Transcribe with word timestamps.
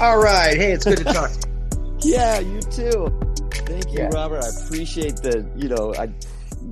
All 0.00 0.18
right. 0.18 0.56
Hey, 0.56 0.70
it's 0.72 0.84
good 0.84 0.98
to 0.98 1.04
talk. 1.04 1.30
yeah, 2.00 2.38
you 2.38 2.60
too. 2.60 3.12
Thank 3.66 3.90
you, 3.92 3.98
Yeah. 3.98 4.10
Robert. 4.12 4.44
I 4.44 4.48
appreciate 4.64 5.16
the 5.16 5.44
you 5.56 5.68
know 5.68 5.92
I, 5.96 6.12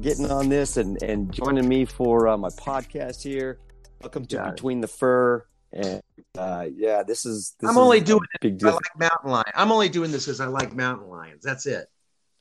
getting 0.01 0.31
on 0.31 0.49
this 0.49 0.77
and 0.77 1.03
and 1.03 1.33
joining 1.33 1.69
me 1.69 1.85
for 1.87 2.29
uh, 2.29 2.37
my 2.39 2.51
podcast 2.51 3.21
here. 3.23 3.59
Welcome 4.01 4.27
to 4.27 4.37
Yeah. 4.37 4.51
Between 4.51 4.81
the 4.81 4.87
Fur. 4.87 5.45
And 5.73 6.01
uh, 6.39 6.67
yeah, 6.73 7.03
this 7.03 7.27
is. 7.27 7.57
This 7.59 7.69
I'm 7.69 7.77
is 7.77 7.83
only 7.83 7.99
a 7.99 8.03
doing 8.03 8.21
big 8.41 8.55
I 8.55 8.57
deal. 8.59 8.75
like 8.75 8.97
mountain 8.99 9.31
lion. 9.33 9.45
I'm 9.57 9.73
only 9.73 9.89
doing 9.89 10.13
this 10.13 10.27
because 10.27 10.41
I 10.41 10.47
like 10.47 10.73
mountain 10.75 11.09
lions. 11.09 11.43
That's 11.43 11.67
it. 11.67 11.89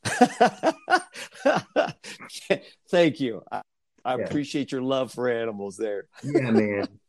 Thank 2.91 3.19
you. 3.19 3.41
I, 3.51 3.61
I 4.05 4.17
Yeah. 4.17 4.23
appreciate 4.25 4.71
your 4.71 4.83
love 4.83 5.11
for 5.11 5.27
animals 5.29 5.77
there. 5.77 6.05
Yeah, 6.23 6.51
man. 6.51 6.87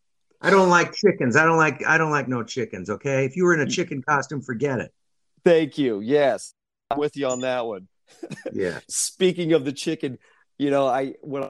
I 0.46 0.50
don't 0.50 0.68
like 0.68 0.92
chickens. 0.92 1.34
I 1.34 1.44
don't 1.44 1.56
like. 1.56 1.84
I 1.84 1.98
don't 1.98 2.12
like 2.12 2.28
no 2.28 2.44
chickens. 2.44 2.88
Okay. 2.88 3.24
If 3.24 3.36
you 3.36 3.44
were 3.44 3.54
in 3.54 3.60
a 3.60 3.66
chicken 3.66 4.00
costume, 4.00 4.42
forget 4.42 4.78
it. 4.78 4.92
Thank 5.44 5.76
you. 5.76 6.00
Yes, 6.00 6.52
I'm 6.90 6.98
with 6.98 7.16
you 7.16 7.26
on 7.26 7.40
that 7.40 7.66
one. 7.66 7.88
Yeah. 8.52 8.78
Speaking 8.88 9.54
of 9.54 9.64
the 9.64 9.72
chicken, 9.72 10.18
you 10.56 10.70
know, 10.70 10.86
I 10.86 11.14
when 11.20 11.42
I, 11.42 11.48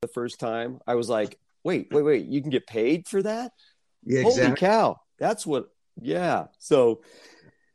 the 0.00 0.08
first 0.08 0.40
time 0.40 0.80
I 0.86 0.94
was 0.94 1.10
like, 1.10 1.38
wait, 1.64 1.88
wait, 1.90 2.02
wait, 2.02 2.26
you 2.26 2.40
can 2.40 2.50
get 2.50 2.66
paid 2.66 3.06
for 3.06 3.22
that? 3.22 3.52
Yeah. 4.04 4.22
Holy 4.22 4.54
cow. 4.56 5.00
That's 5.18 5.46
what 5.46 5.68
yeah. 6.00 6.46
So, 6.58 7.02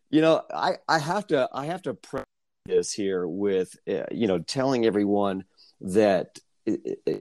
you 0.10 0.22
know, 0.22 0.42
I 0.52 0.78
I 0.88 0.98
have 0.98 1.28
to 1.28 1.48
I 1.54 1.68
have 1.68 1.84
to 1.84 1.94
preface 1.94 2.26
this 2.66 2.92
here 2.92 3.28
with 3.28 3.76
uh, 3.88 4.06
you 4.12 4.26
know, 4.26 4.40
telling 4.40 4.86
everyone 4.88 5.46
that 5.82 6.40
it, 6.66 7.00
it, 7.06 7.20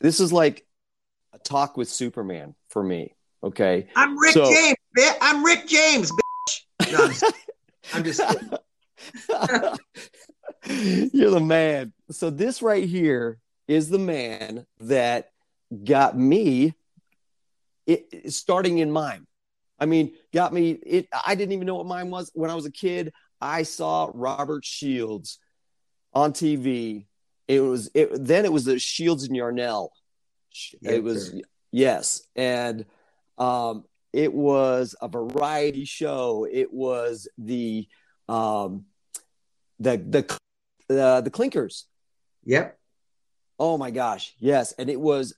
this 0.00 0.20
is 0.20 0.32
like 0.34 0.66
talk 1.44 1.76
with 1.76 1.88
Superman 1.88 2.54
for 2.68 2.82
me, 2.82 3.14
okay? 3.42 3.88
I'm 3.96 4.18
Rick 4.18 4.32
So- 4.34 4.50
James. 4.52 4.76
I'm 5.20 5.44
Rick 5.44 5.66
James. 5.68 6.10
Bitch. 6.10 6.92
No, 6.92 7.04
I'm, 7.04 7.10
just- 7.12 7.34
I'm 7.94 8.04
just. 8.04 8.20
You're 11.14 11.30
the 11.30 11.40
man. 11.40 11.92
So 12.10 12.30
this 12.30 12.62
right 12.62 12.84
here 12.84 13.38
is 13.66 13.88
the 13.88 13.98
man 13.98 14.66
that 14.80 15.30
got 15.84 16.16
me 16.18 16.74
it, 17.86 18.06
it- 18.12 18.32
starting 18.32 18.78
in 18.78 18.90
mime. 18.90 19.26
I 19.78 19.86
mean, 19.86 20.12
got 20.34 20.52
me 20.52 20.70
it 20.72 21.06
I 21.26 21.36
didn't 21.36 21.52
even 21.52 21.66
know 21.66 21.76
what 21.76 21.86
mime 21.86 22.10
was 22.10 22.30
when 22.34 22.50
I 22.50 22.54
was 22.54 22.66
a 22.66 22.72
kid. 22.72 23.12
I 23.40 23.62
saw 23.62 24.10
Robert 24.12 24.64
Shields 24.64 25.38
on 26.12 26.32
TV. 26.32 27.06
It 27.46 27.60
was 27.60 27.88
it 27.94 28.10
then 28.12 28.44
it 28.44 28.52
was 28.52 28.64
the 28.64 28.78
Shields 28.80 29.24
and 29.24 29.36
Yarnell. 29.36 29.92
It 30.82 31.02
was 31.02 31.34
yes, 31.72 32.22
and 32.36 32.84
um 33.36 33.84
it 34.12 34.32
was 34.32 34.94
a 35.00 35.08
variety 35.08 35.84
show. 35.84 36.46
It 36.50 36.72
was 36.72 37.28
the 37.38 37.86
um 38.28 38.86
the 39.78 39.96
the 39.96 40.38
the, 40.88 41.20
the 41.20 41.30
clinkers 41.30 41.84
Yep. 42.44 42.78
oh 43.58 43.76
my 43.76 43.90
gosh 43.90 44.34
yes 44.38 44.72
and 44.78 44.88
it 44.88 44.98
was 44.98 45.34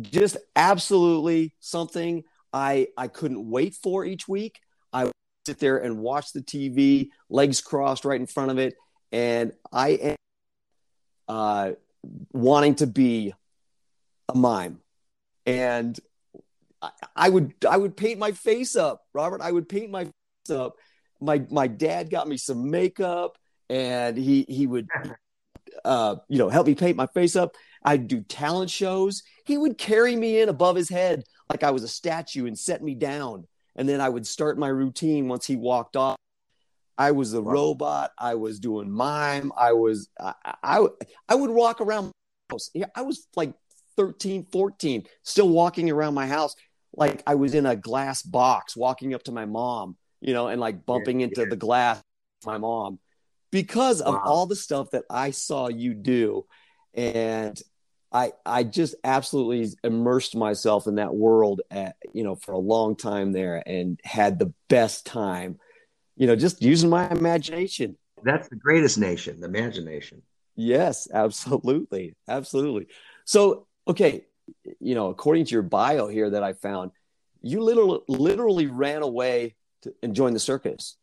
just 0.00 0.36
absolutely 0.56 1.54
something 1.60 2.24
i 2.52 2.88
i 2.96 3.08
couldn't 3.08 3.48
wait 3.50 3.74
for 3.74 4.04
each 4.04 4.26
week 4.26 4.60
i 4.92 5.04
would 5.04 5.12
sit 5.46 5.58
there 5.58 5.78
and 5.78 5.98
watch 5.98 6.32
the 6.32 6.40
tv 6.40 7.10
legs 7.28 7.60
crossed 7.60 8.04
right 8.04 8.20
in 8.20 8.26
front 8.26 8.50
of 8.52 8.58
it 8.58 8.74
and 9.12 9.52
i 9.70 9.88
am 9.90 10.16
uh 11.28 11.70
wanting 12.32 12.74
to 12.76 12.86
be 12.86 13.34
a 14.28 14.36
mime. 14.36 14.80
And 15.46 15.98
I, 16.80 16.90
I 17.16 17.28
would 17.28 17.54
i 17.68 17.76
would 17.76 17.96
paint 17.96 18.18
my 18.18 18.32
face 18.32 18.76
up 18.76 19.02
robert. 19.12 19.40
I 19.40 19.52
would 19.52 19.68
paint 19.68 19.90
my 19.90 20.04
face 20.04 20.56
up. 20.56 20.76
My 21.20 21.44
my 21.50 21.66
dad 21.66 22.10
got 22.10 22.28
me 22.28 22.36
some 22.36 22.70
makeup 22.70 23.36
and 23.70 24.16
he 24.16 24.44
he 24.48 24.66
would 24.66 24.88
uh 25.84 26.16
you 26.28 26.38
know 26.38 26.48
help 26.48 26.66
me 26.66 26.74
paint 26.74 26.96
my 26.96 27.06
face 27.08 27.36
up. 27.36 27.54
I'd 27.84 28.08
do 28.08 28.22
talent 28.22 28.70
shows. 28.70 29.22
He 29.44 29.58
would 29.58 29.76
carry 29.76 30.16
me 30.16 30.40
in 30.40 30.48
above 30.48 30.76
his 30.76 30.88
head 30.88 31.24
like 31.50 31.62
i 31.62 31.70
was 31.70 31.82
a 31.82 31.88
statue 31.88 32.46
and 32.46 32.58
set 32.58 32.82
me 32.82 32.94
down. 32.94 33.46
And 33.76 33.88
then 33.88 34.00
i 34.00 34.08
would 34.08 34.26
start 34.26 34.58
my 34.58 34.68
routine 34.68 35.28
once 35.28 35.46
he 35.46 35.56
walked 35.56 35.96
off. 35.96 36.16
I 36.96 37.10
was 37.10 37.32
the 37.32 37.42
Wow. 37.42 37.52
robot. 37.52 38.12
I 38.18 38.36
was 38.36 38.60
doing 38.60 38.90
mime. 38.90 39.52
I 39.56 39.72
was 39.72 40.08
i 40.20 40.32
i, 40.62 40.86
I 41.28 41.34
would 41.34 41.50
walk 41.50 41.80
around 41.80 42.12
Yeah, 42.72 42.86
i 42.94 43.02
was 43.02 43.26
like 43.36 43.52
13 43.96 44.46
14 44.50 45.04
still 45.22 45.48
walking 45.48 45.90
around 45.90 46.14
my 46.14 46.26
house 46.26 46.56
like 46.96 47.22
i 47.26 47.34
was 47.34 47.54
in 47.54 47.66
a 47.66 47.76
glass 47.76 48.22
box 48.22 48.76
walking 48.76 49.14
up 49.14 49.22
to 49.22 49.32
my 49.32 49.44
mom 49.44 49.96
you 50.20 50.32
know 50.32 50.48
and 50.48 50.60
like 50.60 50.86
bumping 50.86 51.20
into 51.20 51.42
yeah. 51.42 51.48
the 51.48 51.56
glass 51.56 51.98
of 51.98 52.46
my 52.46 52.58
mom 52.58 52.98
because 53.54 54.00
of 54.00 54.14
Wow. 54.14 54.22
all 54.24 54.46
the 54.46 54.56
stuff 54.56 54.90
that 54.90 55.04
I 55.08 55.30
saw 55.30 55.68
you 55.68 55.94
do. 55.94 56.44
And 56.92 57.56
I 58.10 58.32
I 58.44 58.64
just 58.64 58.96
absolutely 59.04 59.68
immersed 59.84 60.34
myself 60.34 60.88
in 60.88 60.96
that 60.96 61.14
world 61.14 61.60
at, 61.70 61.94
you 62.12 62.24
know, 62.24 62.34
for 62.34 62.50
a 62.50 62.58
long 62.58 62.96
time 62.96 63.30
there 63.30 63.62
and 63.64 64.00
had 64.02 64.40
the 64.40 64.52
best 64.68 65.06
time, 65.06 65.60
you 66.16 66.26
know, 66.26 66.34
just 66.34 66.62
using 66.62 66.90
my 66.90 67.08
imagination. 67.10 67.96
That's 68.24 68.48
the 68.48 68.56
greatest 68.56 68.98
nation, 68.98 69.38
the 69.38 69.46
imagination. 69.46 70.22
Yes, 70.56 71.06
absolutely. 71.14 72.16
Absolutely. 72.26 72.88
So, 73.24 73.68
okay, 73.86 74.24
you 74.80 74.94
know, 74.94 75.08
according 75.08 75.46
to 75.46 75.52
your 75.52 75.62
bio 75.62 76.06
here 76.08 76.30
that 76.30 76.42
I 76.42 76.52
found, 76.52 76.92
you 77.42 77.62
literally 77.62 78.00
literally 78.08 78.66
ran 78.66 79.02
away 79.02 79.54
to, 79.82 79.94
and 80.02 80.14
joined 80.14 80.36
the 80.36 80.40
circus. 80.40 80.96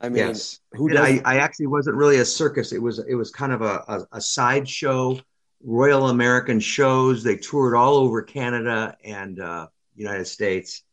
I 0.00 0.08
mean, 0.08 0.28
yes. 0.28 0.60
who 0.72 0.96
I, 0.96 1.20
I 1.24 1.38
actually 1.38 1.66
wasn't 1.66 1.96
really 1.96 2.18
a 2.18 2.24
circus. 2.24 2.72
It 2.72 2.80
was 2.80 2.98
it 3.00 3.14
was 3.14 3.30
kind 3.30 3.52
of 3.52 3.62
a, 3.62 3.84
a, 3.86 4.06
a 4.12 4.20
sideshow, 4.20 5.18
Royal 5.62 6.08
American 6.08 6.58
shows. 6.58 7.22
They 7.22 7.36
toured 7.36 7.74
all 7.74 7.96
over 7.96 8.22
Canada 8.22 8.96
and 9.04 9.40
uh, 9.40 9.66
United 9.94 10.26
States 10.26 10.84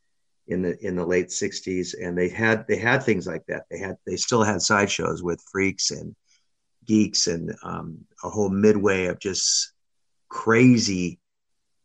in 0.47 0.61
the 0.61 0.77
in 0.85 0.95
the 0.95 1.05
late 1.05 1.27
'60s, 1.27 1.95
and 2.01 2.17
they 2.17 2.27
had 2.27 2.67
they 2.67 2.77
had 2.77 3.03
things 3.03 3.27
like 3.27 3.45
that. 3.47 3.63
They 3.71 3.79
had 3.79 3.95
they 4.05 4.17
still 4.17 4.43
had 4.43 4.61
sideshows 4.61 5.23
with 5.23 5.41
freaks 5.51 5.91
and 5.91 6.13
geeks 6.85 7.27
and 7.27 7.53
um, 7.63 7.99
a 8.23 8.29
whole 8.29 8.49
midway 8.49 9.05
of 9.05 9.19
just 9.19 9.73
crazy 10.29 11.19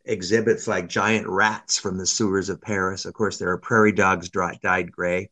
exhibits 0.05 0.67
like 0.67 0.89
giant 0.89 1.29
rats 1.29 1.79
from 1.79 1.97
the 1.97 2.07
sewers 2.07 2.49
of 2.49 2.61
Paris. 2.61 3.05
Of 3.05 3.15
course, 3.15 3.39
there 3.39 3.51
are 3.51 3.59
prairie 3.59 3.93
dogs 3.93 4.31
dyed 4.31 4.91
gray 4.93 5.31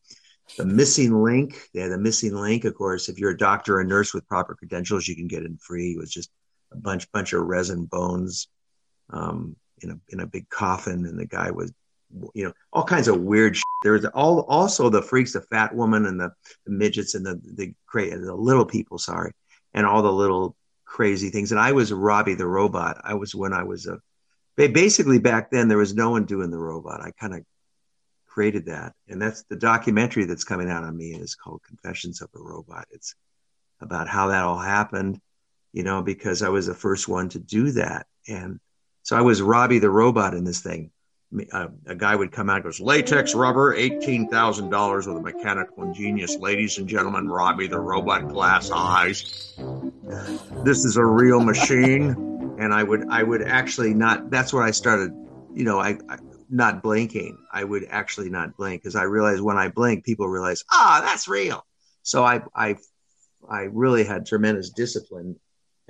the 0.57 0.65
missing 0.65 1.23
link. 1.23 1.69
They 1.73 1.81
had 1.81 1.93
the 1.93 1.99
missing 1.99 2.35
link. 2.35 2.65
Of 2.65 2.75
course, 2.75 3.09
if 3.09 3.19
you're 3.19 3.31
a 3.31 3.37
doctor 3.37 3.79
or 3.79 3.85
nurse 3.85 4.15
with 4.15 4.27
proper 4.27 4.55
credentials, 4.55 5.07
you 5.07 5.17
can 5.17 5.29
get 5.29 5.45
in 5.45 5.57
free. 5.57 5.93
It 5.93 5.99
was 5.99 6.11
just 6.11 6.31
a 6.73 6.77
bunch 6.77 7.11
bunch 7.13 7.33
of 7.33 7.43
resin 7.43 7.87
bones 7.87 8.49
um, 9.11 9.57
in 9.83 9.91
a 9.91 10.01
in 10.09 10.21
a 10.21 10.27
big 10.27 10.49
coffin, 10.49 11.07
and 11.07 11.19
the 11.19 11.27
guy 11.27 11.51
was, 11.51 11.73
you 12.35 12.45
know, 12.45 12.53
all 12.73 12.85
kinds 12.85 13.09
of 13.09 13.21
weird. 13.21 13.57
Shit. 13.57 13.65
There 13.83 13.93
was 13.93 14.05
all 14.07 14.41
also 14.43 14.89
the 14.89 15.03
freaks, 15.03 15.33
the 15.33 15.41
fat 15.43 15.75
woman, 15.75 16.07
and 16.07 16.21
the, 16.21 16.33
the 16.67 16.73
midgets, 16.73 17.15
and 17.15 17.25
the 17.25 17.41
the 17.55 17.75
the 17.95 18.35
little 18.35 18.67
people. 18.67 18.99
Sorry, 18.99 19.33
and 19.75 19.87
all 19.87 20.03
the 20.03 20.13
little 20.13 20.57
crazy 20.91 21.31
things. 21.31 21.53
And 21.53 21.61
I 21.61 21.73
was 21.73 21.93
Robbie 21.93 22.35
the 22.35 22.47
robot. 22.47 23.01
I 23.05 23.15
was 23.15 23.35
when 23.35 23.53
I 23.53 23.63
was 23.63 23.87
a 23.87 23.99
basically 24.57 25.19
back 25.19 25.51
then 25.51 25.69
there 25.69 25.79
was 25.79 25.95
no 25.95 26.11
one 26.11 26.27
doing 26.27 26.51
the 26.51 26.59
robot. 26.59 27.01
I 27.01 27.13
kind 27.13 27.35
of 27.35 27.45
created 28.27 28.67
that 28.67 28.93
and 29.09 29.21
that's 29.21 29.43
the 29.51 29.57
documentary 29.57 30.25
that's 30.25 30.45
coming 30.45 30.71
out 30.71 30.85
on 30.85 30.97
me 30.97 31.13
is 31.15 31.35
called 31.35 31.61
confessions 31.67 32.23
of 32.23 32.31
a 32.37 32.39
robot 32.39 32.87
it's 32.93 33.17
about 33.81 34.07
how 34.07 34.29
that 34.29 34.45
all 34.45 34.57
happened 34.57 35.21
you 35.73 35.83
know 35.83 36.01
because 36.01 36.41
i 36.41 36.49
was 36.49 36.69
the 36.69 36.75
first 36.75 37.09
one 37.09 37.29
to 37.29 37.41
do 37.41 37.73
that 37.73 38.07
and 38.29 38.61
so 39.03 39.17
i 39.17 39.21
was 39.21 39.43
robbie 39.43 39.81
the 39.81 39.91
robot 39.91 40.33
in 40.33 40.45
this 40.45 40.61
thing 40.61 40.93
uh, 41.53 41.69
a 41.87 41.95
guy 41.95 42.15
would 42.17 42.33
come 42.33 42.51
out 42.51 42.57
and 42.57 42.65
goes 42.65 42.81
latex 42.81 43.35
rubber 43.35 43.75
$18000 43.77 45.07
with 45.07 45.17
a 45.17 45.21
mechanical 45.21 45.85
ingenious 45.85 46.37
ladies 46.39 46.79
and 46.79 46.89
gentlemen 46.89 47.29
robbie 47.29 47.69
the 47.69 47.79
robot 47.79 48.29
glass 48.29 48.71
eyes 48.71 49.55
this 50.65 50.85
is 50.85 50.97
a 50.97 51.05
real 51.05 51.41
machine 51.41 52.57
and 52.59 52.75
i 52.75 52.83
would 52.83 53.09
i 53.11 53.23
would 53.23 53.43
actually 53.43 53.95
not 53.95 54.29
that's 54.31 54.53
where 54.53 54.65
i 54.65 54.73
started 54.73 55.13
you 55.55 55.65
know 55.65 55.79
i, 55.79 55.97
I 56.09 56.19
not 56.51 56.83
blinking, 56.83 57.39
I 57.53 57.63
would 57.63 57.87
actually 57.89 58.29
not 58.29 58.57
blink 58.57 58.83
because 58.83 58.97
I 58.97 59.05
realized 59.05 59.41
when 59.41 59.57
I 59.57 59.69
blink, 59.69 60.05
people 60.05 60.29
realize, 60.29 60.65
ah, 60.73 61.01
that's 61.05 61.29
real. 61.29 61.65
So 62.03 62.25
I, 62.25 62.43
I, 62.55 62.77
I 63.49 63.63
really 63.73 64.05
had 64.05 64.27
tremendous 64.27 64.71
discipline 64.71 65.39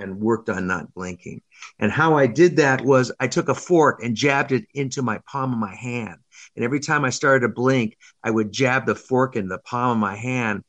and 0.00 0.19
worked 0.19 0.49
on 0.49 0.67
not 0.67 0.93
blinking. 0.94 1.43
And 1.79 1.93
how 1.93 2.17
I 2.17 2.26
did 2.26 2.56
that 2.56 2.81
was 2.81 3.12
I 3.20 3.29
took 3.29 3.49
a 3.49 3.55
fork 3.55 4.02
and 4.02 4.17
jabbed 4.17 4.50
it 4.52 4.64
into 4.75 5.02
my 5.02 5.20
palm 5.31 5.52
of 5.52 5.58
my 5.58 5.75
hand. 5.75 6.17
And 6.56 6.64
every 6.64 6.81
time 6.81 7.05
I 7.05 7.11
started 7.11 7.47
to 7.47 7.52
blink, 7.52 7.97
I 8.25 8.31
would 8.31 8.50
jab 8.50 8.87
the 8.87 8.94
fork 8.94 9.37
in 9.37 9.49
the 9.49 9.58
palm 9.58 9.93
of 9.93 9.99
my 9.99 10.17
hand. 10.17 10.64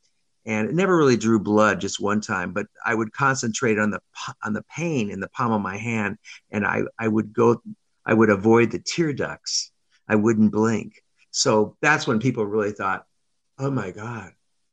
And 0.45 0.69
it 0.69 0.75
never 0.75 0.97
really 0.97 1.17
drew 1.17 1.39
blood, 1.39 1.79
just 1.79 1.99
one 1.99 2.19
time. 2.19 2.51
But 2.51 2.67
I 2.85 2.93
would 2.93 3.13
concentrate 3.13 3.77
on 3.77 3.91
the 3.91 4.01
on 4.43 4.53
the 4.53 4.65
pain 4.75 5.09
in 5.09 5.19
the 5.19 5.29
palm 5.29 5.51
of 5.51 5.61
my 5.61 5.77
hand, 5.77 6.17
and 6.49 6.65
I 6.65 6.81
I 6.97 7.07
would 7.07 7.31
go, 7.31 7.61
I 8.05 8.13
would 8.15 8.31
avoid 8.31 8.71
the 8.71 8.79
tear 8.79 9.13
ducts. 9.13 9.71
I 10.07 10.15
wouldn't 10.15 10.51
blink. 10.51 11.03
So 11.29 11.77
that's 11.81 12.07
when 12.07 12.19
people 12.19 12.45
really 12.45 12.71
thought, 12.71 13.05
oh 13.59 13.69
my 13.69 13.91
God, 13.91 14.31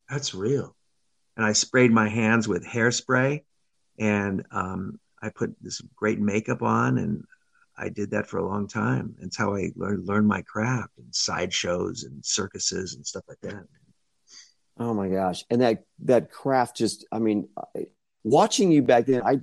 that's 0.08 0.34
real. 0.34 0.74
And 1.36 1.44
I 1.44 1.52
sprayed 1.52 1.92
my 1.92 2.08
hands 2.08 2.48
with 2.48 2.66
hairspray 2.66 3.42
and 3.98 4.44
um, 4.50 5.00
I 5.20 5.30
put 5.30 5.54
this 5.60 5.80
great 5.96 6.20
makeup 6.20 6.62
on 6.62 6.98
and 6.98 7.24
I 7.76 7.88
did 7.88 8.10
that 8.10 8.26
for 8.26 8.38
a 8.38 8.46
long 8.46 8.66
time. 8.68 9.14
It's 9.20 9.36
how 9.36 9.54
I 9.54 9.70
learned, 9.76 10.06
learned 10.06 10.26
my 10.26 10.42
craft 10.42 10.98
and 10.98 11.14
sideshows 11.14 12.04
and 12.04 12.24
circuses 12.24 12.94
and 12.94 13.06
stuff 13.06 13.24
like 13.28 13.40
that. 13.42 13.64
Oh 14.78 14.94
my 14.94 15.08
gosh. 15.08 15.44
And 15.50 15.60
that, 15.60 15.84
that 16.04 16.30
craft 16.30 16.76
just, 16.76 17.06
I 17.12 17.18
mean, 17.18 17.48
watching 18.24 18.72
you 18.72 18.82
back 18.82 19.06
then, 19.06 19.22
I, 19.22 19.40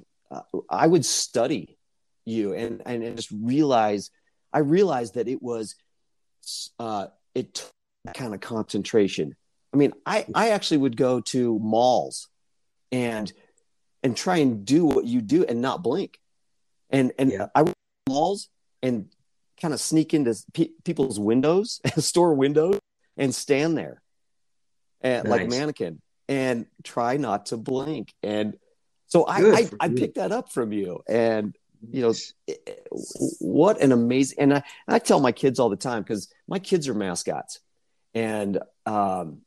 I 0.69 0.87
would 0.87 1.05
study 1.05 1.77
you 2.25 2.53
and, 2.53 2.81
and 2.85 3.15
just 3.15 3.31
realize, 3.31 4.11
I 4.51 4.59
realized 4.59 5.15
that 5.15 5.27
it 5.27 5.41
was, 5.41 5.75
uh, 6.79 7.07
it 7.33 7.53
took 7.53 7.71
kind 8.13 8.33
of 8.33 8.39
concentration. 8.39 9.35
I 9.73 9.77
mean, 9.77 9.93
I, 10.05 10.25
I 10.33 10.49
actually 10.49 10.77
would 10.77 10.97
go 10.97 11.19
to 11.21 11.59
malls 11.59 12.27
and, 12.91 13.31
and 14.05 14.15
try 14.15 14.37
and 14.37 14.63
do 14.63 14.85
what 14.85 15.05
you 15.05 15.19
do 15.19 15.43
and 15.45 15.61
not 15.61 15.81
blink. 15.81 16.19
And, 16.91 17.11
and 17.17 17.31
yeah. 17.31 17.47
I 17.55 17.63
would 17.63 17.73
malls 18.07 18.49
and 18.83 19.07
kind 19.59 19.73
of 19.73 19.79
sneak 19.79 20.13
into 20.13 20.35
pe- 20.53 20.69
people's 20.83 21.19
windows, 21.19 21.81
store 21.97 22.35
windows 22.35 22.77
and 23.17 23.33
stand 23.33 23.75
there 23.75 24.03
and 25.01 25.27
nice. 25.27 25.31
like 25.31 25.49
mannequin 25.49 25.99
and 26.29 26.67
try 26.83 27.17
not 27.17 27.47
to 27.47 27.57
blink. 27.57 28.13
And 28.21 28.57
so 29.07 29.23
I, 29.23 29.39
I, 29.39 29.69
I 29.79 29.89
picked 29.89 30.17
that 30.17 30.31
up 30.31 30.51
from 30.51 30.71
you 30.71 31.01
and 31.09 31.55
you 31.89 32.03
know 32.03 32.13
what 33.39 33.81
an 33.81 33.91
amazing 33.91 34.39
and 34.39 34.53
I, 34.53 34.63
I 34.87 34.99
tell 34.99 35.19
my 35.19 35.31
kids 35.31 35.59
all 35.59 35.69
the 35.69 35.75
time 35.75 36.03
because 36.03 36.31
my 36.47 36.59
kids 36.59 36.87
are 36.87 36.93
mascots 36.93 37.59
and 38.13 38.59
um, 38.85 39.41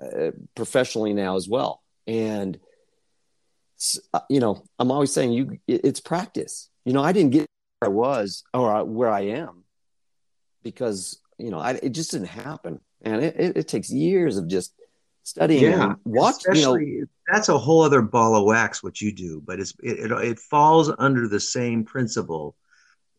uh, 0.00 0.32
professionally 0.54 1.12
now 1.12 1.36
as 1.36 1.48
well 1.48 1.82
and 2.06 2.58
Uh, 4.12 4.20
you 4.28 4.40
know 4.40 4.62
i'm 4.78 4.90
always 4.90 5.12
saying 5.12 5.32
you 5.32 5.58
it's 5.66 6.00
practice. 6.00 6.68
You 6.84 6.92
know 6.92 7.02
i 7.02 7.12
didn't 7.12 7.32
get 7.32 7.46
where 7.78 7.90
i 7.90 7.92
was 7.92 8.44
or 8.52 8.84
where 8.84 9.10
i 9.10 9.20
am 9.20 9.64
because 10.62 11.20
you 11.38 11.50
know 11.50 11.58
I, 11.58 11.72
it 11.82 11.90
just 11.90 12.10
didn't 12.10 12.28
happen. 12.28 12.80
And 13.02 13.22
it, 13.22 13.36
it, 13.38 13.56
it 13.56 13.68
takes 13.68 13.90
years 13.90 14.36
of 14.36 14.46
just 14.48 14.74
studying 15.22 15.62
yeah, 15.62 15.94
watch 16.04 16.44
you 16.52 16.62
know. 16.62 17.06
that's 17.32 17.48
a 17.48 17.58
whole 17.58 17.82
other 17.82 18.02
ball 18.02 18.34
of 18.34 18.44
wax 18.44 18.82
what 18.82 19.00
you 19.00 19.12
do 19.12 19.42
but 19.46 19.60
it's 19.60 19.74
it, 19.82 20.10
it, 20.10 20.12
it 20.12 20.38
falls 20.38 20.90
under 20.98 21.28
the 21.28 21.38
same 21.38 21.84
principle 21.84 22.56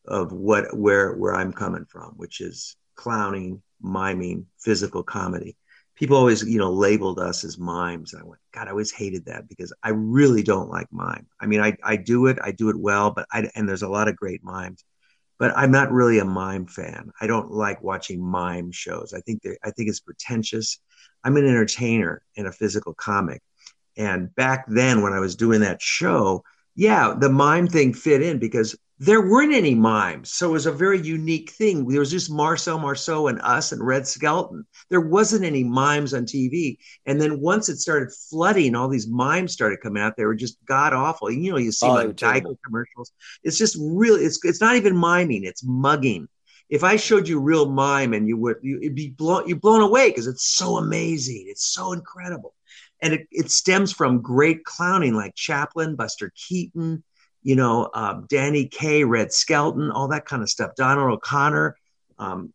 of 0.06 0.32
what 0.32 0.76
where 0.76 1.14
where 1.14 1.36
i'm 1.36 1.54
coming 1.54 1.86
from 1.86 2.12
which 2.18 2.42
is 2.42 2.76
clowning 2.96 3.62
miming 3.82 4.46
physical 4.60 5.04
comedy 5.04 5.56
people 6.02 6.18
always 6.18 6.44
you 6.44 6.58
know 6.58 6.72
labeled 6.72 7.20
us 7.20 7.44
as 7.44 7.60
mimes 7.60 8.16
i 8.16 8.24
went 8.24 8.42
god 8.54 8.68
i 8.68 8.72
always 8.72 8.92
hated 8.92 9.24
that 9.24 9.48
because 9.48 9.72
i 9.84 9.90
really 9.90 10.42
don't 10.42 10.68
like 10.68 10.88
mime. 10.92 11.28
I 11.40 11.46
mean 11.46 11.62
i 11.62 11.78
i 11.84 11.96
do 11.96 12.26
it 12.26 12.40
i 12.42 12.52
do 12.52 12.70
it 12.70 12.76
well 12.76 13.12
but 13.12 13.28
i 13.32 13.48
and 13.54 13.70
there's 13.70 13.84
a 13.84 13.88
lot 13.88 14.08
of 14.08 14.16
great 14.16 14.44
mimes 14.44 14.84
but 15.38 15.56
i'm 15.56 15.70
not 15.70 15.92
really 15.92 16.18
a 16.18 16.26
mime 16.26 16.66
fan. 16.66 17.12
I 17.22 17.28
don't 17.28 17.52
like 17.52 17.84
watching 17.84 18.20
mime 18.20 18.72
shows. 18.72 19.14
I 19.14 19.22
think 19.22 19.44
they 19.44 19.58
i 19.64 19.70
think 19.70 19.90
it's 19.90 20.00
pretentious. 20.00 20.80
I'm 21.24 21.38
an 21.38 21.48
entertainer 21.48 22.24
and 22.36 22.48
a 22.48 22.52
physical 22.52 22.96
comic. 22.96 23.44
And 23.96 24.34
back 24.36 24.66
then, 24.68 25.02
when 25.02 25.14
I 25.14 25.20
was 25.20 25.36
doing 25.36 25.62
that 25.62 25.82
show, 25.82 26.44
yeah, 26.76 27.14
the 27.16 27.30
mime 27.30 27.68
thing 27.68 27.94
fit 27.94 28.24
in 28.24 28.40
because 28.40 28.76
there 29.02 29.28
weren't 29.28 29.56
any 29.56 29.74
mimes. 29.74 30.32
So 30.32 30.50
it 30.50 30.52
was 30.52 30.68
a 30.68 30.72
very 30.72 31.02
unique 31.02 31.50
thing. 31.50 31.88
There 31.88 32.02
was 32.02 32.12
just 32.12 32.30
Marcel 32.30 32.78
Marceau 32.78 33.30
and 33.30 33.42
us 33.42 33.72
and 33.72 33.84
Red 33.84 34.06
Skelton. 34.06 34.64
There 34.92 35.02
wasn't 35.02 35.44
any 35.44 35.64
mimes 35.64 36.14
on 36.14 36.26
TV. 36.26 36.78
And 37.08 37.20
then 37.20 37.42
once 37.42 37.68
it 37.68 37.78
started 37.78 38.14
flooding, 38.30 38.76
all 38.76 38.88
these 38.88 39.08
mimes 39.08 39.54
started 39.54 39.82
coming 39.82 40.04
out. 40.04 40.14
They 40.18 40.26
were 40.26 40.36
just 40.36 40.64
god 40.66 40.94
awful. 40.94 41.32
You 41.32 41.52
know, 41.52 41.58
you 41.58 41.72
see 41.72 41.88
oh, 41.88 41.94
like 41.94 42.16
Geico 42.16 42.56
commercials. 42.64 43.12
It's 43.44 43.58
just 43.58 43.76
really, 43.82 44.24
it's 44.24 44.40
it's 44.44 44.62
not 44.62 44.76
even 44.76 44.96
miming, 44.96 45.46
it's 45.46 45.64
mugging 45.66 46.28
if 46.70 46.86
I 46.86 46.96
showed 46.96 47.28
you 47.28 47.40
real 47.42 47.70
mime 47.70 48.14
and 48.14 48.28
you 48.28 48.38
would, 48.38 48.56
you, 48.62 48.80
would 48.82 48.96
be 48.96 49.10
blown, 49.10 49.46
you're 49.46 49.60
blown 49.60 49.82
away 49.82 50.10
because 50.10 50.26
it's 50.26 50.46
so 50.46 50.78
amazing. 50.78 51.48
It's 51.50 51.66
so 51.66 51.92
incredible. 51.92 52.56
And 53.02 53.14
it, 53.14 53.28
it 53.30 53.52
stems 53.52 53.92
from 53.92 54.22
great 54.22 54.64
clowning 54.64 55.14
like 55.14 55.36
Chaplin, 55.36 55.98
Buster 55.98 56.32
Keaton, 56.34 57.04
you 57.44 57.56
know, 57.56 57.90
uh, 57.94 58.22
Danny 58.30 58.68
Kaye, 58.68 59.04
Red 59.04 59.34
Skelton, 59.34 59.92
all 59.92 60.10
that 60.10 60.26
kind 60.26 60.42
of 60.44 60.50
stuff. 60.50 60.72
Donald 60.76 61.12
O'Connor. 61.12 61.76
Um, 62.20 62.54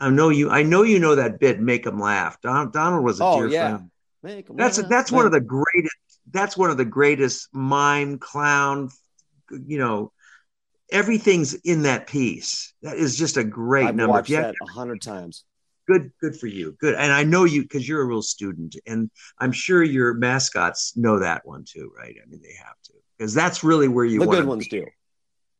I 0.00 0.10
know 0.10 0.28
you. 0.28 0.50
I 0.50 0.62
know 0.62 0.82
you 0.82 0.98
know 0.98 1.14
that 1.14 1.40
bit. 1.40 1.60
Make 1.60 1.84
them 1.84 1.98
laugh. 1.98 2.40
Don, 2.42 2.70
Donald 2.70 3.04
was 3.04 3.20
a 3.20 3.24
oh, 3.24 3.38
dear 3.38 3.48
yeah. 3.48 3.68
friend. 3.68 3.90
Make 4.22 4.48
that's 4.56 4.78
laugh. 4.78 4.88
that's 4.90 5.12
one 5.12 5.26
of 5.26 5.32
the 5.32 5.40
greatest. 5.40 5.96
That's 6.30 6.56
one 6.56 6.70
of 6.70 6.76
the 6.76 6.84
greatest 6.84 7.48
mime 7.52 8.18
clown. 8.18 8.90
You 9.50 9.78
know, 9.78 10.12
everything's 10.90 11.54
in 11.54 11.82
that 11.82 12.06
piece. 12.06 12.74
That 12.82 12.96
is 12.96 13.16
just 13.16 13.36
a 13.36 13.44
great 13.44 13.86
I've 13.86 13.96
number. 13.96 14.12
Watched 14.12 14.30
that 14.30 14.54
a 14.62 14.70
hundred 14.70 15.00
times. 15.00 15.44
Good, 15.86 16.12
good 16.20 16.36
for 16.36 16.46
you. 16.46 16.76
Good, 16.80 16.94
and 16.94 17.12
I 17.12 17.24
know 17.24 17.44
you 17.44 17.62
because 17.62 17.86
you're 17.86 18.00
a 18.00 18.06
real 18.06 18.22
student, 18.22 18.76
and 18.86 19.10
I'm 19.38 19.52
sure 19.52 19.82
your 19.82 20.14
mascots 20.14 20.96
know 20.96 21.18
that 21.20 21.46
one 21.46 21.64
too, 21.64 21.92
right? 21.96 22.16
I 22.22 22.26
mean, 22.26 22.40
they 22.42 22.54
have 22.54 22.76
to 22.84 22.92
because 23.24 23.32
that's 23.32 23.64
really 23.64 23.88
where 23.88 24.04
you. 24.04 24.20
Want. 24.20 24.30
The 24.30 24.36
good 24.36 24.46
ones 24.46 24.68
be. 24.68 24.80
do. 24.80 24.86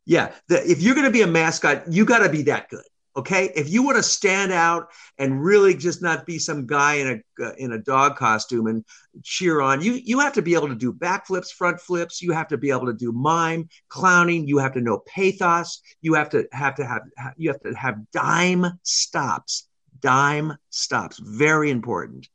Yeah, 0.04 0.32
the, 0.48 0.70
if 0.70 0.82
you're 0.82 0.94
going 0.94 1.06
to 1.06 1.12
be 1.12 1.22
a 1.22 1.26
mascot, 1.26 1.90
you 1.90 2.04
got 2.04 2.18
to 2.18 2.28
be 2.28 2.42
that 2.42 2.68
good. 2.68 2.84
Okay, 3.16 3.50
if 3.54 3.70
you 3.70 3.82
want 3.82 3.96
to 3.96 4.02
stand 4.02 4.52
out 4.52 4.88
and 5.18 5.42
really 5.42 5.72
just 5.72 6.02
not 6.02 6.26
be 6.26 6.38
some 6.38 6.66
guy 6.66 6.94
in 6.94 7.22
a 7.40 7.46
uh, 7.46 7.52
in 7.56 7.72
a 7.72 7.78
dog 7.78 8.16
costume 8.16 8.66
and 8.66 8.84
cheer 9.22 9.62
on, 9.62 9.80
you 9.80 9.92
you 9.92 10.20
have 10.20 10.34
to 10.34 10.42
be 10.42 10.54
able 10.54 10.68
to 10.68 10.74
do 10.74 10.92
backflips, 10.92 11.52
front 11.52 11.80
flips. 11.80 12.20
You 12.20 12.32
have 12.32 12.48
to 12.48 12.58
be 12.58 12.70
able 12.70 12.86
to 12.86 12.92
do 12.92 13.12
mime, 13.12 13.70
clowning. 13.88 14.46
You 14.46 14.58
have 14.58 14.74
to 14.74 14.82
know 14.82 14.98
pathos. 15.06 15.80
You 16.02 16.14
have 16.14 16.28
to 16.30 16.46
have 16.52 16.74
to 16.74 16.84
have 16.84 17.02
you 17.38 17.50
have 17.50 17.60
to 17.60 17.72
have 17.72 18.10
dime 18.12 18.66
stops. 18.82 19.68
Dime 20.00 20.58
stops, 20.68 21.18
very 21.18 21.70
important. 21.70 22.28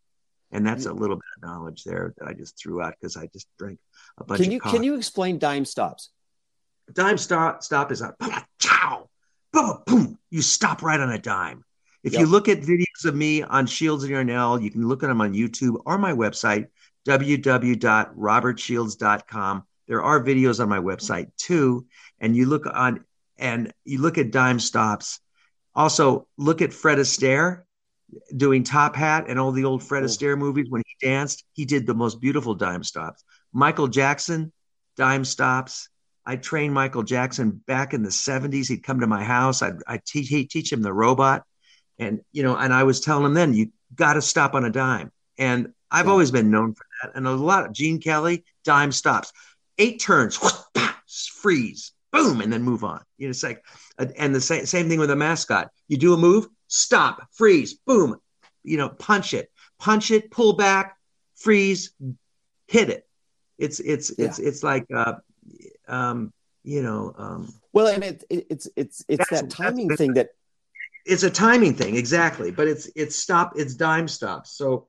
And 0.51 0.65
that's 0.65 0.87
a 0.87 0.93
little 0.93 1.17
bit 1.17 1.25
of 1.37 1.43
knowledge 1.43 1.83
there 1.83 2.15
that 2.17 2.27
I 2.27 2.33
just 2.33 2.57
threw 2.57 2.81
out 2.81 2.95
because 2.99 3.15
I 3.15 3.27
just 3.27 3.47
drank 3.59 3.77
a 4.19 4.23
bunch. 4.23 4.41
Can 4.41 4.51
you 4.51 4.59
can 4.59 4.83
you 4.83 4.95
explain 4.95 5.39
dime 5.39 5.65
stops? 5.65 6.09
Dime 6.93 7.17
stop 7.17 7.63
stop 7.63 7.91
is 7.91 8.01
a 8.01 8.13
chow 8.59 9.09
boom, 9.51 9.83
boom, 9.85 10.17
you 10.29 10.41
stop 10.41 10.81
right 10.81 10.99
on 10.99 11.11
a 11.11 11.19
dime. 11.19 11.63
If 12.03 12.13
yep. 12.13 12.21
you 12.21 12.27
look 12.27 12.47
at 12.47 12.61
videos 12.61 13.03
of 13.05 13.13
me 13.15 13.43
on 13.43 13.67
Shields 13.67 14.03
and 14.03 14.11
Yarnell, 14.11 14.61
you 14.61 14.71
can 14.71 14.87
look 14.87 15.03
at 15.03 15.07
them 15.07 15.19
on 15.21 15.33
YouTube 15.33 15.81
or 15.85 15.97
my 15.97 16.13
website, 16.13 16.67
www.robertshields.com. 17.07 19.63
There 19.87 20.03
are 20.03 20.23
videos 20.23 20.61
on 20.61 20.69
my 20.69 20.79
website 20.79 21.31
too. 21.37 21.87
And 22.19 22.35
you 22.35 22.45
look 22.45 22.65
on 22.65 23.03
and 23.37 23.73
you 23.83 23.99
look 23.99 24.17
at 24.17 24.31
dime 24.31 24.59
stops. 24.59 25.19
Also, 25.75 26.27
look 26.37 26.61
at 26.61 26.73
Fred 26.73 26.99
Astaire 26.99 27.63
doing 28.35 28.63
Top 28.63 28.95
Hat 28.95 29.25
and 29.27 29.39
all 29.39 29.51
the 29.51 29.65
old 29.65 29.83
Fred 29.83 30.03
Astaire 30.03 30.37
movies 30.37 30.69
when 30.69 30.83
he 30.85 30.95
danced. 31.05 31.43
He 31.53 31.65
did 31.65 31.85
the 31.85 31.93
most 31.93 32.21
beautiful 32.21 32.55
dime 32.55 32.83
stops. 32.83 33.23
Michael 33.53 33.87
Jackson, 33.87 34.51
dime 34.97 35.25
stops. 35.25 35.89
I 36.25 36.35
trained 36.35 36.73
Michael 36.73 37.03
Jackson 37.03 37.61
back 37.65 37.93
in 37.93 38.03
the 38.03 38.09
70s. 38.09 38.67
He'd 38.67 38.83
come 38.83 38.99
to 38.99 39.07
my 39.07 39.23
house. 39.23 39.61
I'd, 39.61 39.77
I'd 39.87 40.05
teach, 40.05 40.27
he'd 40.27 40.49
teach 40.49 40.71
him 40.71 40.81
the 40.81 40.93
robot. 40.93 41.43
And, 41.97 42.21
you 42.31 42.43
know, 42.43 42.55
and 42.55 42.73
I 42.73 42.83
was 42.83 43.01
telling 43.01 43.25
him 43.25 43.33
then, 43.33 43.53
you 43.53 43.71
got 43.95 44.13
to 44.13 44.21
stop 44.21 44.53
on 44.53 44.65
a 44.65 44.69
dime. 44.69 45.11
And 45.37 45.73
I've 45.89 46.05
yeah. 46.05 46.11
always 46.11 46.31
been 46.31 46.51
known 46.51 46.73
for 46.73 46.85
that. 47.01 47.15
And 47.15 47.27
a 47.27 47.31
lot 47.31 47.65
of 47.65 47.73
Gene 47.73 47.99
Kelly, 47.99 48.43
dime 48.63 48.91
stops, 48.91 49.33
eight 49.77 49.99
turns, 49.99 50.37
freeze, 51.41 51.93
boom, 52.11 52.41
and 52.41 52.51
then 52.51 52.63
move 52.63 52.83
on. 52.83 53.01
You 53.17 53.27
know, 53.27 53.31
it's 53.31 53.43
like, 53.43 53.63
and 54.17 54.35
the 54.35 54.41
same, 54.41 54.65
same 54.65 54.89
thing 54.89 54.99
with 54.99 55.11
a 55.11 55.15
mascot. 55.15 55.69
You 55.87 55.97
do 55.97 56.13
a 56.13 56.17
move, 56.17 56.47
stop, 56.67 57.27
freeze, 57.31 57.73
boom, 57.73 58.17
you 58.63 58.77
know, 58.77 58.89
punch 58.89 59.33
it, 59.33 59.49
punch 59.79 60.11
it, 60.11 60.31
pull 60.31 60.53
back, 60.53 60.97
freeze, 61.35 61.91
hit 62.67 62.89
it. 62.89 63.08
It's, 63.59 63.79
it's, 63.79 64.11
yeah. 64.17 64.25
it's, 64.25 64.39
it's 64.39 64.63
like, 64.63 64.85
uh, 64.93 65.15
um, 65.87 66.33
you 66.63 66.81
know. 66.81 67.13
Um, 67.17 67.53
well, 67.73 67.87
and 67.87 68.03
it, 68.03 68.23
it, 68.29 68.47
it's 68.49 68.67
it's 68.75 69.03
it's 69.07 69.29
that 69.29 69.49
timing 69.49 69.95
thing 69.95 70.13
that 70.13 70.29
it's 71.05 71.23
a 71.23 71.29
timing 71.29 71.73
thing 71.73 71.95
exactly, 71.95 72.51
but 72.51 72.67
it's 72.67 72.89
it's 72.95 73.15
stop 73.15 73.53
it's 73.55 73.75
dime 73.75 74.07
stops. 74.07 74.51
So, 74.51 74.87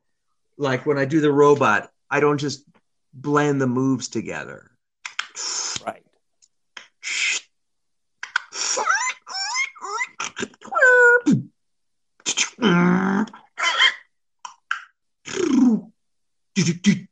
like 0.58 0.86
when 0.86 0.98
I 0.98 1.04
do 1.04 1.20
the 1.20 1.32
robot, 1.32 1.90
I 2.10 2.20
don't 2.20 2.38
just 2.38 2.64
blend 3.12 3.60
the 3.60 3.66
moves 3.66 4.08
together. 4.08 4.70
Right. 5.84 6.04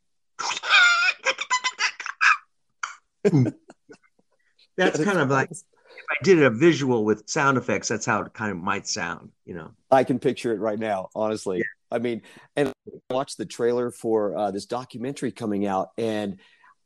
that's 4.76 5.02
kind 5.02 5.18
of 5.18 5.30
like 5.30 5.50
if 5.50 5.62
I 6.10 6.24
did 6.24 6.42
a 6.42 6.50
visual 6.50 7.04
with 7.04 7.28
sound 7.28 7.58
effects, 7.58 7.88
that's 7.88 8.06
how 8.06 8.22
it 8.22 8.32
kind 8.32 8.50
of 8.50 8.58
might 8.58 8.86
sound, 8.86 9.30
you 9.44 9.54
know. 9.54 9.72
I 9.90 10.04
can 10.04 10.18
picture 10.18 10.52
it 10.52 10.60
right 10.60 10.78
now, 10.78 11.08
honestly. 11.14 11.58
Yeah. 11.58 11.64
I 11.90 11.98
mean, 11.98 12.22
and 12.56 12.68
I 12.68 13.14
watched 13.14 13.38
the 13.38 13.46
trailer 13.46 13.90
for 13.90 14.36
uh, 14.36 14.50
this 14.50 14.66
documentary 14.66 15.32
coming 15.32 15.66
out, 15.66 15.90
and 15.96 16.38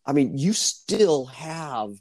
I 0.06 0.12
mean, 0.12 0.38
you 0.38 0.52
still 0.52 1.26
have 1.26 1.92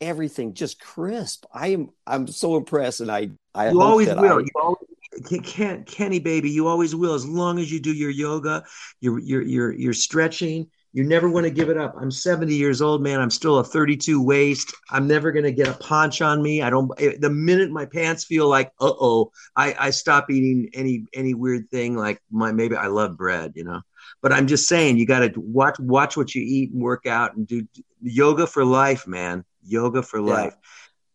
everything 0.00 0.52
just 0.52 0.80
crisp. 0.80 1.46
I 1.52 1.68
am 1.68 1.90
I'm 2.06 2.26
so 2.26 2.56
impressed, 2.56 3.00
and 3.00 3.10
I 3.10 3.30
I 3.54 3.70
you 3.70 3.80
always 3.80 4.08
will. 4.08 4.18
I, 4.18 4.38
you 4.38 4.48
always 4.60 5.42
can't 5.44 5.86
Kenny 5.86 6.18
baby. 6.18 6.50
You 6.50 6.66
always 6.68 6.94
will 6.94 7.14
as 7.14 7.26
long 7.26 7.58
as 7.58 7.72
you 7.72 7.80
do 7.80 7.92
your 7.92 8.10
yoga, 8.10 8.64
your 9.00 9.18
your 9.18 9.42
your 9.42 9.72
your 9.72 9.94
stretching. 9.94 10.70
You 10.94 11.04
never 11.04 11.28
want 11.30 11.44
to 11.44 11.50
give 11.50 11.70
it 11.70 11.78
up. 11.78 11.94
I'm 11.98 12.10
70 12.10 12.54
years 12.54 12.82
old, 12.82 13.02
man. 13.02 13.18
I'm 13.18 13.30
still 13.30 13.58
a 13.58 13.64
32 13.64 14.22
waist. 14.22 14.74
I'm 14.90 15.06
never 15.06 15.32
going 15.32 15.44
to 15.44 15.52
get 15.52 15.68
a 15.68 15.72
paunch 15.72 16.20
on 16.20 16.42
me. 16.42 16.60
I 16.60 16.68
don't. 16.68 16.90
Eh, 17.00 17.16
the 17.18 17.30
minute 17.30 17.70
my 17.70 17.86
pants 17.86 18.24
feel 18.24 18.46
like, 18.46 18.72
uh 18.78 18.92
oh, 19.00 19.32
I 19.56 19.74
I 19.78 19.90
stop 19.90 20.30
eating 20.30 20.68
any 20.74 21.06
any 21.14 21.32
weird 21.32 21.70
thing 21.70 21.96
like 21.96 22.20
my 22.30 22.52
maybe 22.52 22.76
I 22.76 22.88
love 22.88 23.16
bread, 23.16 23.52
you 23.56 23.64
know. 23.64 23.80
But 24.20 24.32
I'm 24.32 24.46
just 24.46 24.68
saying, 24.68 24.98
you 24.98 25.06
got 25.06 25.20
to 25.20 25.32
watch 25.40 25.78
watch 25.78 26.16
what 26.16 26.34
you 26.34 26.42
eat 26.42 26.72
and 26.72 26.82
work 26.82 27.06
out 27.06 27.36
and 27.36 27.46
do 27.46 27.66
yoga 28.02 28.46
for 28.46 28.64
life, 28.64 29.06
man. 29.06 29.44
Yoga 29.64 30.02
for 30.02 30.20
yeah. 30.20 30.34
life. 30.34 30.56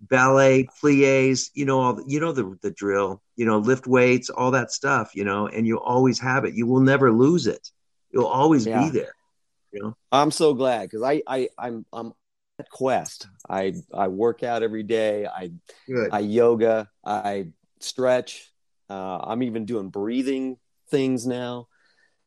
Ballet, 0.02 0.68
plies, 0.80 1.52
you 1.54 1.66
know, 1.66 1.80
all 1.82 1.94
the, 1.94 2.04
you 2.08 2.20
know 2.20 2.32
the 2.32 2.58
the 2.64 2.72
drill. 2.72 3.22
You 3.36 3.46
know, 3.46 3.60
lift 3.60 3.86
weights, 3.86 4.32
all 4.32 4.52
that 4.52 4.72
stuff. 4.72 5.12
You 5.14 5.24
know, 5.24 5.48
and 5.48 5.68
you 5.68 5.80
always 5.80 6.20
have 6.20 6.46
it. 6.46 6.56
You 6.56 6.66
will 6.66 6.82
never 6.82 7.12
lose 7.12 7.46
it. 7.46 7.70
You'll 8.12 8.26
always 8.26 8.66
yeah. 8.66 8.84
be 8.84 8.90
there. 8.90 9.14
You 9.72 9.84
know. 9.84 9.98
I'm 10.12 10.32
so 10.32 10.54
glad 10.54 10.84
because 10.90 11.04
I 11.04 11.22
I 11.28 11.50
I'm 11.58 11.86
I'm 11.92 12.14
at 12.60 12.70
quest. 12.70 13.28
I 13.50 13.74
I 13.94 14.08
work 14.08 14.44
out 14.44 14.64
every 14.64 14.84
day. 14.84 15.26
I 15.26 15.52
Good. 15.88 16.10
I 16.12 16.20
yoga. 16.20 16.90
I 17.04 17.48
stretch. 17.80 18.52
Uh, 18.90 19.18
I'm 19.18 19.44
even 19.44 19.66
doing 19.66 19.90
breathing 19.90 20.58
things 20.90 21.28
now. 21.28 21.68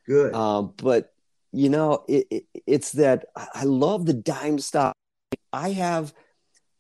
Good. 0.06 0.34
Um, 0.34 0.74
but 0.76 1.12
you 1.52 1.68
know, 1.68 2.04
it, 2.08 2.26
it, 2.30 2.44
it's 2.66 2.92
that 2.92 3.26
I 3.36 3.64
love 3.64 4.06
the 4.06 4.14
dime 4.14 4.58
stop. 4.58 4.94
I 5.52 5.70
have 5.70 6.12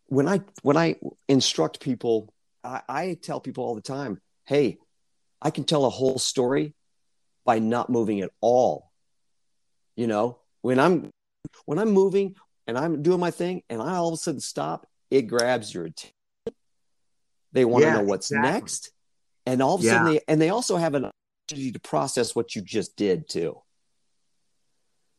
when 0.06 0.28
I 0.28 0.40
when 0.62 0.76
I 0.76 0.96
instruct 1.28 1.80
people, 1.80 2.32
I, 2.62 2.82
I 2.88 3.18
tell 3.20 3.40
people 3.40 3.64
all 3.64 3.74
the 3.74 3.80
time, 3.80 4.20
"Hey, 4.44 4.78
I 5.40 5.50
can 5.50 5.64
tell 5.64 5.84
a 5.84 5.90
whole 5.90 6.18
story 6.18 6.74
by 7.44 7.58
not 7.58 7.90
moving 7.90 8.20
at 8.20 8.30
all." 8.40 8.90
You 9.96 10.06
know, 10.06 10.39
when 10.62 10.78
I'm 10.78 11.10
when 11.64 11.78
I'm 11.78 11.90
moving 11.90 12.36
and 12.66 12.78
I'm 12.78 13.02
doing 13.02 13.20
my 13.20 13.30
thing, 13.30 13.62
and 13.68 13.80
I 13.80 13.96
all 13.96 14.08
of 14.08 14.14
a 14.14 14.16
sudden 14.16 14.40
stop, 14.40 14.86
it 15.10 15.22
grabs 15.22 15.72
your 15.72 15.86
attention. 15.86 16.14
They 17.52 17.64
want 17.64 17.84
yeah, 17.84 17.94
to 17.94 17.98
know 17.98 18.04
what's 18.04 18.30
exactly. 18.30 18.52
next, 18.52 18.92
and 19.46 19.62
all 19.62 19.74
of 19.74 19.82
a 19.82 19.84
yeah. 19.84 19.90
sudden 19.92 20.12
they 20.12 20.20
and 20.28 20.40
they 20.40 20.50
also 20.50 20.76
have 20.76 20.94
an 20.94 21.10
opportunity 21.50 21.72
to 21.72 21.80
process 21.80 22.34
what 22.34 22.54
you 22.54 22.62
just 22.62 22.96
did 22.96 23.28
too. 23.28 23.60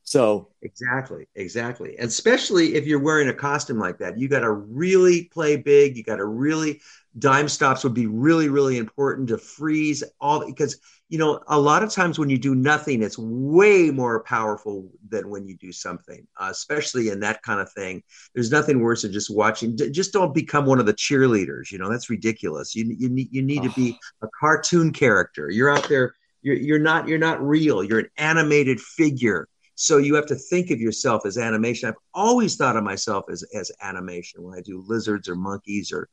So 0.03 0.49
exactly, 0.61 1.27
exactly. 1.35 1.95
Especially 1.97 2.75
if 2.75 2.85
you're 2.85 2.99
wearing 2.99 3.29
a 3.29 3.33
costume 3.33 3.79
like 3.79 3.99
that, 3.99 4.17
you 4.17 4.27
got 4.27 4.39
to 4.41 4.51
really 4.51 5.25
play 5.25 5.57
big. 5.57 5.95
You 5.95 6.03
got 6.03 6.17
to 6.17 6.25
really 6.25 6.81
dime 7.17 7.49
stops 7.49 7.83
would 7.83 7.93
be 7.93 8.07
really, 8.07 8.49
really 8.49 8.77
important 8.77 9.27
to 9.29 9.37
freeze 9.37 10.03
all 10.19 10.45
because 10.45 10.79
you 11.09 11.17
know 11.17 11.41
a 11.47 11.59
lot 11.59 11.83
of 11.83 11.91
times 11.91 12.17
when 12.17 12.29
you 12.29 12.37
do 12.37 12.55
nothing, 12.55 13.03
it's 13.03 13.17
way 13.17 13.91
more 13.91 14.23
powerful 14.23 14.89
than 15.09 15.29
when 15.29 15.47
you 15.47 15.57
do 15.57 15.71
something. 15.71 16.25
Uh, 16.39 16.47
especially 16.51 17.09
in 17.09 17.19
that 17.19 17.41
kind 17.43 17.59
of 17.59 17.71
thing, 17.73 18.01
there's 18.33 18.51
nothing 18.51 18.79
worse 18.79 19.01
than 19.01 19.11
just 19.11 19.33
watching. 19.33 19.77
Just 19.77 20.13
don't 20.13 20.33
become 20.33 20.65
one 20.65 20.79
of 20.79 20.85
the 20.85 20.93
cheerleaders. 20.93 21.71
You 21.71 21.79
know 21.79 21.89
that's 21.89 22.09
ridiculous. 22.09 22.75
You 22.75 22.95
you 22.97 23.09
need 23.09 23.29
you 23.31 23.41
need 23.41 23.61
oh. 23.61 23.67
to 23.67 23.73
be 23.73 23.97
a 24.21 24.27
cartoon 24.39 24.93
character. 24.93 25.49
You're 25.49 25.69
out 25.69 25.87
there 25.89 26.13
you're, 26.41 26.55
you're 26.55 26.79
not 26.79 27.07
you're 27.07 27.17
not 27.17 27.41
real 27.41 27.83
you're 27.83 27.99
an 27.99 28.09
animated 28.17 28.79
figure 28.79 29.47
so 29.75 29.97
you 29.97 30.15
have 30.15 30.25
to 30.25 30.35
think 30.35 30.69
of 30.69 30.79
yourself 30.79 31.25
as 31.25 31.37
animation 31.37 31.89
i've 31.89 31.95
always 32.13 32.55
thought 32.55 32.75
of 32.75 32.83
myself 32.83 33.25
as 33.31 33.43
as 33.53 33.71
animation 33.81 34.43
when 34.43 34.57
i 34.57 34.61
do 34.61 34.83
lizards 34.87 35.29
or 35.29 35.35
monkeys 35.35 35.91
or 35.91 36.09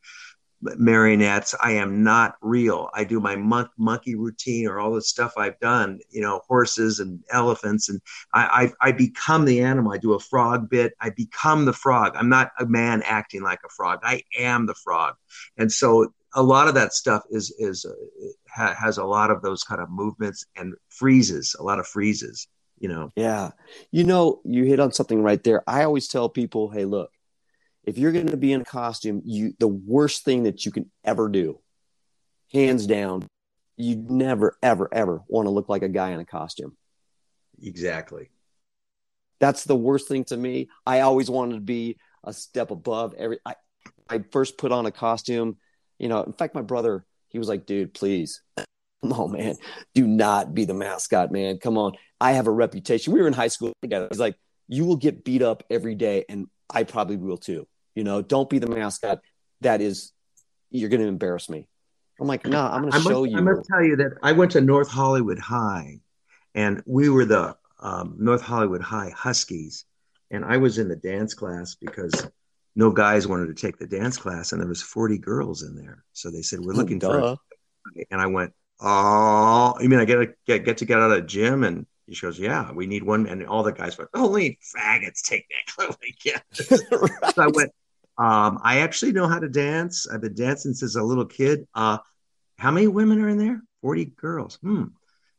marionettes. 0.61 1.55
I 1.61 1.73
am 1.73 2.03
not 2.03 2.37
real. 2.41 2.91
I 2.95 3.05
do 3.05 3.21
my 3.21 3.37
monk 3.37 3.71
monkey 3.79 4.15
routine 4.17 4.67
or 4.67 4.81
all 4.81 4.93
the 4.93 5.03
stuff 5.03 5.35
i've 5.37 5.59
done 5.61 6.01
you 6.11 6.21
know 6.21 6.41
horses 6.49 7.01
and 7.01 7.23
elephants. 7.31 7.89
And 7.89 8.01
I, 8.33 8.73
I 8.81 8.89
i 8.89 8.93
become 8.93 9.45
the 9.45 9.61
animal. 9.61 9.93
I 9.93 9.99
do 9.99 10.15
a 10.15 10.21
frog 10.21 10.69
bit. 10.69 10.95
I 11.01 11.11
become 11.11 11.65
the 11.65 11.73
frog. 11.73 12.15
I'm 12.17 12.29
not 12.29 12.51
a 12.59 12.67
man 12.67 13.03
acting 13.05 13.43
like 13.43 13.61
a 13.65 13.69
frog. 13.69 14.01
I 14.03 14.23
am 14.39 14.67
the 14.67 14.75
frog. 14.75 15.15
And 15.57 15.71
so 15.71 16.13
a 16.35 16.43
lot 16.43 16.69
of 16.69 16.75
that 16.75 16.93
stuff 16.93 17.25
is 17.31 17.55
is 17.59 17.85
uh, 17.85 17.93
ha, 18.49 18.75
has 18.75 18.99
a 18.99 19.05
lot 19.05 19.31
of 19.31 19.43
those 19.43 19.63
kind 19.63 19.81
of 19.81 19.91
movements 19.91 20.45
and 20.57 20.75
freezes, 20.89 21.57
a 21.59 21.63
lot 21.63 21.79
of 21.79 21.87
freezes. 21.87 22.49
You 22.79 22.89
know. 22.89 23.11
Yeah, 23.17 23.51
you 23.91 24.05
know, 24.05 24.41
you 24.45 24.65
hit 24.65 24.79
on 24.79 24.93
something 24.93 25.21
right 25.21 25.43
there. 25.43 25.65
I 25.67 25.83
always 25.83 26.07
tell 26.07 26.29
people, 26.29 26.71
hey, 26.71 26.85
look, 26.85 27.11
if 27.89 27.99
you're 27.99 28.13
going 28.13 28.29
to 28.29 28.37
be 28.37 28.53
in 28.53 28.61
a 28.61 28.65
costume, 28.65 29.23
you 29.25 29.55
the 29.59 29.69
worst 29.69 30.25
thing 30.25 30.45
that 30.45 30.65
you 30.65 30.73
can 30.73 30.91
ever 31.05 31.29
do, 31.29 31.61
hands 32.53 32.87
down, 32.87 33.27
you 33.77 33.97
never, 33.97 34.57
ever, 34.63 34.89
ever 34.93 35.23
want 35.29 35.47
to 35.47 35.51
look 35.51 35.69
like 35.69 35.83
a 35.83 35.89
guy 35.89 36.11
in 36.11 36.21
a 36.21 36.25
costume. 36.25 36.77
Exactly. 37.63 38.31
That's 39.41 39.65
the 39.65 39.77
worst 39.77 40.09
thing 40.09 40.25
to 40.25 40.37
me. 40.37 40.69
I 40.85 41.01
always 41.01 41.31
wanted 41.31 41.55
to 41.55 41.61
be 41.61 41.99
a 42.25 42.33
step 42.33 42.71
above 42.71 43.15
every. 43.17 43.39
I, 43.47 43.55
I 44.09 44.25
first 44.31 44.59
put 44.59 44.73
on 44.73 44.87
a 44.87 44.91
costume 44.91 45.57
you 45.99 46.09
know, 46.09 46.23
in 46.23 46.33
fact, 46.33 46.55
my 46.55 46.63
brother, 46.63 47.05
he 47.29 47.39
was 47.39 47.49
like, 47.49 47.67
dude, 47.67 47.95
please. 47.95 48.43
Oh 49.01 49.29
man, 49.29 49.55
do 49.95 50.09
not 50.09 50.55
be 50.55 50.65
the 50.65 50.75
mascot, 50.75 51.31
man. 51.31 51.59
Come 51.59 51.79
on. 51.79 51.93
I 52.21 52.33
have 52.33 52.49
a 52.49 52.51
reputation. 52.51 53.13
We 53.13 53.21
were 53.21 53.29
in 53.29 53.33
high 53.33 53.47
school 53.47 53.73
together. 53.81 54.09
He's 54.11 54.19
like, 54.19 54.35
you 54.67 54.87
will 54.87 54.97
get 54.97 55.23
beat 55.23 55.41
up 55.41 55.63
every 55.71 55.95
day, 55.95 56.25
and 56.29 56.49
I 56.69 56.83
probably 56.83 57.17
will 57.17 57.37
too. 57.37 57.69
You 57.99 58.05
know, 58.05 58.23
don't 58.23 58.49
be 58.49 58.61
the 58.61 58.69
mascot. 58.69 59.19
That 59.63 59.81
is, 59.81 60.13
you're 60.71 60.89
going 60.89 61.01
to 61.01 61.09
embarrass 61.09 61.51
me. 61.51 61.67
I'm 62.21 62.29
like, 62.29 62.47
nah, 62.47 62.73
I'm 62.73 62.83
going 62.83 62.93
to 62.93 63.01
show 63.01 63.25
you. 63.25 63.37
I'm 63.37 63.45
going 63.45 63.57
to 63.61 63.69
tell 63.69 63.83
you 63.83 63.97
that 63.97 64.13
I 64.23 64.31
went 64.31 64.53
to 64.53 64.61
North 64.61 64.89
Hollywood 64.89 65.41
High, 65.41 65.99
and 66.55 66.81
we 66.87 67.09
were 67.09 67.25
the 67.25 67.57
um, 67.81 68.15
North 68.17 68.41
Hollywood 68.41 68.83
High 68.83 69.11
Huskies, 69.17 69.85
and 70.31 70.45
I 70.45 70.59
was 70.59 70.79
in 70.79 70.87
the 70.87 70.95
dance 70.95 71.35
class 71.35 71.75
because 71.75 72.25
no 72.77 72.93
guys 72.93 73.27
wanted 73.27 73.47
to 73.47 73.55
take 73.55 73.79
the 73.79 73.87
dance 73.89 74.17
class 74.17 74.53
and 74.53 74.61
there 74.61 74.69
was 74.69 74.81
40 74.81 75.19
girls 75.19 75.65
in 75.65 75.75
there 75.75 76.05
so 76.13 76.31
they 76.31 76.43
said 76.43 76.61
we're 76.61 76.75
looking 76.75 77.01
for 77.01 77.19
A- 77.19 77.37
and 78.13 78.21
i 78.21 78.27
went 78.27 78.53
oh 78.81 79.75
you 79.81 79.89
mean 79.89 79.99
i 79.99 80.05
get 80.05 80.17
to 80.17 80.29
get, 80.47 80.65
get 80.65 80.79
to 80.79 80.85
get 80.85 80.99
out 80.99 81.11
of 81.11 81.17
the 81.17 81.23
gym 81.23 81.65
and 81.65 81.87
he 82.07 82.15
goes 82.15 82.39
yeah 82.39 82.71
we 82.71 82.87
need 82.87 83.03
one 83.03 83.27
and 83.27 83.45
all 83.49 83.65
the 83.65 83.73
guys 83.73 83.99
went 83.99 84.11
only 84.15 84.61
faggots 84.77 85.23
take 85.23 85.47
that 85.49 85.97
yeah 86.25 86.39
right. 86.93 87.35
so 87.35 87.43
i 87.43 87.49
went 87.49 87.73
um, 88.19 88.59
i 88.63 88.81
actually 88.81 89.13
know 89.13 89.29
how 89.29 89.39
to 89.39 89.49
dance 89.49 90.07
i've 90.09 90.21
been 90.21 90.35
dancing 90.35 90.75
since 90.75 90.97
a 90.97 91.03
little 91.03 91.27
kid 91.27 91.67
uh, 91.75 91.99
how 92.59 92.71
many 92.71 92.87
women 92.87 93.21
are 93.21 93.29
in 93.29 93.39
there 93.39 93.61
40 93.83 94.07
girls 94.17 94.59
hmm 94.63 94.85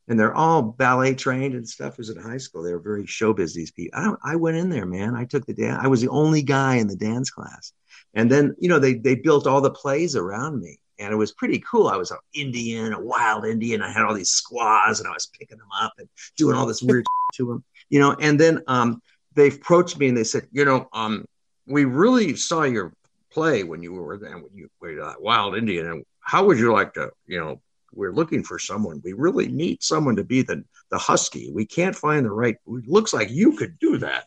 and 0.10 0.20
they're 0.20 0.36
all 0.36 0.62
ballet 0.64 1.14
trained 1.14 1.54
and 1.54 1.70
stuff. 1.70 1.98
Was 1.98 2.10
in 2.10 2.20
high 2.20 2.38
school. 2.38 2.64
They 2.64 2.74
were 2.74 2.80
very 2.80 3.04
showbiz. 3.04 3.54
These 3.54 3.72
people. 3.72 4.18
I, 4.24 4.34
I 4.34 4.36
went 4.36 4.58
in 4.58 4.70
there, 4.70 4.88
man. 4.88 5.16
I 5.16 5.24
took 5.24 5.46
the 5.46 5.54
dance. 5.54 5.80
I 5.82 5.88
was 5.88 6.02
the 6.02 6.10
only 6.10 6.42
guy 6.42 6.76
in 6.76 6.88
the 6.88 6.96
dance 6.96 7.30
class. 7.30 7.72
And 8.16 8.30
then 8.30 8.56
you 8.60 8.68
know 8.68 8.80
they 8.80 8.96
they 8.96 9.16
built 9.16 9.46
all 9.46 9.62
the 9.62 9.70
plays 9.70 10.16
around 10.16 10.60
me, 10.60 10.80
and 10.98 11.14
it 11.14 11.16
was 11.16 11.32
pretty 11.32 11.60
cool. 11.60 11.88
I 11.88 11.96
was 11.96 12.10
an 12.10 12.18
Indian, 12.34 12.94
a 12.94 13.00
wild 13.00 13.46
Indian. 13.46 13.84
I 13.84 13.92
had 13.92 14.04
all 14.04 14.16
these 14.16 14.32
squaws, 14.32 15.00
and 15.00 15.08
I 15.08 15.14
was 15.14 15.28
picking 15.28 15.60
them 15.60 15.68
up 15.80 15.94
and 16.00 16.10
doing 16.36 16.58
all 16.58 16.66
this 16.66 16.82
weird 16.82 17.06
to 17.36 17.46
them, 17.46 17.64
you 17.90 18.00
know. 18.00 18.16
And 18.20 18.40
then 18.40 18.64
um, 18.68 19.02
they 19.36 19.50
approached 19.50 20.00
me 20.00 20.08
and 20.08 20.18
they 20.18 20.24
said, 20.24 20.48
you 20.52 20.66
know, 20.66 20.90
um, 20.92 21.26
we 21.70 21.86
really 21.86 22.36
saw 22.36 22.64
your 22.64 22.94
play 23.32 23.64
when 23.64 23.82
you 23.84 23.94
were 23.94 24.18
when 24.18 24.50
you 24.54 24.70
were 24.82 25.16
wild 25.20 25.56
Indian, 25.56 25.88
and 25.88 26.06
how 26.20 26.46
would 26.46 26.60
you 26.60 26.74
like 26.74 26.94
to, 26.96 27.12
you 27.28 27.40
know, 27.40 27.62
we're 27.94 28.14
looking 28.14 28.44
for 28.44 28.60
someone. 28.60 29.02
We 29.04 29.14
really 29.14 29.48
need 29.48 29.82
someone 29.82 30.16
to 30.18 30.24
be 30.24 30.42
the 30.42 30.64
the 30.92 30.98
husky. 30.98 31.52
We 31.54 31.66
can't 31.66 31.96
find 31.96 32.26
the 32.26 32.32
right. 32.32 32.56
It 32.68 32.88
looks 32.88 33.14
like 33.14 33.30
you 33.30 33.56
could 33.56 33.80
do 33.80 33.98
that. 34.00 34.26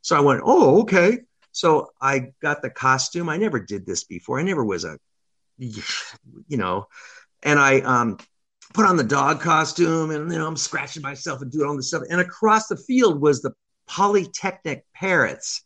So 0.00 0.16
I 0.16 0.20
went, 0.20 0.42
oh, 0.44 0.82
okay. 0.82 1.20
So 1.52 1.90
I 2.00 2.32
got 2.40 2.62
the 2.62 2.70
costume. 2.70 3.28
I 3.28 3.36
never 3.36 3.60
did 3.60 3.84
this 3.84 4.04
before. 4.04 4.38
I 4.38 4.42
never 4.42 4.64
was 4.64 4.84
a, 4.84 4.98
you 5.58 6.56
know, 6.56 6.86
and 7.42 7.58
I 7.58 7.80
um, 7.80 8.18
put 8.74 8.86
on 8.86 8.96
the 8.96 9.04
dog 9.04 9.40
costume, 9.40 10.10
and 10.10 10.30
you 10.30 10.38
know 10.38 10.46
I'm 10.46 10.56
scratching 10.56 11.02
myself 11.02 11.42
and 11.42 11.50
doing 11.50 11.68
all 11.68 11.76
this 11.76 11.88
stuff. 11.88 12.04
And 12.10 12.20
across 12.20 12.68
the 12.68 12.76
field 12.76 13.20
was 13.20 13.42
the 13.42 13.52
Polytechnic 13.86 14.84
Parrots, 14.94 15.64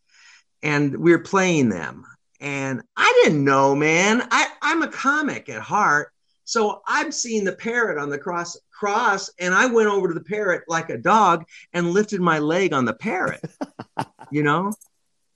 and 0.62 0.96
we 0.96 1.12
we're 1.12 1.18
playing 1.18 1.68
them. 1.68 2.04
And 2.40 2.82
I 2.96 3.22
didn't 3.22 3.44
know, 3.44 3.74
man. 3.74 4.26
I, 4.30 4.48
I'm 4.60 4.82
a 4.82 4.88
comic 4.88 5.48
at 5.48 5.62
heart. 5.62 6.12
So 6.44 6.82
I'm 6.86 7.12
seeing 7.12 7.44
the 7.44 7.54
parrot 7.54 7.98
on 7.98 8.10
the 8.10 8.18
cross 8.18 8.58
cross, 8.70 9.30
and 9.38 9.54
I 9.54 9.66
went 9.66 9.88
over 9.88 10.08
to 10.08 10.14
the 10.14 10.24
parrot 10.24 10.64
like 10.66 10.90
a 10.90 10.98
dog 10.98 11.44
and 11.72 11.92
lifted 11.92 12.20
my 12.20 12.40
leg 12.40 12.72
on 12.72 12.84
the 12.84 12.94
parrot, 12.94 13.40
you 14.32 14.42
know, 14.42 14.72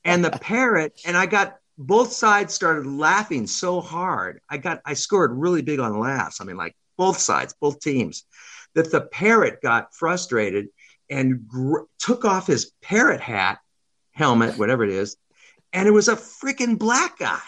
and 0.04 0.25
the 0.25 0.33
parrot, 0.33 1.00
and 1.06 1.16
I 1.16 1.26
got 1.26 1.59
both 1.78 2.12
sides 2.12 2.54
started 2.54 2.87
laughing 2.87 3.47
so 3.47 3.80
hard. 3.80 4.40
I 4.50 4.56
got 4.56 4.80
I 4.85 4.95
scored 4.95 5.33
really 5.33 5.62
big 5.62 5.78
on 5.78 6.00
laughs. 6.00 6.40
I 6.40 6.45
mean, 6.45 6.56
like 6.56 6.75
both 6.97 7.18
sides, 7.18 7.54
both 7.61 7.80
teams, 7.80 8.25
that 8.75 8.90
the 8.90 9.02
parrot 9.02 9.62
got 9.62 9.95
frustrated 9.95 10.68
and 11.09 11.47
gr- 11.47 11.85
took 11.99 12.25
off 12.25 12.47
his 12.47 12.73
parrot 12.83 13.21
hat, 13.21 13.59
helmet, 14.16 14.58
whatever 14.58 14.82
it 14.82 14.90
is, 14.90 15.16
and 15.73 15.87
it 15.87 15.92
was 15.92 16.08
a 16.08 16.16
freaking 16.16 16.78
black 16.78 17.18
guy, 17.18 17.38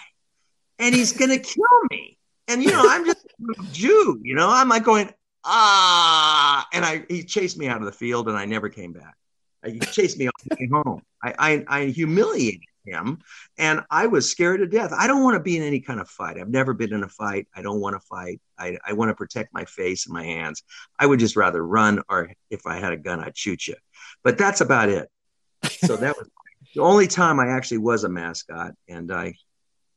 and 0.78 0.94
he's 0.94 1.12
gonna 1.12 1.38
kill 1.38 1.64
me. 1.90 2.18
And 2.46 2.62
you 2.62 2.70
know, 2.70 2.84
I'm 2.87 3.04
just 3.04 3.26
a 3.26 3.62
Jew. 3.72 4.20
You 4.22 4.34
know, 4.34 4.48
I'm 4.48 4.68
like 4.68 4.84
going 4.84 5.10
ah, 5.44 6.66
and 6.72 6.84
I 6.84 7.04
he 7.08 7.25
chased 7.25 7.58
me 7.58 7.68
out 7.68 7.78
of 7.78 7.87
the 7.87 7.92
field, 7.92 8.28
and 8.28 8.37
I 8.37 8.44
never 8.44 8.68
came 8.68 8.92
back. 8.92 9.14
He 9.66 9.80
chased 9.80 10.18
me 10.18 10.26
all 10.26 10.32
the 10.48 10.56
way 10.60 10.68
home. 10.72 11.02
I, 11.22 11.34
I, 11.38 11.64
I 11.80 11.84
humiliated 11.87 12.60
him 12.84 13.18
and 13.58 13.80
I 13.90 14.06
was 14.06 14.30
scared 14.30 14.60
to 14.60 14.66
death. 14.66 14.92
I 14.96 15.06
don't 15.06 15.22
want 15.22 15.34
to 15.34 15.42
be 15.42 15.56
in 15.56 15.62
any 15.62 15.80
kind 15.80 16.00
of 16.00 16.08
fight. 16.08 16.38
I've 16.38 16.48
never 16.48 16.72
been 16.75 16.92
in 16.92 17.02
a 17.02 17.08
fight. 17.08 17.48
I 17.54 17.62
don't 17.62 17.80
want 17.80 17.96
to 17.96 18.00
fight. 18.00 18.40
I, 18.58 18.78
I 18.87 18.92
want 18.92 19.10
to 19.10 19.14
protect 19.14 19.52
my 19.52 19.64
face 19.64 20.06
and 20.06 20.14
my 20.14 20.25
hands. 20.25 20.62
I 20.98 21.06
would 21.06 21.18
just 21.18 21.37
rather 21.37 21.64
run 21.64 22.02
or 22.08 22.32
if 22.50 22.66
I 22.66 22.78
had 22.78 22.92
a 22.92 22.96
gun, 22.96 23.20
I'd 23.20 23.37
shoot 23.37 23.66
you. 23.66 23.75
But 24.22 24.38
that's 24.38 24.60
about 24.60 24.88
it. 24.88 25.08
So 25.84 25.96
that 25.96 26.16
was 26.16 26.28
the 26.78 26.85
only 26.85 27.08
time 27.08 27.40
I 27.40 27.49
actually 27.49 27.78
was 27.78 28.04
a 28.04 28.08
mascot. 28.08 28.73
And 28.88 29.11
I, 29.12 29.35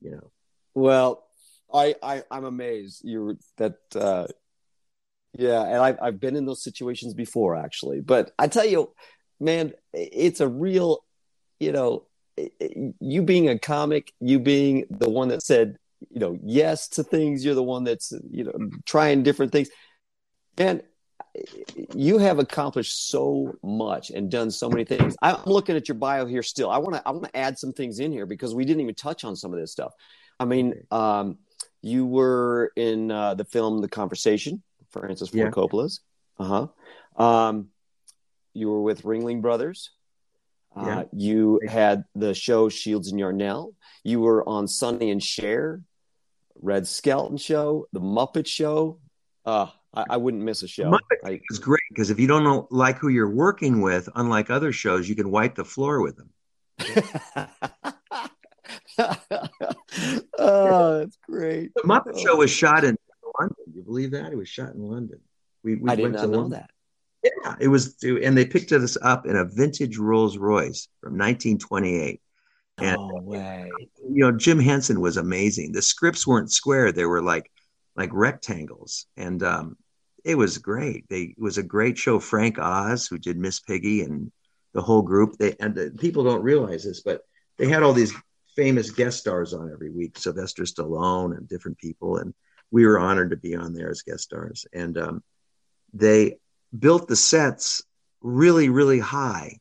you 0.02 0.12
know. 0.12 0.32
Well, 0.74 1.24
I, 1.72 1.96
I 2.02 2.24
I'm 2.32 2.44
amazed 2.44 3.06
you 3.06 3.38
that 3.58 3.76
uh 3.96 4.28
yeah, 5.38 5.62
and 5.62 5.78
I've 5.78 5.98
I've 6.02 6.20
been 6.20 6.36
in 6.36 6.46
those 6.46 6.64
situations 6.64 7.14
before 7.14 7.56
actually. 7.56 8.02
But 8.02 8.32
I 8.40 8.48
tell 8.48 8.66
you, 8.66 8.94
man, 9.40 9.74
it's 9.94 10.42
a 10.42 10.48
real, 10.48 11.06
you 11.60 11.72
know, 11.72 12.08
you 13.00 13.22
being 13.22 13.48
a 13.48 13.60
comic, 13.60 14.12
you 14.20 14.40
being 14.40 14.86
the 14.90 15.10
one 15.10 15.28
that 15.28 15.44
said, 15.44 15.78
you 16.10 16.20
know, 16.20 16.38
yes 16.44 16.88
to 16.90 17.04
things, 17.04 17.46
you're 17.46 17.54
the 17.54 17.64
one 17.64 17.84
that's, 17.84 18.12
you 18.32 18.46
know, 18.46 18.58
trying 18.86 19.22
different 19.22 19.52
things. 19.52 19.70
And 20.58 20.82
you 21.96 22.18
have 22.18 22.40
accomplished 22.40 23.10
so 23.10 23.56
much 23.64 24.10
and 24.10 24.30
done 24.30 24.52
so 24.52 24.70
many 24.70 24.84
things. 24.84 25.16
I'm 25.22 25.38
looking 25.46 25.76
at 25.76 25.88
your 25.88 25.96
bio 25.96 26.26
here 26.26 26.44
still. 26.44 26.70
I 26.70 26.78
want 26.78 26.96
to 26.96 27.02
I 27.06 27.12
want 27.12 27.26
to 27.26 27.38
add 27.38 27.58
some 27.58 27.72
things 27.72 28.00
in 28.00 28.12
here 28.12 28.26
because 28.26 28.54
we 28.54 28.66
didn't 28.66 28.82
even 28.82 28.96
touch 28.96 29.24
on 29.24 29.36
some 29.36 29.54
of 29.54 29.60
this 29.60 29.72
stuff. 29.72 29.94
I 30.40 30.46
mean, 30.46 30.74
um, 30.92 31.38
you 31.82 32.06
were 32.06 32.72
in 32.76 33.12
uh, 33.12 33.36
the 33.36 33.46
film 33.46 33.82
The 33.82 33.88
Conversation, 33.88 34.62
Francis 34.90 35.30
Ford 35.30 35.46
yeah. 35.46 35.52
Coppola's. 35.52 36.02
Uh 36.38 36.68
huh. 37.18 37.24
Um, 37.24 37.70
you 38.54 38.70
were 38.70 38.82
with 38.82 39.04
Ringling 39.04 39.42
Brothers. 39.42 39.92
Uh, 40.76 40.86
yeah. 40.86 41.04
You 41.12 41.62
had 41.68 42.06
the 42.16 42.34
show 42.34 42.70
Shields 42.70 43.10
and 43.10 43.20
Yarnell. 43.20 43.74
You 44.04 44.22
were 44.22 44.48
on 44.48 44.68
Sonny 44.68 45.12
and 45.12 45.24
Cher, 45.24 45.82
Red 46.62 46.88
Skelton 46.88 47.38
Show, 47.38 47.88
The 47.94 48.00
Muppet 48.00 48.48
Show. 48.48 49.00
Uh, 49.46 49.68
I, 49.94 50.06
I 50.12 50.18
wouldn't 50.18 50.44
miss 50.44 50.64
a 50.64 50.68
show. 50.68 50.92
Muppet 50.92 51.18
I, 51.26 51.42
is 51.50 51.60
great 51.60 51.82
because 51.90 52.10
if 52.10 52.20
you 52.20 52.28
don't 52.28 52.44
know 52.44 52.68
like 52.72 52.98
who 52.98 53.10
you're 53.10 53.30
working 53.30 53.82
with, 53.82 54.08
unlike 54.16 54.50
other 54.50 54.72
shows, 54.72 55.10
you 55.10 55.16
can 55.16 55.30
wipe 55.32 55.56
the 55.56 55.66
floor 55.66 56.02
with 56.02 56.18
them. 56.18 56.30
oh, 60.38 61.00
that's 61.00 61.18
great. 61.28 61.74
The 61.76 61.82
Muppet 61.84 62.14
oh. 62.16 62.20
Show 62.20 62.36
was 62.38 62.52
shot 62.52 62.84
in 62.84 62.98
London. 63.40 63.56
You 63.74 63.84
believe 63.84 64.12
that? 64.12 64.32
It 64.32 64.38
was 64.38 64.50
shot 64.50 64.74
in 64.74 64.82
London. 64.82 65.20
We, 65.64 65.76
we 65.76 65.90
I 65.90 65.96
did 65.96 66.12
not 66.12 66.30
know 66.30 66.40
London. 66.40 66.52
that. 66.52 66.70
Yeah, 67.24 67.56
it 67.60 67.68
was, 67.68 67.98
and 68.04 68.36
they 68.36 68.46
picked 68.46 68.72
us 68.72 68.98
up 69.02 69.28
in 69.28 69.36
a 69.36 69.46
vintage 69.46 69.98
Rolls 69.98 70.38
Royce 70.38 70.88
from 71.02 71.14
1928. 71.14 72.20
And, 72.80 72.98
no 72.98 73.22
way. 73.22 73.70
You 74.10 74.24
know, 74.24 74.32
Jim 74.32 74.60
Henson 74.60 75.02
was 75.02 75.18
amazing. 75.18 75.72
The 75.72 75.84
scripts 75.84 76.26
weren't 76.26 76.52
square; 76.52 76.92
they 76.92 77.06
were 77.06 77.22
like 77.22 77.52
like 77.96 78.10
rectangles, 78.14 79.06
and 79.18 79.44
um, 79.44 79.78
it 80.24 80.36
was 80.36 80.58
great. 80.58 81.10
They 81.10 81.22
it 81.22 81.40
was 81.40 81.58
a 81.58 81.64
great 81.64 81.98
show. 81.98 82.20
Frank 82.20 82.60
Oz, 82.60 83.08
who 83.08 83.18
did 83.18 83.38
Miss 83.38 83.60
Piggy, 83.60 84.02
and 84.02 84.32
the 84.74 84.82
whole 84.82 85.02
group. 85.02 85.38
They 85.38 85.56
and 85.60 85.76
the, 85.76 85.92
people 86.00 86.24
don't 86.24 86.44
realize 86.44 86.84
this, 86.84 87.02
but 87.02 87.22
they 87.58 87.68
had 87.68 87.84
all 87.84 87.94
these 87.94 88.14
famous 88.56 88.92
guest 88.92 89.20
stars 89.20 89.54
on 89.54 89.72
every 89.72 89.90
week. 89.90 90.18
Sylvester 90.18 90.64
Stallone 90.64 91.38
and 91.38 91.48
different 91.48 91.78
people, 91.78 92.18
and 92.18 92.34
we 92.70 92.86
were 92.86 93.00
honored 93.00 93.32
to 93.32 93.38
be 93.38 93.56
on 93.56 93.74
there 93.74 93.90
as 93.90 94.02
guest 94.02 94.24
stars. 94.24 94.66
And 94.74 94.98
um, 94.98 95.24
they 95.94 96.38
built 96.78 97.08
the 97.08 97.16
sets 97.16 97.84
really, 98.22 98.70
really 98.70 99.00
high. 99.00 99.58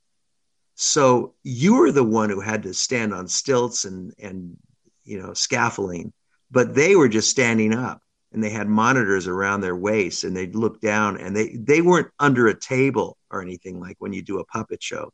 So 0.74 1.34
you 1.42 1.76
were 1.76 1.92
the 1.92 2.04
one 2.04 2.30
who 2.30 2.40
had 2.40 2.62
to 2.62 2.74
stand 2.74 3.12
on 3.12 3.28
stilts 3.28 3.84
and 3.84 4.14
and 4.18 4.56
you 5.04 5.20
know 5.20 5.34
scaffolding, 5.34 6.12
but 6.50 6.74
they 6.74 6.96
were 6.96 7.08
just 7.08 7.30
standing 7.30 7.74
up 7.74 8.02
and 8.32 8.42
they 8.42 8.50
had 8.50 8.68
monitors 8.68 9.26
around 9.26 9.60
their 9.60 9.76
waist 9.76 10.24
and 10.24 10.36
they'd 10.36 10.54
look 10.54 10.80
down 10.80 11.16
and 11.16 11.34
they 11.34 11.56
they 11.56 11.82
weren't 11.82 12.10
under 12.18 12.46
a 12.48 12.58
table 12.58 13.16
or 13.30 13.42
anything 13.42 13.80
like 13.80 13.96
when 13.98 14.12
you 14.12 14.22
do 14.22 14.38
a 14.38 14.44
puppet 14.44 14.82
show. 14.82 15.12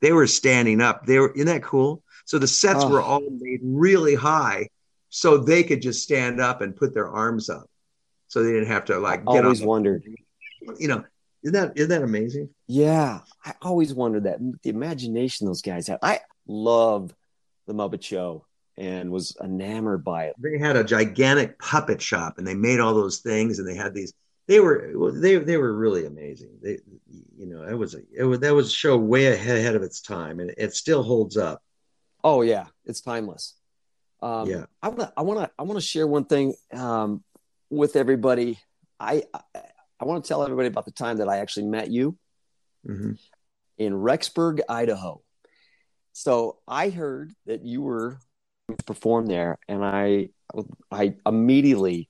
They 0.00 0.12
were 0.12 0.26
standing 0.26 0.80
up. 0.80 1.06
They 1.06 1.18
were 1.18 1.32
isn't 1.32 1.46
that 1.46 1.62
cool? 1.62 2.02
So 2.24 2.38
the 2.38 2.46
sets 2.46 2.84
oh. 2.84 2.88
were 2.88 3.00
all 3.00 3.22
made 3.30 3.60
really 3.62 4.14
high 4.14 4.68
so 5.08 5.38
they 5.38 5.62
could 5.62 5.80
just 5.80 6.02
stand 6.02 6.40
up 6.40 6.60
and 6.60 6.76
put 6.76 6.94
their 6.94 7.08
arms 7.08 7.48
up. 7.48 7.68
So 8.28 8.42
they 8.42 8.52
didn't 8.52 8.68
have 8.68 8.84
to 8.86 8.98
like 8.98 9.22
I 9.26 9.38
always 9.38 9.62
wondered. 9.62 10.04
You 10.78 10.88
know, 10.88 11.04
isn't 11.42 11.54
that 11.54 11.72
isn't 11.76 11.90
that 11.90 12.02
amazing? 12.02 12.50
Yeah, 12.66 13.20
I 13.44 13.54
always 13.62 13.94
wondered 13.94 14.24
that 14.24 14.38
the 14.62 14.70
imagination 14.70 15.46
those 15.46 15.62
guys 15.62 15.86
had. 15.86 15.98
I 16.02 16.20
love 16.46 17.14
the 17.66 17.74
Muppet 17.74 18.02
Show 18.02 18.44
and 18.78 19.10
was 19.10 19.36
enamored 19.42 20.04
by 20.04 20.26
it. 20.26 20.36
They 20.38 20.56
had 20.56 20.76
a 20.76 20.84
gigantic 20.84 21.58
puppet 21.58 22.00
shop, 22.00 22.38
and 22.38 22.46
they 22.46 22.54
made 22.54 22.78
all 22.78 22.94
those 22.94 23.18
things, 23.18 23.58
and 23.58 23.68
they 23.68 23.74
had 23.74 23.92
these. 23.92 24.14
They 24.46 24.60
were 24.60 25.12
they 25.12 25.36
they 25.36 25.56
were 25.56 25.74
really 25.74 26.06
amazing. 26.06 26.50
They, 26.62 26.78
you 27.36 27.46
know, 27.46 27.64
it 27.64 27.74
was 27.74 27.94
a 27.94 27.98
it 28.16 28.24
was 28.24 28.38
that 28.40 28.54
was 28.54 28.68
a 28.68 28.74
show 28.74 28.96
way 28.96 29.26
ahead 29.26 29.58
ahead 29.58 29.74
of 29.74 29.82
its 29.82 30.00
time, 30.00 30.38
and 30.38 30.54
it 30.56 30.74
still 30.74 31.02
holds 31.02 31.36
up. 31.36 31.60
Oh 32.22 32.42
yeah, 32.42 32.66
it's 32.86 33.00
timeless. 33.00 33.56
Um, 34.22 34.48
yeah, 34.48 34.66
I 34.82 34.88
want 34.88 35.00
to 35.00 35.12
I 35.16 35.22
want 35.22 35.40
to 35.40 35.50
I 35.58 35.62
want 35.64 35.76
to 35.76 35.84
share 35.84 36.06
one 36.06 36.24
thing 36.24 36.54
um, 36.72 37.22
with 37.70 37.96
everybody. 37.96 38.58
I, 39.00 39.24
I 39.34 39.40
I 40.00 40.04
want 40.04 40.24
to 40.24 40.28
tell 40.28 40.44
everybody 40.44 40.68
about 40.68 40.84
the 40.84 40.92
time 40.92 41.18
that 41.18 41.28
I 41.28 41.38
actually 41.38 41.66
met 41.66 41.90
you 41.90 42.16
mm-hmm. 42.88 43.12
in 43.76 43.92
Rexburg, 43.92 44.60
Idaho. 44.68 45.20
So 46.12 46.58
I 46.66 46.90
heard 46.90 47.32
that 47.46 47.64
you 47.64 47.82
were 47.82 48.18
perform 48.86 49.26
there, 49.26 49.58
and 49.68 49.84
I 49.84 50.30
I 50.90 51.14
immediately 51.26 52.08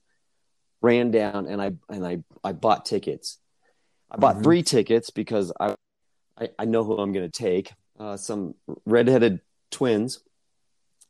ran 0.81 1.11
down 1.11 1.47
and 1.47 1.61
I 1.61 1.73
and 1.89 2.07
I 2.07 2.19
I 2.45 2.53
bought 2.53 2.85
tickets. 2.85 3.39
I 4.11 4.17
bought 4.17 4.37
mm-hmm. 4.37 4.45
three 4.45 4.63
tickets 4.63 5.11
because 5.11 5.53
I, 5.61 5.75
I, 6.39 6.49
I 6.59 6.65
know 6.65 6.85
who 6.85 6.97
I'm 6.97 7.13
going 7.13 7.31
to 7.31 7.43
take. 7.43 7.73
Uh, 7.99 8.17
some 8.17 8.55
redheaded 8.87 9.41
twins. 9.71 10.21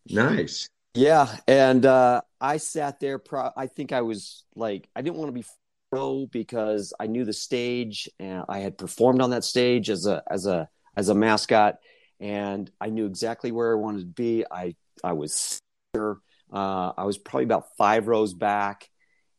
Nice. 0.08 0.68
Yeah, 0.94 1.28
and 1.46 1.87
uh, 1.87 2.22
I 2.40 2.56
sat 2.56 2.98
there. 2.98 3.18
Pro- 3.18 3.52
I 3.56 3.66
think 3.66 3.92
I 3.92 4.00
was 4.00 4.44
like 4.56 4.88
I 4.96 5.02
didn't 5.02 5.16
want 5.16 5.28
to 5.28 5.40
be 5.40 5.44
pro 5.90 6.26
because 6.26 6.92
I 6.98 7.06
knew 7.06 7.24
the 7.24 7.32
stage 7.32 8.08
and 8.18 8.44
I 8.48 8.58
had 8.58 8.76
performed 8.76 9.22
on 9.22 9.30
that 9.30 9.44
stage 9.44 9.90
as 9.90 10.06
a 10.06 10.22
as 10.30 10.46
a 10.46 10.68
as 10.96 11.08
a 11.08 11.14
mascot 11.14 11.78
and 12.20 12.70
I 12.80 12.90
knew 12.90 13.06
exactly 13.06 13.52
where 13.52 13.72
I 13.72 13.76
wanted 13.76 14.00
to 14.00 14.06
be. 14.06 14.44
I 14.50 14.74
I 15.04 15.12
was 15.12 15.61
uh, 15.94 16.14
I 16.52 17.04
was 17.04 17.18
probably 17.18 17.44
about 17.44 17.76
five 17.76 18.08
rows 18.08 18.34
back, 18.34 18.88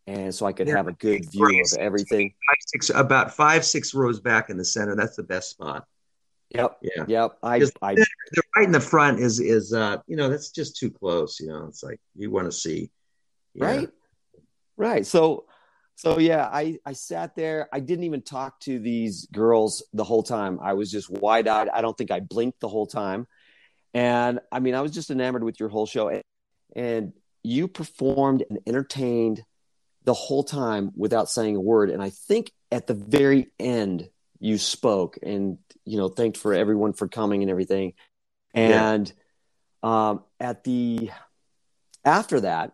and 0.08 0.34
so 0.34 0.46
I 0.46 0.54
could 0.54 0.68
yeah, 0.68 0.78
have 0.78 0.88
a 0.88 0.94
good 0.94 1.30
view 1.32 1.62
of 1.64 1.80
everything. 1.80 2.30
Five, 2.30 2.58
six, 2.68 2.90
about 2.90 3.36
five 3.36 3.66
six 3.66 3.94
rows 3.94 4.20
back 4.20 4.50
in 4.50 4.58
the 4.58 4.66
center. 4.66 4.96
That's 4.96 5.16
the 5.16 5.24
best 5.24 5.52
spot. 5.52 5.86
Yep. 6.52 6.78
Yeah. 6.82 7.06
Yep. 7.08 7.38
I, 7.44 7.56
I 7.82 7.96
the 7.96 8.42
right 8.56 8.66
in 8.66 8.72
the 8.72 8.80
front 8.80 9.20
is 9.20 9.40
is 9.40 9.72
uh 9.72 9.98
you 10.08 10.16
know 10.16 10.30
that's 10.30 10.50
just 10.50 10.78
too 10.78 10.90
close. 10.90 11.40
You 11.40 11.48
know, 11.48 11.66
it's 11.68 11.84
like 11.84 12.00
you 12.16 12.32
want 12.32 12.46
to 12.46 12.52
see. 12.52 12.90
Yeah. 13.54 13.66
Right. 13.66 13.90
Right. 14.78 15.06
So 15.06 15.46
so 15.96 16.18
yeah, 16.18 16.50
I 16.52 16.80
I 16.86 16.94
sat 16.94 17.36
there. 17.36 17.68
I 17.74 17.80
didn't 17.80 18.06
even 18.06 18.22
talk 18.22 18.60
to 18.62 18.80
these 18.80 19.28
girls 19.28 19.84
the 19.94 20.04
whole 20.04 20.24
time. 20.24 20.60
I 20.62 20.74
was 20.74 20.90
just 20.90 21.10
wide 21.10 21.48
eyed. 21.48 21.70
I 21.70 21.82
don't 21.82 21.98
think 21.98 22.10
I 22.10 22.20
blinked 22.20 22.62
the 22.62 22.70
whole 22.70 22.88
time. 22.88 23.28
And 23.94 24.40
I 24.52 24.60
mean, 24.60 24.76
I 24.76 24.82
was 24.82 24.92
just 24.92 25.10
enamored 25.10 25.44
with 25.44 25.60
your 25.60 25.70
whole 25.70 25.86
show. 25.86 26.22
And 26.76 27.14
you 27.44 27.68
performed 27.68 28.44
and 28.50 28.60
entertained 28.68 29.44
the 30.04 30.14
whole 30.14 30.44
time 30.44 30.92
without 30.96 31.30
saying 31.30 31.56
a 31.56 31.62
word. 31.62 31.90
And 31.90 32.02
I 32.02 32.10
think 32.10 32.52
at 32.72 32.88
the 32.88 32.94
very 32.94 33.48
end, 33.60 34.10
you 34.42 34.58
spoke 34.58 35.18
and 35.22 35.58
you 35.84 35.98
know 35.98 36.08
thanked 36.08 36.38
for 36.38 36.54
everyone 36.54 36.94
for 36.94 37.08
coming 37.08 37.42
and 37.42 37.52
everything. 37.52 37.94
And 38.54 39.12
yeah. 39.84 40.10
um, 40.10 40.24
at 40.40 40.64
the 40.64 41.12
after 42.06 42.40
that, 42.42 42.72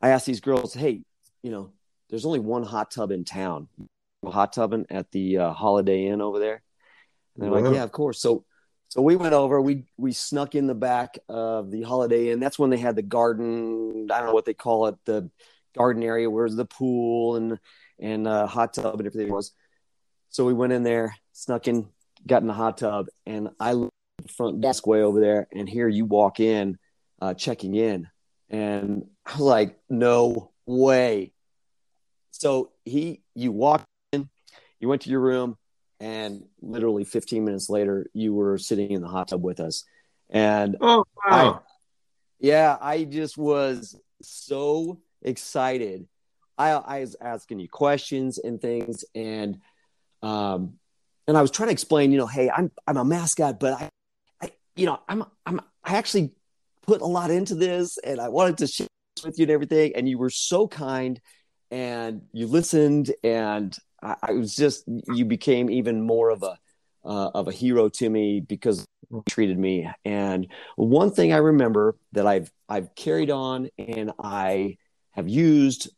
I 0.00 0.10
asked 0.10 0.26
these 0.26 0.40
girls, 0.40 0.72
"Hey, 0.72 1.02
you 1.42 1.50
know, 1.50 1.72
there's 2.08 2.24
only 2.24 2.38
one 2.38 2.62
hot 2.62 2.90
tub 2.90 3.10
in 3.10 3.24
town. 3.24 3.68
Hot 4.24 4.52
tubbing 4.52 4.86
at 4.88 5.10
the 5.10 5.38
uh, 5.38 5.52
Holiday 5.52 6.06
Inn 6.06 6.22
over 6.22 6.38
there. 6.38 6.62
And 7.34 7.44
they're 7.44 7.50
like, 7.50 7.74
yeah, 7.74 7.82
of 7.82 7.92
course. 7.92 8.20
So, 8.20 8.44
So 8.94 9.02
we 9.02 9.16
went 9.16 9.34
over. 9.34 9.60
We 9.60 9.86
we 9.96 10.12
snuck 10.12 10.54
in 10.54 10.68
the 10.68 10.74
back 10.74 11.18
of 11.28 11.72
the 11.72 11.82
Holiday 11.82 12.30
Inn. 12.30 12.38
That's 12.38 12.60
when 12.60 12.70
they 12.70 12.76
had 12.76 12.94
the 12.94 13.02
garden. 13.02 14.08
I 14.08 14.18
don't 14.18 14.28
know 14.28 14.34
what 14.34 14.44
they 14.44 14.54
call 14.54 14.86
it. 14.86 14.94
The 15.04 15.28
garden 15.76 16.04
area 16.04 16.30
where's 16.30 16.54
the 16.54 16.64
pool 16.64 17.34
and 17.34 17.58
and 17.98 18.28
uh, 18.28 18.46
hot 18.46 18.72
tub 18.72 19.00
and 19.00 19.06
everything 19.08 19.32
was. 19.32 19.50
So 20.28 20.44
we 20.44 20.52
went 20.52 20.74
in 20.74 20.84
there, 20.84 21.16
snuck 21.32 21.66
in, 21.66 21.88
got 22.24 22.42
in 22.42 22.46
the 22.46 22.54
hot 22.54 22.78
tub, 22.78 23.08
and 23.26 23.48
I 23.58 23.72
the 23.72 23.90
front 24.28 24.60
desk 24.60 24.86
way 24.86 25.02
over 25.02 25.18
there, 25.18 25.48
and 25.52 25.68
here 25.68 25.88
you 25.88 26.04
walk 26.04 26.38
in, 26.38 26.78
uh, 27.20 27.34
checking 27.34 27.74
in, 27.74 28.06
and 28.48 29.06
I 29.26 29.32
was 29.32 29.40
like, 29.40 29.76
no 29.90 30.52
way. 30.66 31.32
So 32.30 32.70
he, 32.84 33.22
you 33.34 33.50
walked 33.50 33.86
in, 34.12 34.28
you 34.78 34.88
went 34.88 35.02
to 35.02 35.10
your 35.10 35.20
room, 35.20 35.56
and 36.00 36.44
literally 36.60 37.04
15 37.04 37.44
minutes 37.44 37.70
later, 37.70 38.06
you 38.12 38.34
were 38.34 38.58
sitting 38.58 38.90
in 38.90 39.02
the 39.02 39.08
hot 39.08 39.28
tub 39.28 39.42
with 39.42 39.60
us. 39.60 39.84
And 40.30 40.76
oh 40.80 41.04
wow, 41.28 41.62
I, 41.62 41.74
yeah, 42.40 42.76
I 42.80 43.04
just 43.04 43.38
was 43.38 43.98
so 44.22 45.00
excited. 45.22 46.06
I, 46.56 46.70
I 46.70 47.00
was 47.00 47.16
asking 47.20 47.60
you 47.60 47.68
questions 47.68 48.38
and 48.38 48.60
things, 48.60 49.04
and 49.14 49.58
um, 50.22 50.74
and 51.26 51.36
I 51.36 51.42
was 51.42 51.50
trying 51.50 51.68
to 51.68 51.72
explain, 51.72 52.12
you 52.12 52.18
know, 52.18 52.26
hey, 52.26 52.50
I'm 52.50 52.70
I'm 52.86 52.96
a 52.96 53.04
mascot, 53.04 53.60
but 53.60 53.74
I, 53.74 53.90
I 54.42 54.52
you 54.76 54.86
know, 54.86 55.00
I'm 55.08 55.24
I'm 55.46 55.60
I 55.84 55.96
actually 55.96 56.32
put 56.86 57.00
a 57.00 57.06
lot 57.06 57.30
into 57.30 57.54
this, 57.54 57.98
and 57.98 58.20
I 58.20 58.28
wanted 58.28 58.58
to 58.58 58.66
share 58.66 58.86
with 59.24 59.38
you 59.38 59.44
and 59.44 59.50
everything. 59.50 59.92
And 59.94 60.08
you 60.08 60.18
were 60.18 60.30
so 60.30 60.68
kind, 60.68 61.20
and 61.70 62.22
you 62.32 62.46
listened, 62.46 63.12
and 63.22 63.76
I, 64.04 64.16
I 64.22 64.32
was 64.32 64.54
just 64.54 64.84
you 64.86 65.24
became 65.24 65.70
even 65.70 66.02
more 66.02 66.30
of 66.30 66.42
a 66.42 66.58
uh, 67.04 67.30
of 67.34 67.48
a 67.48 67.52
hero 67.52 67.88
to 67.88 68.08
me 68.08 68.40
because 68.40 68.84
you 69.10 69.22
treated 69.28 69.58
me. 69.58 69.90
And 70.04 70.48
one 70.76 71.10
thing 71.10 71.32
I 71.32 71.38
remember 71.38 71.96
that 72.12 72.26
I've 72.26 72.50
I've 72.68 72.94
carried 72.94 73.30
on 73.30 73.68
and 73.78 74.12
I 74.18 74.78
have 75.12 75.28
used 75.28 75.90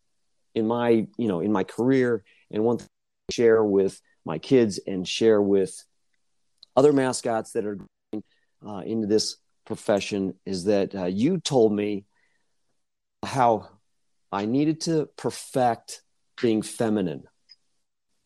in 0.55 0.67
my 0.67 1.07
you 1.17 1.29
know 1.29 1.41
in 1.41 1.53
my 1.53 1.65
career 1.65 2.25
and 2.51 2.65
one 2.65 2.79
thing 2.79 2.89
I 3.29 3.33
share 3.33 3.65
with 3.65 4.01
my 4.25 4.39
kids 4.39 4.81
and 4.87 5.07
share 5.07 5.41
with 5.41 5.85
other 6.77 6.93
mascots 6.93 7.53
that 7.53 7.65
are 7.65 7.79
going 8.13 8.25
uh, 8.67 8.79
into 8.79 9.07
this 9.07 9.37
profession 9.65 10.35
is 10.45 10.65
that 10.65 10.95
uh, 10.95 11.05
you 11.05 11.39
told 11.39 11.73
me 11.73 12.05
how 13.23 13.69
I 14.31 14.47
needed 14.47 14.81
to 14.83 15.09
perfect 15.17 16.03
being 16.41 16.63
feminine. 16.63 17.25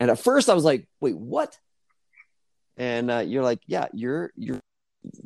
And 0.01 0.09
at 0.09 0.17
first 0.17 0.49
I 0.49 0.55
was 0.55 0.63
like, 0.63 0.87
wait, 0.99 1.15
what? 1.15 1.55
And 2.75 3.11
uh, 3.11 3.19
you're 3.19 3.43
like, 3.43 3.59
yeah, 3.67 3.85
you're, 3.93 4.31
you're, 4.35 4.59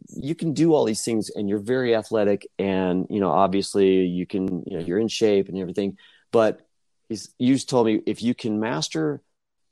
you 0.09 0.35
can 0.35 0.53
do 0.53 0.73
all 0.73 0.83
these 0.83 1.05
things 1.05 1.29
and 1.29 1.47
you're 1.47 1.59
very 1.59 1.95
athletic 1.95 2.45
and 2.59 3.07
you 3.09 3.19
know 3.19 3.29
obviously 3.29 4.05
you 4.05 4.25
can 4.25 4.63
you 4.65 4.77
know 4.77 4.85
you're 4.85 4.99
in 4.99 5.07
shape 5.07 5.47
and 5.47 5.57
everything. 5.57 5.97
But 6.31 6.59
he's 7.07 7.33
you 7.39 7.57
told 7.57 7.87
me 7.87 8.01
if 8.05 8.21
you 8.21 8.33
can 8.33 8.59
master 8.59 9.21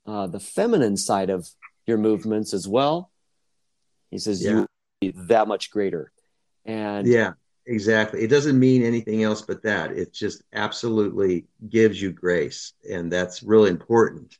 uh, 0.05 0.27
the 0.27 0.39
feminine 0.39 0.97
side 0.97 1.29
of 1.29 1.47
your 1.85 1.97
movements 1.97 2.53
as 2.53 2.67
well 2.67 3.11
he 4.11 4.17
says 4.19 4.43
yeah. 4.43 4.65
you 5.01 5.13
that 5.27 5.47
much 5.47 5.71
greater. 5.71 6.11
And 6.65 7.07
yeah 7.07 7.33
exactly. 7.65 8.21
It 8.21 8.27
doesn't 8.27 8.59
mean 8.59 8.83
anything 8.83 9.23
else 9.23 9.41
but 9.41 9.63
that. 9.63 9.91
It 9.91 10.13
just 10.13 10.43
absolutely 10.51 11.45
gives 11.69 12.01
you 12.01 12.11
grace 12.11 12.73
and 12.89 13.11
that's 13.11 13.41
really 13.41 13.69
important 13.69 14.37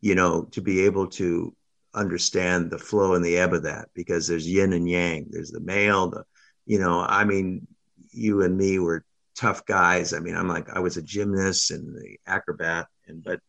you 0.00 0.14
know 0.14 0.44
to 0.52 0.60
be 0.60 0.84
able 0.86 1.06
to 1.06 1.54
understand 1.94 2.70
the 2.70 2.78
flow 2.78 3.14
and 3.14 3.24
the 3.24 3.36
ebb 3.36 3.52
of 3.52 3.64
that 3.64 3.88
because 3.94 4.26
there's 4.26 4.48
yin 4.48 4.72
and 4.72 4.88
yang. 4.88 5.26
There's 5.30 5.50
the 5.50 5.60
male, 5.60 6.08
the, 6.10 6.24
you 6.66 6.78
know, 6.78 7.00
I 7.00 7.24
mean, 7.24 7.66
you 8.10 8.42
and 8.42 8.56
me 8.56 8.78
were 8.78 9.04
tough 9.34 9.64
guys. 9.66 10.12
I 10.12 10.20
mean, 10.20 10.36
I'm 10.36 10.48
like, 10.48 10.68
I 10.70 10.80
was 10.80 10.96
a 10.96 11.02
gymnast 11.02 11.70
and 11.70 11.94
the 11.94 12.16
acrobat 12.26 12.86
and, 13.06 13.22
but, 13.22 13.40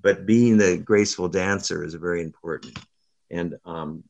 but 0.00 0.26
being 0.26 0.58
the 0.58 0.76
graceful 0.76 1.28
dancer 1.28 1.84
is 1.84 1.94
very 1.94 2.22
important. 2.22 2.78
And, 3.30 3.56
um, 3.64 4.04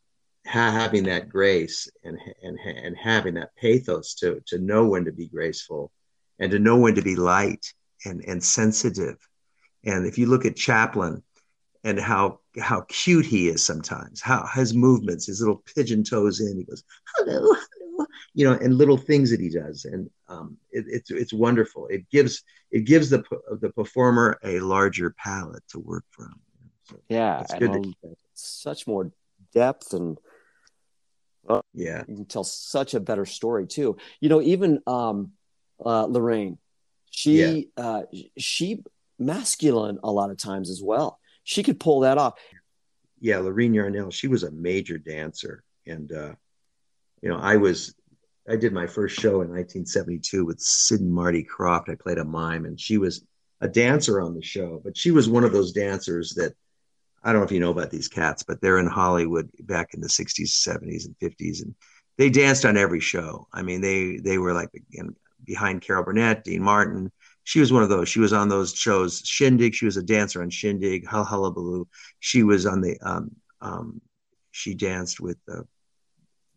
ha- 0.47 0.73
having 0.73 1.05
that 1.05 1.29
grace 1.29 1.89
and, 2.05 2.19
and, 2.43 2.59
and 2.59 2.97
having 2.97 3.35
that 3.35 3.55
pathos 3.57 4.15
to, 4.17 4.43
to 4.49 4.59
know 4.59 4.87
when 4.87 5.05
to 5.05 5.13
be 5.13 5.29
graceful 5.29 5.93
and 6.39 6.51
to 6.51 6.59
know 6.59 6.77
when 6.77 6.97
to 6.97 7.03
be 7.03 7.17
light 7.17 7.73
and, 8.05 8.23
and 8.27 8.43
sensitive. 8.43 9.17
And 9.85 10.07
if 10.07 10.19
you 10.19 10.27
look 10.27 10.45
at 10.45 10.57
Chaplin, 10.57 11.23
and 11.85 11.99
how 11.99 12.41
how 12.61 12.83
cute 12.89 13.27
he 13.27 13.49
is 13.49 13.63
sometimes. 13.65 14.21
How 14.21 14.47
his 14.55 14.75
movements, 14.75 15.27
his 15.27 15.41
little 15.41 15.63
pigeon 15.75 16.05
toes 16.05 16.41
in. 16.41 16.57
He 16.57 16.65
goes 16.65 16.85
hello, 17.17 17.55
hello, 17.81 18.07
you 18.35 18.49
know, 18.49 18.57
and 18.57 18.75
little 18.77 18.97
things 18.97 19.31
that 19.31 19.41
he 19.41 19.51
does, 19.51 19.85
and 19.85 20.11
um, 20.29 20.57
it, 20.71 20.85
it's 20.89 21.11
it's 21.11 21.33
wonderful. 21.33 21.87
It 21.89 22.09
gives 22.11 22.43
it 22.71 22.81
gives 22.81 23.11
the 23.11 23.23
the 23.61 23.71
performer 23.71 24.39
a 24.43 24.61
larger 24.61 25.11
palette 25.11 25.65
to 25.71 25.79
work 25.79 26.05
from. 26.11 26.41
So 26.85 27.01
yeah, 27.09 27.41
it's 27.41 27.55
good. 27.55 27.71
Um, 27.71 27.95
such 28.35 28.87
more 28.87 29.11
depth 29.53 29.93
and 29.93 30.19
uh, 31.49 31.63
yeah, 31.75 32.05
you 32.09 32.17
can 32.17 32.27
tell 32.27 32.45
such 32.45 32.95
a 32.95 33.01
better 33.01 33.27
story 33.27 33.67
too. 33.67 33.97
You 34.21 34.29
know, 34.29 34.41
even 34.41 34.81
um, 34.87 35.33
uh, 35.85 36.07
Lorraine, 36.07 36.59
she 37.11 37.71
yeah. 37.77 37.85
uh, 37.85 38.03
she 38.39 38.83
masculine 39.19 39.99
a 40.03 40.11
lot 40.11 40.31
of 40.31 40.37
times 40.37 40.71
as 40.71 40.83
well 40.83 41.19
she 41.47 41.63
could 41.63 41.79
pull 41.79 42.01
that 42.01 42.19
off. 42.19 42.35
Yeah, 43.21 43.39
Lorene 43.39 43.73
Yarnell, 43.73 44.11
she 44.11 44.27
was 44.27 44.43
a 44.43 44.51
major 44.51 44.99
dancer. 44.99 45.63
And, 45.87 46.11
uh, 46.13 46.35
you 47.23 47.31
know, 47.31 47.39
I 47.39 47.57
was, 47.57 47.95
I 48.51 48.57
did 48.57 48.73
my 48.73 48.89
first 48.89 49.15
show 49.15 49.41
in 49.43 49.49
1972 49.49 50.45
with 50.45 50.61
Sid 50.61 51.01
and 51.01 51.13
Marty 51.13 51.45
Krofft. 51.45 51.89
I 51.89 51.95
played 51.95 52.19
a 52.19 52.25
mime, 52.25 52.65
and 52.65 52.79
she 52.79 52.99
was 52.99 53.25
a 53.61 53.69
dancer 53.69 54.21
on 54.21 54.35
the 54.35 54.43
show, 54.43 54.81
but 54.85 54.97
she 54.97 55.13
was 55.13 55.29
one 55.29 55.45
of 55.45 55.53
those 55.53 55.73
dancers 55.73 56.35
that 56.35 56.53
I 57.23 57.31
don't 57.31 57.41
know 57.41 57.47
if 57.47 57.53
you 57.53 57.61
know 57.61 57.71
about 57.71 57.91
these 57.91 58.09
cats, 58.09 58.43
but 58.43 58.61
they're 58.61 58.79
in 58.79 58.87
Hollywood 58.87 59.49
back 59.61 59.95
in 59.95 60.01
the 60.01 60.09
60s, 60.09 60.49
70s, 60.49 61.07
and 61.07 61.17
50s, 61.19 61.63
and 61.63 61.75
they 62.19 62.29
danced 62.29 62.65
on 62.65 62.77
every 62.77 63.01
show. 63.01 63.47
I 63.53 63.63
mean, 63.63 63.81
they 63.81 64.19
they 64.19 64.39
were 64.39 64.53
like 64.53 64.71
again, 64.75 65.15
behind 65.45 65.81
Carol 65.81 66.05
Burnett, 66.05 66.45
Dean 66.45 66.63
Martin, 66.63 67.11
she 67.47 67.61
was 67.61 67.73
one 67.73 67.85
of 67.85 67.89
those. 67.89 68.09
She 68.09 68.19
was 68.19 68.33
on 68.33 68.49
those 68.49 68.75
shows, 68.75 69.23
Shindig. 69.25 69.73
She 69.73 69.85
was 69.85 69.97
a 69.97 70.03
dancer 70.03 70.43
on 70.43 70.51
Shindig, 70.51 71.09
Hal 71.09 71.23
Hullabaloo. 71.23 71.87
She 72.19 72.43
was 72.43 72.67
on 72.67 72.81
the, 72.81 72.99
um, 73.01 73.31
um, 73.61 74.01
she 74.51 74.75
danced 74.75 75.21
with, 75.21 75.39
uh, 75.49 75.63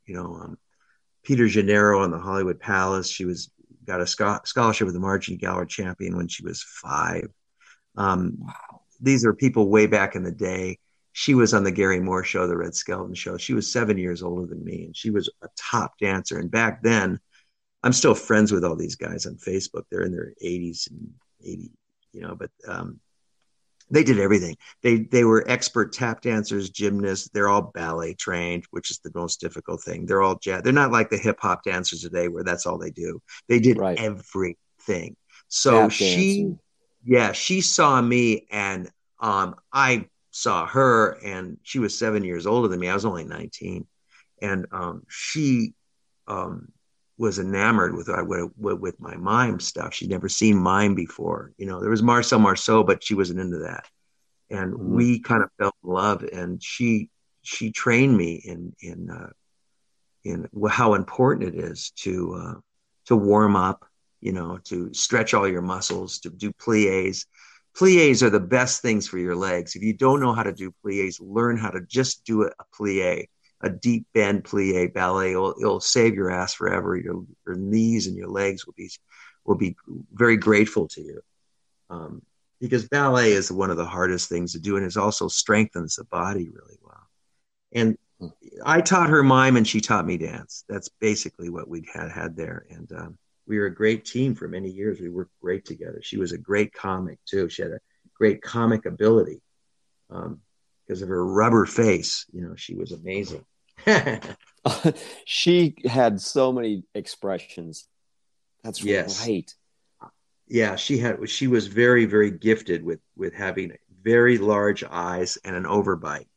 you 0.08 0.16
know, 0.16 0.34
um, 0.34 0.58
Peter 1.24 1.48
Gennaro 1.48 2.02
on 2.02 2.10
the 2.10 2.18
Hollywood 2.18 2.60
Palace. 2.60 3.08
She 3.08 3.24
was 3.24 3.52
got 3.86 4.02
a 4.02 4.08
scholarship 4.08 4.86
with 4.86 4.96
the 4.96 5.00
Marjorie 5.00 5.38
Gallery 5.38 5.68
Champion 5.68 6.18
when 6.18 6.28
she 6.28 6.44
was 6.44 6.64
five. 6.64 7.30
Um, 7.96 8.38
wow. 8.40 8.82
These 9.00 9.26
are 9.26 9.34
people 9.34 9.70
way 9.70 9.86
back 9.86 10.16
in 10.16 10.24
the 10.24 10.32
day. 10.32 10.80
She 11.14 11.36
was 11.36 11.54
on 11.54 11.64
the 11.64 11.72
Garry 11.72 12.00
Moore 12.00 12.24
show, 12.24 12.48
the 12.48 12.58
Red 12.58 12.74
Skelton 12.74 13.14
show. 13.14 13.38
She 13.38 13.54
was 13.54 13.72
seven 13.72 14.00
years 14.00 14.24
older 14.24 14.48
than 14.48 14.64
me, 14.64 14.86
and 14.86 14.98
she 14.98 15.12
was 15.12 15.30
a 15.44 15.50
top 15.56 16.00
dancer. 16.00 16.40
And 16.40 16.50
back 16.50 16.82
then, 16.82 17.20
I'm 17.84 17.94
still 17.94 18.16
friends 18.16 18.52
with 18.52 18.66
all 18.66 18.76
these 18.76 18.96
guys 18.96 19.26
on 19.26 19.36
Facebook. 19.36 19.84
They're 19.90 20.04
in 20.04 20.12
their 20.12 20.34
80s 20.44 20.90
and 20.90 21.14
80, 21.42 21.72
you 22.12 22.22
know, 22.22 22.36
but 22.36 22.52
um, 22.68 23.00
they 23.90 24.04
did 24.04 24.20
everything. 24.20 24.56
They 24.84 25.00
they 25.00 25.24
were 25.24 25.50
expert 25.50 25.94
tap 25.94 26.22
dancers, 26.22 26.70
gymnasts. 26.70 27.30
They're 27.30 27.50
all 27.50 27.72
ballet 27.74 28.14
trained, 28.14 28.66
which 28.72 28.92
is 28.92 29.00
the 29.00 29.12
most 29.16 29.40
difficult 29.40 29.82
thing. 29.82 30.06
They're 30.06 30.22
all 30.22 30.36
jazz. 30.36 30.62
They're 30.64 30.74
not 30.74 30.92
like 30.92 31.10
the 31.10 31.18
hip 31.18 31.40
hop 31.40 31.64
dancers 31.64 32.02
today, 32.02 32.28
where 32.28 32.44
that's 32.44 32.66
all 32.66 32.78
they 32.78 32.92
do. 32.92 33.22
They 33.48 33.60
did 33.60 33.78
right. 33.78 33.98
everything. 33.98 35.16
So 35.48 35.82
tap 35.82 35.92
she, 35.92 36.06
dancing. 36.06 36.60
yeah, 37.04 37.32
she 37.32 37.62
saw 37.62 38.00
me, 38.02 38.46
and 38.52 38.92
um, 39.20 39.56
I 39.74 40.08
saw 40.32 40.68
her, 40.68 41.18
and 41.26 41.58
she 41.64 41.80
was 41.80 41.98
seven 41.98 42.24
years 42.24 42.46
older 42.46 42.68
than 42.68 42.80
me. 42.80 42.90
I 42.90 42.94
was 42.94 43.06
only 43.06 43.24
19, 43.24 43.88
and 44.42 44.68
um, 44.72 45.04
she 45.08 45.74
um, 46.28 46.72
was 47.20 47.38
enamored 47.38 47.94
with 47.94 48.10
with, 48.58 48.80
with 48.80 49.00
my 49.00 49.16
mime 49.18 49.60
stuff. 49.60 49.94
She'd 49.94 50.10
never 50.10 50.30
seen 50.30 50.58
mime 50.58 50.96
before. 50.96 51.52
You 51.58 51.66
know, 51.66 51.82
there 51.82 51.90
was 51.90 52.02
Marcel 52.02 52.40
Marceau, 52.40 52.84
but 52.84 53.04
she 53.04 53.14
wasn't 53.14 53.42
into 53.42 53.60
that. 53.60 53.86
And 54.50 54.74
mm-hmm. 54.74 54.96
we 54.96 55.20
kind 55.20 55.44
of 55.44 55.50
fell 55.60 55.74
in 55.84 55.90
love. 55.90 56.24
And 56.24 56.64
she 56.64 57.10
she 57.42 57.72
trained 57.72 58.18
me 58.18 58.36
in 58.36 58.74
in 58.82 59.10
uh, 59.10 59.30
in 60.24 60.48
how 60.70 60.94
important 60.94 61.54
it 61.54 61.60
is 61.60 61.92
to 61.98 62.34
uh, 62.36 62.60
to 63.06 63.16
warm 63.18 63.56
up. 63.56 63.86
You 64.22 64.34
know, 64.34 64.58
to 64.66 64.94
stretch 64.94 65.34
all 65.34 65.48
your 65.48 65.62
muscles, 65.62 66.20
to 66.20 66.30
do 66.30 66.52
plies. 66.54 67.26
Plies 67.76 68.24
are 68.24 68.30
the 68.30 68.40
best 68.40 68.82
things 68.82 69.08
for 69.08 69.18
your 69.18 69.36
legs. 69.36 69.76
If 69.76 69.84
you 69.84 69.94
don't 69.94 70.20
know 70.20 70.34
how 70.34 70.44
to 70.44 70.52
do 70.52 70.74
plies, 70.82 71.20
learn 71.22 71.56
how 71.56 71.70
to 71.70 71.82
just 71.82 72.26
do 72.26 72.44
a, 72.44 72.48
a 72.48 72.66
plie 72.76 73.28
a 73.62 73.70
deep 73.70 74.06
bend 74.14 74.44
plie 74.44 74.94
ballet. 74.94 75.32
It'll, 75.32 75.56
it'll 75.60 75.80
save 75.80 76.16
your 76.16 76.32
ass 76.32 76.54
forever. 76.54 76.96
Your, 76.96 77.26
your 77.46 77.56
knees 77.56 78.08
and 78.08 78.16
your 78.16 78.30
legs 78.30 78.66
will 78.66 78.76
be 78.78 78.90
will 79.46 79.56
be 79.56 79.76
very 80.14 80.38
grateful 80.38 80.88
to 80.90 81.02
you. 81.02 81.22
Um, 81.90 82.22
because 82.62 82.88
ballet 82.88 83.32
is 83.32 83.52
one 83.52 83.72
of 83.72 83.78
the 83.78 83.86
hardest 83.86 84.30
things 84.30 84.52
to 84.52 84.60
do, 84.60 84.78
and 84.78 84.86
it 84.86 84.98
also 84.98 85.28
strengthens 85.28 85.96
the 85.96 86.04
body 86.04 86.50
really 86.50 86.78
well. 86.84 87.08
And 87.72 87.98
I 88.66 88.82
taught 88.82 89.10
her 89.10 89.24
mime 89.24 89.56
and 89.56 89.68
she 89.68 89.80
taught 89.80 90.06
me 90.06 90.18
dance. 90.18 90.66
That's 90.68 90.90
basically 91.00 91.50
what 91.50 91.70
we 91.70 91.88
had 91.92 92.12
had 92.12 92.36
there. 92.36 92.66
And 92.70 92.92
um, 92.92 93.18
we 93.48 93.58
were 93.58 93.68
a 93.68 93.74
great 93.74 94.06
team 94.06 94.36
for 94.36 94.48
many 94.48 94.70
years. 94.70 95.00
We 95.00 95.10
worked 95.10 95.40
great 95.42 95.66
together. 95.66 96.02
She 96.04 96.18
was 96.18 96.34
a 96.34 96.38
great 96.38 96.74
comic 96.74 97.18
too. 97.26 97.50
She 97.50 97.62
had 97.62 97.72
a 97.72 97.80
great 98.14 98.42
comic 98.42 98.86
ability 98.86 99.42
um, 100.10 100.42
because 100.90 101.04
of 101.04 101.10
her 101.10 101.24
rubber 101.24 101.68
face. 101.68 102.26
You 102.34 102.42
know, 102.42 102.56
she 102.56 102.74
was 102.74 102.92
amazing. 102.92 103.46
she 105.26 105.76
had 105.86 106.20
so 106.20 106.52
many 106.52 106.84
expressions. 106.96 107.88
That's 108.64 108.84
yes. 108.84 109.26
right. 109.26 109.54
Yeah, 110.48 110.76
she 110.78 110.98
had. 110.98 111.30
She 111.30 111.46
was 111.46 111.68
very, 111.68 112.06
very 112.06 112.32
gifted 112.32 112.84
with 112.84 113.00
with 113.16 113.36
having 113.36 113.74
very 114.02 114.40
large 114.40 114.84
eyes 114.84 115.38
and 115.46 115.56
an 115.56 115.66
overbite, 115.66 116.28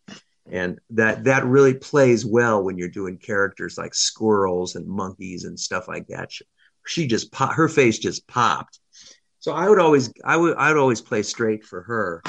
and 0.51 0.79
that 0.91 1.25
that 1.25 1.47
really 1.47 1.75
plays 1.75 2.27
well 2.27 2.62
when 2.62 2.77
you're 2.77 2.88
doing 2.88 3.17
characters 3.17 3.79
like 3.79 3.95
squirrels 3.95 4.77
and 4.77 4.87
monkeys 4.87 5.45
and 5.45 5.59
stuff 5.59 5.88
like 5.88 6.09
that. 6.09 6.31
She, 6.31 6.45
she 6.87 7.07
just 7.07 7.33
pop, 7.33 7.55
her 7.55 7.69
face 7.69 7.99
just 7.99 8.27
popped. 8.27 8.79
So 9.41 9.53
I 9.53 9.69
would 9.71 9.79
always 9.79 10.12
I 10.23 10.37
would 10.37 10.59
I 10.59 10.69
would 10.69 10.81
always 10.81 11.01
play 11.01 11.23
straight 11.23 11.65
for 11.65 11.83
her 11.85 12.23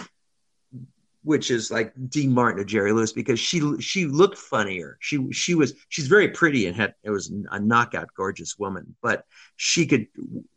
which 1.24 1.50
is 1.50 1.72
like 1.72 1.94
Dean 2.10 2.34
Martin 2.34 2.62
or 2.62 2.66
Jerry 2.66 2.92
Lewis 2.92 3.14
because 3.14 3.40
she 3.40 3.62
she 3.80 4.06
looked 4.06 4.38
funnier. 4.38 4.98
She 5.00 5.32
she 5.32 5.56
was 5.56 5.74
she's 5.90 6.08
very 6.08 6.30
pretty 6.30 6.68
and 6.68 6.76
had 6.76 6.96
it 7.04 7.10
was 7.10 7.34
a 7.52 7.60
knockout 7.60 8.10
gorgeous 8.16 8.60
woman, 8.60 8.96
but 9.02 9.26
she 9.56 9.86
could 9.86 10.08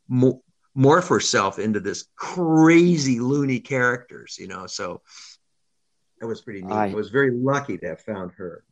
mo- 0.08 0.42
morph 0.76 1.08
herself 1.08 1.58
into 1.58 1.80
this 1.80 2.08
crazy 2.16 3.20
loony 3.20 3.60
characters, 3.60 4.36
you 4.38 4.48
know. 4.48 4.66
So 4.66 5.02
that 6.20 6.26
was 6.26 6.42
pretty 6.42 6.62
neat. 6.62 6.72
I, 6.72 6.90
I 6.90 6.94
was 6.94 7.10
very 7.10 7.30
lucky 7.30 7.78
to 7.78 7.86
have 7.86 8.00
found 8.00 8.32
her. 8.32 8.64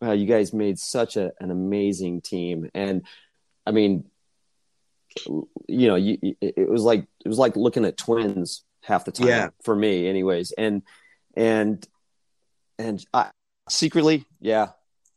Well, 0.00 0.14
you 0.14 0.26
guys 0.26 0.52
made 0.52 0.78
such 0.78 1.16
a, 1.16 1.32
an 1.38 1.50
amazing 1.50 2.22
team, 2.22 2.70
and 2.74 3.06
I 3.66 3.70
mean, 3.70 4.04
you 5.68 5.88
know, 5.88 5.96
you, 5.96 6.18
it 6.40 6.68
was 6.68 6.82
like 6.82 7.06
it 7.24 7.28
was 7.28 7.38
like 7.38 7.56
looking 7.56 7.84
at 7.84 7.96
twins 7.96 8.64
half 8.82 9.04
the 9.04 9.12
time 9.12 9.28
yeah. 9.28 9.48
for 9.62 9.74
me 9.74 10.08
anyways 10.08 10.52
and 10.52 10.82
and 11.36 11.86
and 12.78 13.04
I, 13.14 13.30
secretly 13.68 14.24
yeah 14.40 14.70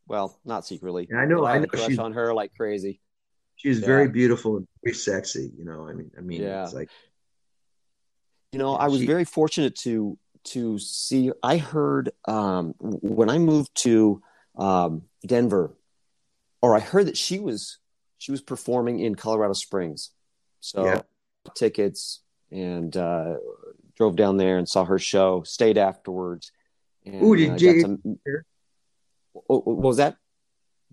well 0.07 0.39
not 0.45 0.65
secretly 0.65 1.07
yeah, 1.09 1.17
i 1.17 1.25
know 1.25 1.45
i, 1.45 1.57
know 1.57 1.65
crush 1.65 1.87
she's, 1.87 1.99
on 1.99 2.13
her 2.13 2.33
like 2.33 2.53
crazy 2.55 3.01
she's 3.55 3.79
yeah. 3.79 3.85
very 3.85 4.09
beautiful 4.09 4.57
and 4.57 4.67
very 4.83 4.95
sexy 4.95 5.51
you 5.57 5.65
know 5.65 5.87
i 5.87 5.93
mean 5.93 6.11
i 6.17 6.21
mean 6.21 6.41
yeah. 6.41 6.63
it's 6.63 6.73
like 6.73 6.89
you 8.51 8.59
know 8.59 8.75
i 8.75 8.87
was 8.87 9.01
she, 9.01 9.07
very 9.07 9.25
fortunate 9.25 9.75
to 9.75 10.17
to 10.43 10.77
see 10.77 11.31
i 11.41 11.57
heard 11.57 12.11
um 12.27 12.75
when 12.79 13.29
i 13.29 13.37
moved 13.39 13.73
to 13.73 14.21
um 14.57 15.01
denver 15.25 15.75
or 16.61 16.75
i 16.75 16.79
heard 16.79 17.07
that 17.07 17.17
she 17.17 17.39
was 17.39 17.79
she 18.19 18.31
was 18.31 18.41
performing 18.41 18.99
in 18.99 19.15
colorado 19.15 19.53
springs 19.53 20.11
so 20.59 20.85
yeah. 20.85 21.01
tickets 21.55 22.21
and 22.51 22.95
uh, 22.95 23.35
drove 23.95 24.15
down 24.15 24.37
there 24.37 24.57
and 24.57 24.67
saw 24.67 24.85
her 24.85 24.99
show. 24.99 25.43
Stayed 25.43 25.77
afterwards. 25.77 26.51
And, 27.05 27.23
Ooh, 27.23 27.35
did 27.35 27.51
uh, 27.51 27.55
you? 27.55 27.99
Oh, 29.49 29.59
what 29.59 29.77
was 29.77 29.97
that? 29.97 30.17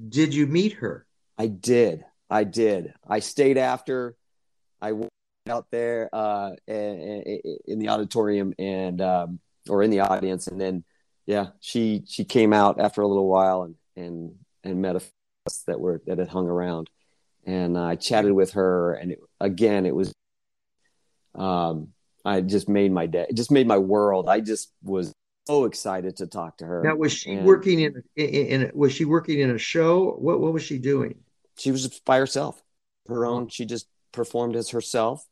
Did 0.08 0.34
you 0.34 0.46
meet 0.46 0.74
her? 0.74 1.06
I 1.38 1.46
did. 1.46 2.04
I 2.28 2.44
did. 2.44 2.94
I 3.06 3.20
stayed 3.20 3.58
after. 3.58 4.16
I 4.80 4.92
went 4.92 5.10
out 5.48 5.66
there 5.70 6.08
uh, 6.12 6.52
in 6.66 7.78
the 7.78 7.88
auditorium 7.88 8.54
and 8.58 9.00
um, 9.00 9.40
or 9.68 9.82
in 9.82 9.90
the 9.90 10.00
audience, 10.00 10.46
and 10.46 10.60
then 10.60 10.84
yeah, 11.26 11.48
she 11.60 12.02
she 12.06 12.24
came 12.24 12.52
out 12.52 12.80
after 12.80 13.00
a 13.00 13.06
little 13.06 13.28
while 13.28 13.62
and 13.62 13.76
and 13.96 14.34
and 14.64 14.82
met 14.82 14.96
us 14.96 15.10
that 15.66 15.80
were 15.80 16.02
that 16.06 16.18
had 16.18 16.28
hung 16.28 16.48
around, 16.48 16.90
and 17.44 17.78
I 17.78 17.96
chatted 17.96 18.32
with 18.32 18.52
her, 18.52 18.94
and 18.94 19.12
it, 19.12 19.20
again, 19.40 19.86
it 19.86 19.94
was 19.94 20.12
um, 21.34 21.88
I 22.24 22.40
just 22.40 22.68
made 22.68 22.92
my 22.92 23.06
day. 23.06 23.26
It 23.28 23.36
just 23.36 23.50
made 23.50 23.66
my 23.66 23.78
world. 23.78 24.28
I 24.28 24.40
just 24.40 24.72
was 24.82 25.12
so 25.46 25.64
excited 25.64 26.16
to 26.18 26.26
talk 26.26 26.58
to 26.58 26.66
her. 26.66 26.82
Now, 26.82 26.94
was 26.94 27.12
she 27.12 27.32
and 27.32 27.46
working 27.46 27.80
in, 27.80 28.02
in, 28.16 28.62
in 28.62 28.70
was 28.74 28.92
she 28.92 29.04
working 29.04 29.40
in 29.40 29.50
a 29.50 29.58
show? 29.58 30.12
What 30.12 30.40
what 30.40 30.52
was 30.52 30.62
she 30.62 30.78
doing? 30.78 31.16
She 31.58 31.70
was 31.70 32.00
by 32.00 32.18
herself, 32.18 32.62
her 33.08 33.26
own. 33.26 33.48
She 33.48 33.64
just 33.64 33.86
performed 34.12 34.56
as 34.56 34.70
herself, 34.70 35.26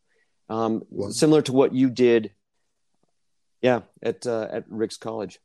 um, 0.48 0.82
similar 1.10 1.42
to 1.42 1.52
what 1.52 1.74
you 1.74 1.90
did. 1.90 2.32
Yeah, 3.62 3.80
at 4.02 4.26
uh, 4.26 4.48
at 4.50 4.64
Ricks 4.68 4.96
College. 4.96 5.38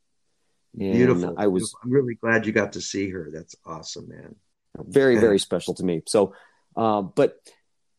And 0.78 0.92
Beautiful. 0.92 1.34
I 1.38 1.46
was. 1.46 1.74
I'm 1.82 1.90
really 1.90 2.14
glad 2.14 2.44
you 2.46 2.52
got 2.52 2.72
to 2.72 2.80
see 2.80 3.08
her. 3.10 3.30
That's 3.32 3.54
awesome, 3.64 4.08
man. 4.08 4.34
Very 4.78 5.18
very 5.18 5.38
special 5.38 5.74
to 5.74 5.84
me. 5.84 6.02
So, 6.06 6.34
uh, 6.76 7.02
but 7.02 7.38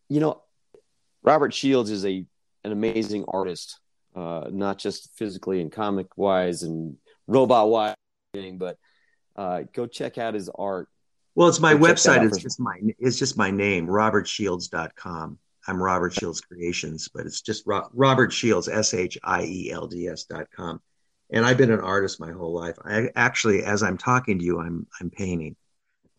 you 0.10 0.20
know, 0.20 0.42
Robert 1.24 1.54
Shields 1.54 1.90
is 1.90 2.06
a 2.06 2.26
an 2.68 2.74
amazing 2.74 3.26
artist, 3.28 3.80
uh, 4.16 4.46
not 4.52 4.78
just 4.78 5.10
physically 5.18 5.62
and 5.62 5.72
comic 5.72 6.08
wise 6.18 6.64
and 6.64 6.98
robot 7.26 7.70
wise, 7.70 7.96
but 8.54 8.78
uh, 9.36 9.64
go 9.74 9.88
check 9.88 10.18
out 10.18 10.34
his 10.34 10.50
art. 10.50 10.90
Well, 11.36 11.48
it's 11.48 11.60
my 11.60 11.74
go 11.74 11.80
website. 11.80 12.26
It's 12.26 12.38
just 12.38 12.60
my 12.60 12.80
it's 13.00 13.18
just 13.18 13.38
my 13.38 13.52
name, 13.52 13.88
robertshields.com. 13.88 15.40
I'm 15.68 15.84
Robert 15.84 16.14
Shields 16.14 16.42
Creations, 16.42 17.10
but 17.14 17.26
it's 17.26 17.42
just 17.42 17.64
Ro- 17.66 17.90
Robert 17.94 18.32
Shields, 18.32 18.68
S 18.68 18.94
H 18.94 19.18
I 19.24 19.44
E 19.44 19.72
L 19.72 19.88
D 19.88 20.08
S 20.08 20.24
dot 20.24 20.48
com. 20.56 20.82
And 21.30 21.46
I've 21.46 21.58
been 21.58 21.72
an 21.72 21.82
artist 21.82 22.20
my 22.20 22.32
whole 22.32 22.54
life. 22.54 22.78
I 22.84 23.10
actually, 23.16 23.64
as 23.64 23.84
I'm 23.84 23.98
talking 23.98 24.40
to 24.40 24.46
you, 24.46 24.60
I'm 24.60 24.88
I'm 25.00 25.10
painting. 25.10 25.56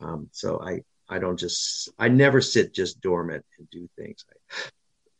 Um, 0.00 0.28
so 0.32 0.60
I 0.60 0.82
I 1.08 1.18
don't 1.18 1.38
just 1.38 1.88
I 1.98 2.08
never 2.08 2.40
sit 2.40 2.74
just 2.74 3.00
dormant 3.00 3.44
and 3.58 3.68
do 3.70 3.88
things. 3.96 4.24
I, 4.30 4.68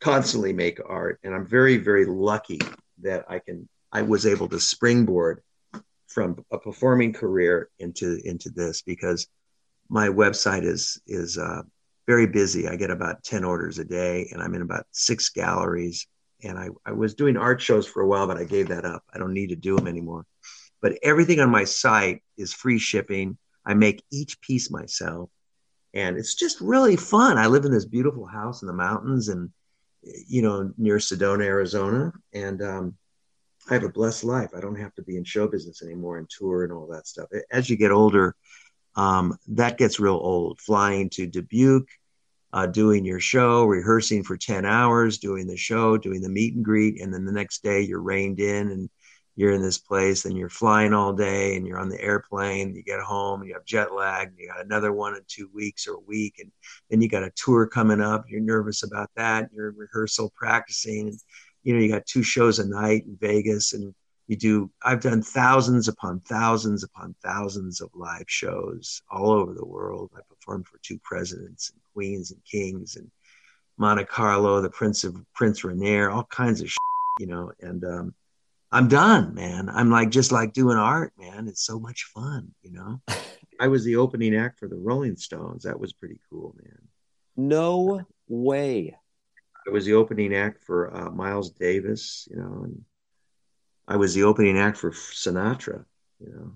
constantly 0.01 0.53
make 0.53 0.79
art 0.85 1.19
and 1.23 1.35
i'm 1.35 1.45
very 1.45 1.77
very 1.77 2.05
lucky 2.05 2.59
that 3.01 3.25
i 3.29 3.37
can 3.39 3.67
i 3.91 4.01
was 4.01 4.25
able 4.25 4.47
to 4.47 4.59
springboard 4.59 5.41
from 6.09 6.43
a 6.51 6.57
performing 6.57 7.13
career 7.13 7.69
into 7.79 8.19
into 8.25 8.49
this 8.49 8.81
because 8.81 9.27
my 9.89 10.07
website 10.07 10.63
is 10.63 11.01
is 11.07 11.37
uh, 11.37 11.61
very 12.07 12.25
busy. 12.25 12.67
I 12.67 12.75
get 12.75 12.89
about 12.89 13.23
10 13.23 13.43
orders 13.43 13.79
a 13.79 13.85
day 13.85 14.27
and 14.31 14.41
i'm 14.41 14.55
in 14.55 14.61
about 14.61 14.85
six 14.91 15.29
galleries 15.29 16.07
and 16.43 16.57
I, 16.57 16.69
I 16.85 16.93
was 16.93 17.15
doing 17.15 17.37
art 17.37 17.61
shows 17.61 17.87
for 17.87 18.01
a 18.01 18.07
while 18.07 18.27
but 18.27 18.37
i 18.37 18.43
gave 18.43 18.69
that 18.69 18.85
up. 18.85 19.03
I 19.13 19.17
don't 19.17 19.33
need 19.33 19.49
to 19.49 19.55
do 19.55 19.75
them 19.75 19.87
anymore. 19.87 20.25
But 20.81 20.97
everything 21.03 21.39
on 21.39 21.49
my 21.49 21.65
site 21.65 22.23
is 22.37 22.53
free 22.53 22.79
shipping. 22.79 23.37
I 23.65 23.73
make 23.73 24.01
each 24.11 24.39
piece 24.41 24.71
myself 24.71 25.29
and 25.93 26.17
it's 26.17 26.35
just 26.35 26.61
really 26.61 26.95
fun. 26.95 27.37
I 27.37 27.47
live 27.47 27.65
in 27.65 27.71
this 27.71 27.85
beautiful 27.85 28.25
house 28.25 28.61
in 28.61 28.67
the 28.67 28.73
mountains 28.73 29.29
and 29.29 29.49
you 30.01 30.41
know, 30.41 30.71
near 30.77 30.97
Sedona, 30.97 31.45
Arizona. 31.45 32.11
And 32.33 32.61
um, 32.61 32.97
I 33.69 33.73
have 33.73 33.83
a 33.83 33.89
blessed 33.89 34.23
life. 34.23 34.49
I 34.55 34.61
don't 34.61 34.79
have 34.79 34.93
to 34.95 35.03
be 35.03 35.17
in 35.17 35.23
show 35.23 35.47
business 35.47 35.81
anymore 35.81 36.17
and 36.17 36.29
tour 36.29 36.63
and 36.63 36.73
all 36.73 36.87
that 36.87 37.07
stuff. 37.07 37.29
As 37.51 37.69
you 37.69 37.77
get 37.77 37.91
older, 37.91 38.35
um, 38.95 39.37
that 39.49 39.77
gets 39.77 39.99
real 39.99 40.19
old. 40.21 40.59
Flying 40.59 41.09
to 41.11 41.27
Dubuque, 41.27 41.89
uh, 42.51 42.65
doing 42.65 43.05
your 43.05 43.19
show, 43.19 43.65
rehearsing 43.65 44.23
for 44.23 44.37
10 44.37 44.65
hours, 44.65 45.19
doing 45.19 45.47
the 45.47 45.57
show, 45.57 45.97
doing 45.97 46.21
the 46.21 46.29
meet 46.29 46.55
and 46.55 46.65
greet. 46.65 47.01
And 47.01 47.13
then 47.13 47.25
the 47.25 47.31
next 47.31 47.63
day 47.63 47.81
you're 47.81 48.01
reined 48.01 48.39
in 48.39 48.71
and 48.71 48.89
you're 49.39 49.53
in 49.53 49.61
this 49.61 49.77
place 49.77 50.25
and 50.25 50.37
you're 50.37 50.49
flying 50.49 50.93
all 50.93 51.13
day 51.13 51.55
and 51.55 51.65
you're 51.65 51.79
on 51.79 51.87
the 51.87 52.01
airplane 52.01 52.75
you 52.75 52.83
get 52.83 52.99
home 52.99 53.41
you 53.41 53.53
have 53.53 53.63
jet 53.63 53.93
lag 53.93 54.33
you 54.37 54.49
got 54.49 54.65
another 54.65 54.91
one 54.91 55.15
in 55.15 55.21
two 55.29 55.49
weeks 55.53 55.87
or 55.87 55.93
a 55.93 56.01
week 56.01 56.35
and 56.39 56.51
then 56.89 57.01
you 57.01 57.07
got 57.07 57.23
a 57.23 57.31
tour 57.37 57.65
coming 57.65 58.01
up 58.01 58.25
you're 58.27 58.41
nervous 58.41 58.83
about 58.83 59.09
that 59.15 59.49
you're 59.53 59.69
in 59.69 59.77
rehearsal 59.77 60.29
practicing 60.35 61.07
and 61.07 61.19
you 61.63 61.73
know 61.73 61.79
you 61.79 61.89
got 61.89 62.05
two 62.05 62.21
shows 62.21 62.59
a 62.59 62.67
night 62.67 63.05
in 63.05 63.15
vegas 63.21 63.71
and 63.71 63.95
you 64.27 64.35
do 64.35 64.69
i've 64.83 64.99
done 64.99 65.21
thousands 65.21 65.87
upon 65.87 66.19
thousands 66.19 66.83
upon 66.83 67.15
thousands 67.23 67.79
of 67.79 67.89
live 67.95 68.25
shows 68.27 69.01
all 69.09 69.31
over 69.31 69.53
the 69.53 69.65
world. 69.65 70.11
I 70.17 70.19
performed 70.27 70.67
for 70.67 70.79
two 70.83 70.99
presidents 71.01 71.71
and 71.71 71.81
queens 71.93 72.31
and 72.31 72.43
kings 72.43 72.97
and 72.97 73.09
monte 73.77 74.03
carlo 74.03 74.59
the 74.59 74.69
prince 74.69 75.05
of 75.05 75.15
prince 75.33 75.63
rainier 75.63 76.09
all 76.09 76.25
kinds 76.25 76.59
of 76.59 76.67
shit, 76.67 76.77
you 77.19 77.27
know 77.27 77.53
and 77.61 77.85
um, 77.85 78.13
I'm 78.71 78.87
done, 78.87 79.33
man. 79.33 79.69
I'm 79.69 79.89
like 79.89 80.11
just 80.11 80.31
like 80.31 80.53
doing 80.53 80.77
art, 80.77 81.13
man. 81.17 81.47
It's 81.47 81.63
so 81.63 81.79
much 81.79 82.03
fun, 82.13 82.53
you 82.61 82.71
know. 82.71 83.01
I 83.59 83.67
was 83.67 83.83
the 83.83 83.97
opening 83.97 84.35
act 84.35 84.59
for 84.59 84.67
the 84.67 84.77
Rolling 84.77 85.17
Stones. 85.17 85.63
That 85.63 85.79
was 85.79 85.91
pretty 85.91 86.19
cool, 86.29 86.55
man. 86.61 86.87
No 87.35 88.01
way. 88.27 88.95
I 89.67 89.71
was 89.71 89.85
the 89.85 89.93
opening 89.93 90.33
act 90.35 90.63
for 90.63 90.95
uh, 90.95 91.09
Miles 91.09 91.51
Davis, 91.51 92.27
you 92.31 92.37
know, 92.37 92.61
and 92.63 92.81
I 93.87 93.97
was 93.97 94.13
the 94.13 94.23
opening 94.23 94.57
act 94.57 94.77
for 94.77 94.91
Sinatra, 94.91 95.83
you 96.19 96.31
know. 96.31 96.51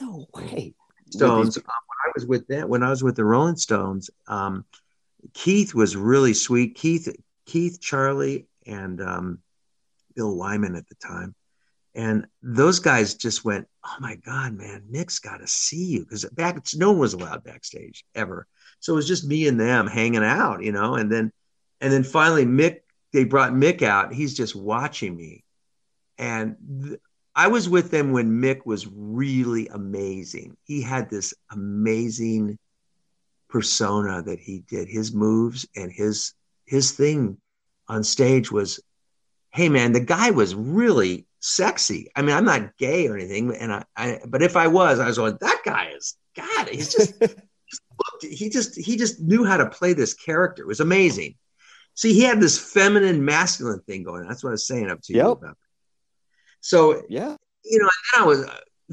No 0.00 0.26
way. 0.34 0.74
Stones. 1.10 1.56
Um, 1.56 1.64
when 1.64 1.98
I 2.04 2.10
was 2.14 2.26
with 2.26 2.46
that, 2.48 2.68
when 2.68 2.82
I 2.82 2.90
was 2.90 3.02
with 3.02 3.16
the 3.16 3.24
Rolling 3.24 3.56
Stones, 3.56 4.10
um, 4.28 4.64
Keith 5.34 5.74
was 5.74 5.96
really 5.96 6.34
sweet. 6.34 6.74
Keith, 6.76 7.08
Keith, 7.46 7.80
Charlie, 7.80 8.46
and 8.66 9.00
um, 9.00 9.38
Bill 10.16 10.34
Wyman 10.34 10.74
at 10.74 10.88
the 10.88 10.96
time. 10.96 11.34
And 11.94 12.26
those 12.42 12.78
guys 12.78 13.14
just 13.14 13.44
went, 13.44 13.68
"Oh 13.84 13.96
my 14.00 14.16
God, 14.16 14.54
man, 14.54 14.84
Mick's 14.90 15.18
got 15.18 15.38
to 15.38 15.46
see 15.46 15.84
you," 15.84 16.00
because 16.00 16.24
back 16.26 16.58
no 16.74 16.90
one 16.90 17.00
was 17.00 17.14
allowed 17.14 17.44
backstage 17.44 18.04
ever. 18.14 18.46
So 18.80 18.92
it 18.92 18.96
was 18.96 19.08
just 19.08 19.24
me 19.24 19.48
and 19.48 19.58
them 19.58 19.86
hanging 19.86 20.24
out, 20.24 20.62
you 20.62 20.72
know. 20.72 20.96
And 20.96 21.10
then, 21.10 21.32
and 21.80 21.92
then 21.92 22.02
finally, 22.02 22.44
Mick, 22.44 22.80
they 23.12 23.24
brought 23.24 23.52
Mick 23.52 23.80
out. 23.82 24.12
He's 24.12 24.34
just 24.34 24.54
watching 24.54 25.16
me, 25.16 25.44
and 26.18 26.56
th- 26.82 27.00
I 27.34 27.48
was 27.48 27.68
with 27.68 27.90
them 27.90 28.12
when 28.12 28.42
Mick 28.42 28.66
was 28.66 28.86
really 28.86 29.68
amazing. 29.68 30.56
He 30.64 30.82
had 30.82 31.08
this 31.08 31.32
amazing 31.50 32.58
persona 33.48 34.22
that 34.22 34.38
he 34.38 34.64
did. 34.68 34.88
His 34.88 35.14
moves 35.14 35.66
and 35.74 35.90
his 35.90 36.34
his 36.66 36.92
thing 36.92 37.38
on 37.88 38.04
stage 38.04 38.50
was, 38.50 38.80
hey 39.56 39.70
man, 39.70 39.92
the 39.92 40.00
guy 40.00 40.30
was 40.30 40.54
really 40.54 41.26
sexy. 41.40 42.10
I 42.14 42.20
mean, 42.20 42.36
I'm 42.36 42.44
not 42.44 42.76
gay 42.76 43.08
or 43.08 43.16
anything, 43.16 43.56
and 43.56 43.72
I, 43.72 43.84
I 43.96 44.20
but 44.26 44.42
if 44.42 44.54
I 44.54 44.66
was, 44.66 45.00
I 45.00 45.06
was 45.06 45.16
going, 45.16 45.38
that 45.40 45.62
guy 45.64 45.92
is 45.96 46.14
God. 46.36 46.68
He's 46.68 46.92
just 46.92 47.14
he 48.20 48.50
just 48.50 48.76
he 48.76 48.96
just 48.96 49.18
knew 49.18 49.44
how 49.44 49.56
to 49.56 49.70
play 49.70 49.94
this 49.94 50.12
character. 50.12 50.62
It 50.62 50.66
was 50.66 50.80
amazing. 50.80 51.36
See, 51.94 52.12
he 52.12 52.20
had 52.20 52.38
this 52.38 52.58
feminine 52.58 53.24
masculine 53.24 53.80
thing 53.80 54.02
going. 54.02 54.22
On. 54.22 54.28
That's 54.28 54.44
what 54.44 54.50
I 54.50 54.52
was 54.52 54.66
saying 54.66 54.90
up 54.90 55.00
to 55.04 55.14
yep. 55.14 55.24
you 55.24 55.30
about. 55.30 55.56
So 56.60 57.02
yeah, 57.08 57.34
you 57.64 57.78
know, 57.78 57.88
and 58.12 58.22
I 58.22 58.26
was 58.26 58.44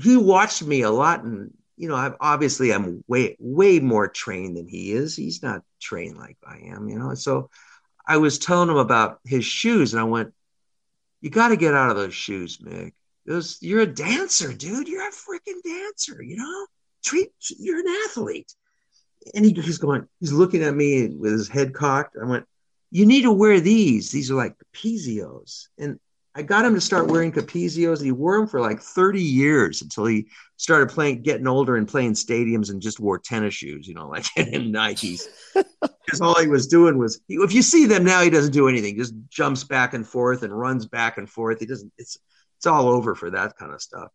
he 0.02 0.16
watched 0.16 0.64
me 0.64 0.84
a 0.84 0.92
lot, 0.92 1.26
and 1.26 1.52
you 1.76 1.90
know, 1.90 1.98
I've 1.98 2.16
obviously 2.22 2.72
I'm 2.72 3.04
way 3.10 3.36
way 3.38 3.82
more 3.82 4.08
trained 4.08 4.56
than 4.56 4.70
he 4.70 4.94
is. 4.94 5.14
He's 5.18 5.44
not 5.44 5.62
trained 5.82 6.18
like 6.18 6.38
I 6.48 6.60
am, 6.68 6.88
you 6.88 6.98
know. 6.98 7.16
So 7.16 7.50
I 8.08 8.16
was 8.16 8.40
telling 8.40 8.70
him 8.70 8.78
about 8.78 9.20
his 9.26 9.44
shoes, 9.44 9.94
and 9.94 10.00
I 10.00 10.06
went, 10.06 10.34
"You 11.24 11.30
got 11.30 11.48
to 11.48 11.56
get 11.56 11.74
out 11.74 11.90
of 11.90 11.96
those 11.96 12.14
shoes, 12.14 12.58
Mick. 12.58 12.92
Those 13.26 13.58
you're 13.62 13.80
a 13.80 13.88
dancer, 13.88 14.52
dude. 14.52 14.90
You're 14.90 15.08
a 15.08 15.12
freaking 15.12 15.64
dancer. 15.64 16.22
You 16.22 16.36
know, 16.36 16.68
treat 17.02 17.32
you're 17.58 17.80
an 17.80 17.96
athlete." 18.06 18.54
And 19.34 19.46
he, 19.46 19.54
he's 19.54 19.78
going, 19.78 20.06
he's 20.20 20.34
looking 20.34 20.64
at 20.64 20.76
me 20.76 21.08
with 21.16 21.32
his 21.32 21.48
head 21.48 21.74
cocked. 21.74 22.18
I 22.22 22.26
went, 22.26 22.46
"You 22.92 23.06
need 23.06 23.22
to 23.22 23.32
wear 23.32 23.62
these. 23.62 24.12
These 24.12 24.32
are 24.32 24.36
like 24.36 24.58
Pezios." 24.74 25.70
And 25.78 25.98
I 26.36 26.42
got 26.42 26.66
him 26.66 26.74
to 26.74 26.82
start 26.82 27.08
wearing 27.08 27.32
Capezios. 27.32 28.02
He 28.02 28.12
wore 28.12 28.38
them 28.38 28.48
for 28.48 28.60
like 28.60 28.80
30 28.80 29.22
years 29.22 29.84
until 29.84 30.06
he 30.06 30.28
started 30.58 30.90
playing, 30.90 31.22
getting 31.22 31.48
older 31.48 31.76
and 31.76 31.88
playing 31.88 32.14
stadiums 32.14 32.72
and 32.72 32.82
just 32.82 33.00
wore 33.00 33.20
tennis 33.20 33.54
shoes, 33.54 33.88
you 33.88 33.94
know, 33.94 34.08
like 34.08 34.26
in 34.36 34.72
Nikes. 34.72 35.28
Because 36.06 36.20
all 36.20 36.40
he 36.40 36.50
was 36.50 36.68
doing 36.68 36.98
was, 36.98 37.22
if 37.30 37.54
you 37.54 37.62
see 37.62 37.86
them 37.86 38.04
now, 38.04 38.22
he 38.22 38.30
doesn't 38.30 38.52
do 38.52 38.68
anything, 38.68 38.98
just 38.98 39.14
jumps 39.30 39.64
back 39.64 39.94
and 39.94 40.06
forth 40.06 40.44
and 40.44 40.52
runs 40.52 40.86
back 40.86 41.18
and 41.18 41.30
forth. 41.30 41.62
He 41.62 41.66
doesn't, 41.66 41.94
it's, 41.98 42.18
it's 42.58 42.68
all 42.68 42.90
over 42.90 43.16
for 43.16 43.32
that 43.32 43.56
kind 43.58 43.74
of 43.74 43.82
stuff. 43.82 44.10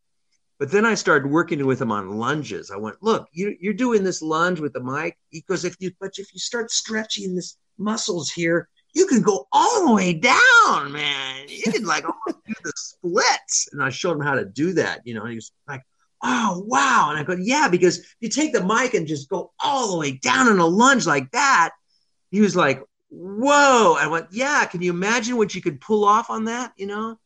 But 0.58 0.70
then 0.70 0.84
I 0.84 0.94
started 0.94 1.30
working 1.30 1.64
with 1.64 1.80
him 1.80 1.90
on 1.90 2.18
lunges. 2.18 2.70
I 2.70 2.76
went, 2.76 3.02
look, 3.02 3.26
you, 3.32 3.56
you're 3.58 3.72
doing 3.72 4.04
this 4.04 4.20
lunge 4.20 4.60
with 4.60 4.74
the 4.74 4.82
mic 4.82 5.16
because 5.32 5.64
if 5.64 5.76
you, 5.80 5.90
but 5.98 6.18
if 6.18 6.32
you 6.34 6.38
start 6.38 6.70
stretching 6.70 7.34
this 7.34 7.56
muscles 7.78 8.30
here, 8.30 8.68
you 8.94 9.06
can 9.06 9.22
go 9.22 9.46
all 9.52 9.86
the 9.86 9.94
way 9.94 10.12
down, 10.12 10.92
man. 10.92 11.46
You 11.48 11.70
can 11.72 11.84
like 11.84 12.04
almost 12.04 12.44
do 12.46 12.54
the 12.64 12.72
splits. 12.76 13.68
And 13.72 13.82
I 13.82 13.90
showed 13.90 14.16
him 14.16 14.22
how 14.22 14.34
to 14.34 14.44
do 14.44 14.72
that, 14.74 15.00
you 15.04 15.14
know, 15.14 15.22
and 15.22 15.30
he 15.30 15.36
was 15.36 15.52
like, 15.66 15.82
oh, 16.22 16.64
wow. 16.66 17.08
And 17.10 17.18
I 17.18 17.22
go, 17.22 17.36
yeah, 17.40 17.68
because 17.68 18.04
you 18.20 18.28
take 18.28 18.52
the 18.52 18.64
mic 18.64 18.94
and 18.94 19.06
just 19.06 19.28
go 19.28 19.52
all 19.62 19.92
the 19.92 19.98
way 19.98 20.12
down 20.12 20.48
in 20.48 20.58
a 20.58 20.66
lunge 20.66 21.06
like 21.06 21.30
that. 21.32 21.70
He 22.30 22.40
was 22.40 22.56
like, 22.56 22.82
whoa. 23.10 23.96
I 23.98 24.06
went, 24.08 24.28
yeah, 24.32 24.64
can 24.64 24.82
you 24.82 24.90
imagine 24.90 25.36
what 25.36 25.54
you 25.54 25.62
could 25.62 25.80
pull 25.80 26.04
off 26.04 26.30
on 26.30 26.46
that, 26.46 26.72
you 26.76 26.86
know? 26.86 27.18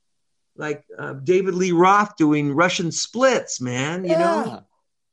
Like 0.57 0.85
uh, 0.99 1.15
David 1.15 1.55
Lee 1.55 1.73
Roth 1.73 2.17
doing 2.17 2.53
Russian 2.53 2.93
splits, 2.93 3.61
man, 3.61 4.05
you 4.05 4.11
yeah. 4.11 4.19
know? 4.19 4.65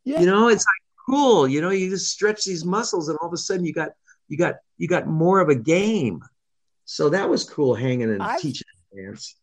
Yeah. 0.03 0.19
You 0.19 0.25
know, 0.25 0.49
it's 0.49 0.65
like 0.65 0.89
cool. 1.09 1.47
You 1.47 1.62
know, 1.62 1.69
you 1.69 1.89
just 1.89 2.12
stretch 2.12 2.43
these 2.43 2.65
muscles 2.65 3.09
and 3.09 3.17
all 3.21 3.27
of 3.27 3.33
a 3.33 3.38
sudden 3.38 3.65
you 3.65 3.73
got 3.73 3.89
you 4.27 4.38
got 4.38 4.55
you 4.77 4.88
got 4.88 5.07
more 5.07 5.39
of 5.39 5.49
a 5.49 5.55
game 5.55 6.21
so 6.89 7.10
that 7.10 7.30
was 7.30 7.43
cool 7.47 7.75
hanging 7.75 8.10
and 8.10 8.23
I've, 8.23 8.41
teaching 8.41 8.65
dance. 8.95 9.36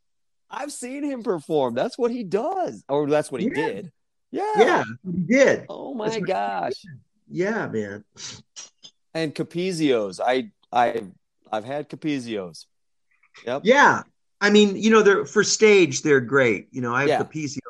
I've 0.51 0.73
seen 0.73 1.05
him 1.05 1.23
perform. 1.23 1.75
That's 1.75 1.97
what 1.97 2.11
he 2.11 2.25
does, 2.25 2.83
or 2.89 3.09
that's 3.09 3.31
what 3.31 3.41
he 3.41 3.47
yeah. 3.47 3.55
did. 3.55 3.93
Yeah, 4.33 4.53
yeah, 4.59 4.85
he 5.05 5.19
did. 5.21 5.67
Oh 5.69 5.95
my 5.95 6.19
gosh. 6.19 6.73
Yeah, 7.31 7.69
man. 7.69 8.05
And 9.15 9.33
Capezios, 9.33 10.19
I 10.19 10.51
I 10.73 11.03
I've 11.53 11.65
had 11.65 11.89
Capezios. 11.89 12.65
Yep. 13.47 13.63
Yeah, 13.63 14.03
I 14.41 14.51
mean, 14.51 14.75
you 14.75 14.91
know, 14.91 15.03
they're 15.03 15.25
for 15.25 15.45
stage, 15.45 16.03
they're 16.03 16.21
great. 16.21 16.67
You 16.73 16.81
know, 16.81 16.93
I 16.93 17.03
have 17.03 17.09
yeah. 17.09 17.23
Capezio. 17.23 17.61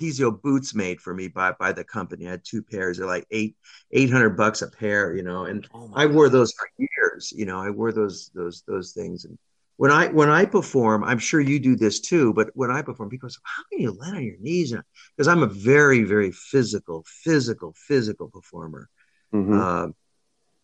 I 0.00 0.30
boots 0.42 0.74
made 0.74 1.00
for 1.00 1.14
me 1.14 1.28
by 1.28 1.52
by 1.52 1.72
the 1.72 1.84
company. 1.84 2.26
I 2.26 2.32
had 2.32 2.44
two 2.44 2.62
pairs. 2.62 2.98
They're 2.98 3.06
like 3.06 3.26
eight 3.30 3.56
eight 3.92 4.10
hundred 4.10 4.36
bucks 4.36 4.62
a 4.62 4.68
pair. 4.68 5.14
You 5.14 5.22
know, 5.22 5.44
and 5.44 5.66
oh 5.74 5.90
I 5.94 6.06
wore 6.06 6.26
God. 6.26 6.34
those 6.34 6.52
for 6.52 6.68
years. 6.78 7.32
You 7.36 7.46
know, 7.46 7.58
I 7.58 7.70
wore 7.70 7.92
those 7.92 8.30
those 8.34 8.62
those 8.66 8.92
things. 8.92 9.24
And 9.24 9.38
when 9.76 9.90
I 9.90 10.08
when 10.08 10.30
I 10.30 10.44
perform, 10.44 11.04
I'm 11.04 11.18
sure 11.18 11.40
you 11.40 11.58
do 11.58 11.76
this 11.76 12.00
too. 12.00 12.32
But 12.32 12.50
when 12.54 12.70
I 12.70 12.82
perform, 12.82 13.10
people 13.10 13.28
say, 13.30 13.40
"How 13.42 13.62
can 13.70 13.80
you 13.80 13.92
land 13.92 14.16
on 14.16 14.24
your 14.24 14.38
knees?" 14.38 14.74
Because 15.16 15.28
I'm 15.28 15.42
a 15.42 15.46
very 15.46 16.04
very 16.04 16.32
physical, 16.32 17.04
physical, 17.06 17.74
physical 17.76 18.28
performer. 18.28 18.88
Mm-hmm. 19.32 19.60
Uh, 19.60 19.88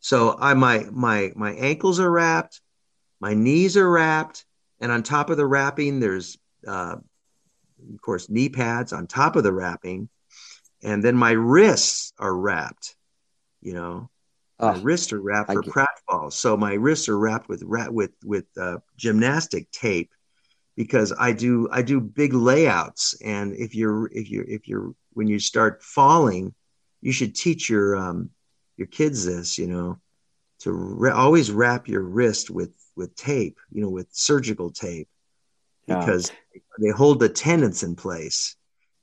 so 0.00 0.36
I 0.38 0.54
my 0.54 0.86
my 0.90 1.32
my 1.34 1.52
ankles 1.52 2.00
are 2.00 2.10
wrapped, 2.10 2.60
my 3.20 3.34
knees 3.34 3.76
are 3.76 3.90
wrapped, 3.90 4.44
and 4.80 4.92
on 4.92 5.02
top 5.02 5.30
of 5.30 5.36
the 5.36 5.46
wrapping, 5.46 6.00
there's 6.00 6.36
uh, 6.66 6.96
of 7.92 8.00
course, 8.00 8.28
knee 8.28 8.48
pads 8.48 8.92
on 8.92 9.06
top 9.06 9.36
of 9.36 9.42
the 9.42 9.52
wrapping. 9.52 10.08
And 10.82 11.02
then 11.02 11.16
my 11.16 11.30
wrists 11.30 12.12
are 12.18 12.34
wrapped, 12.34 12.96
you 13.62 13.74
know. 13.74 14.10
Oh, 14.60 14.72
my 14.72 14.82
wrists 14.82 15.12
are 15.12 15.20
wrapped 15.20 15.52
for 15.52 15.62
pratfalls. 15.62 16.34
So 16.34 16.56
my 16.56 16.74
wrists 16.74 17.08
are 17.08 17.18
wrapped 17.18 17.48
with 17.48 17.62
with 17.64 18.12
with 18.24 18.44
uh, 18.56 18.78
gymnastic 18.96 19.70
tape 19.72 20.12
because 20.76 21.12
I 21.18 21.32
do 21.32 21.68
I 21.72 21.82
do 21.82 22.00
big 22.00 22.34
layouts. 22.34 23.14
And 23.24 23.54
if 23.54 23.74
you're 23.74 24.08
if 24.12 24.30
you're 24.30 24.44
if 24.44 24.68
you're 24.68 24.94
when 25.12 25.26
you 25.26 25.38
start 25.38 25.82
falling, 25.82 26.54
you 27.00 27.12
should 27.12 27.34
teach 27.34 27.68
your 27.68 27.96
um, 27.96 28.30
your 28.76 28.86
kids 28.86 29.24
this, 29.24 29.58
you 29.58 29.66
know, 29.66 29.98
to 30.60 30.72
re- 30.72 31.10
always 31.10 31.50
wrap 31.50 31.88
your 31.88 32.02
wrist 32.02 32.50
with 32.50 32.72
with 32.96 33.14
tape, 33.16 33.58
you 33.72 33.82
know, 33.82 33.90
with 33.90 34.08
surgical 34.12 34.70
tape 34.70 35.08
because 35.86 36.30
yeah. 36.30 36.36
They 36.78 36.90
hold 36.90 37.20
the 37.20 37.28
tendons 37.28 37.82
in 37.82 37.96
place. 37.96 38.56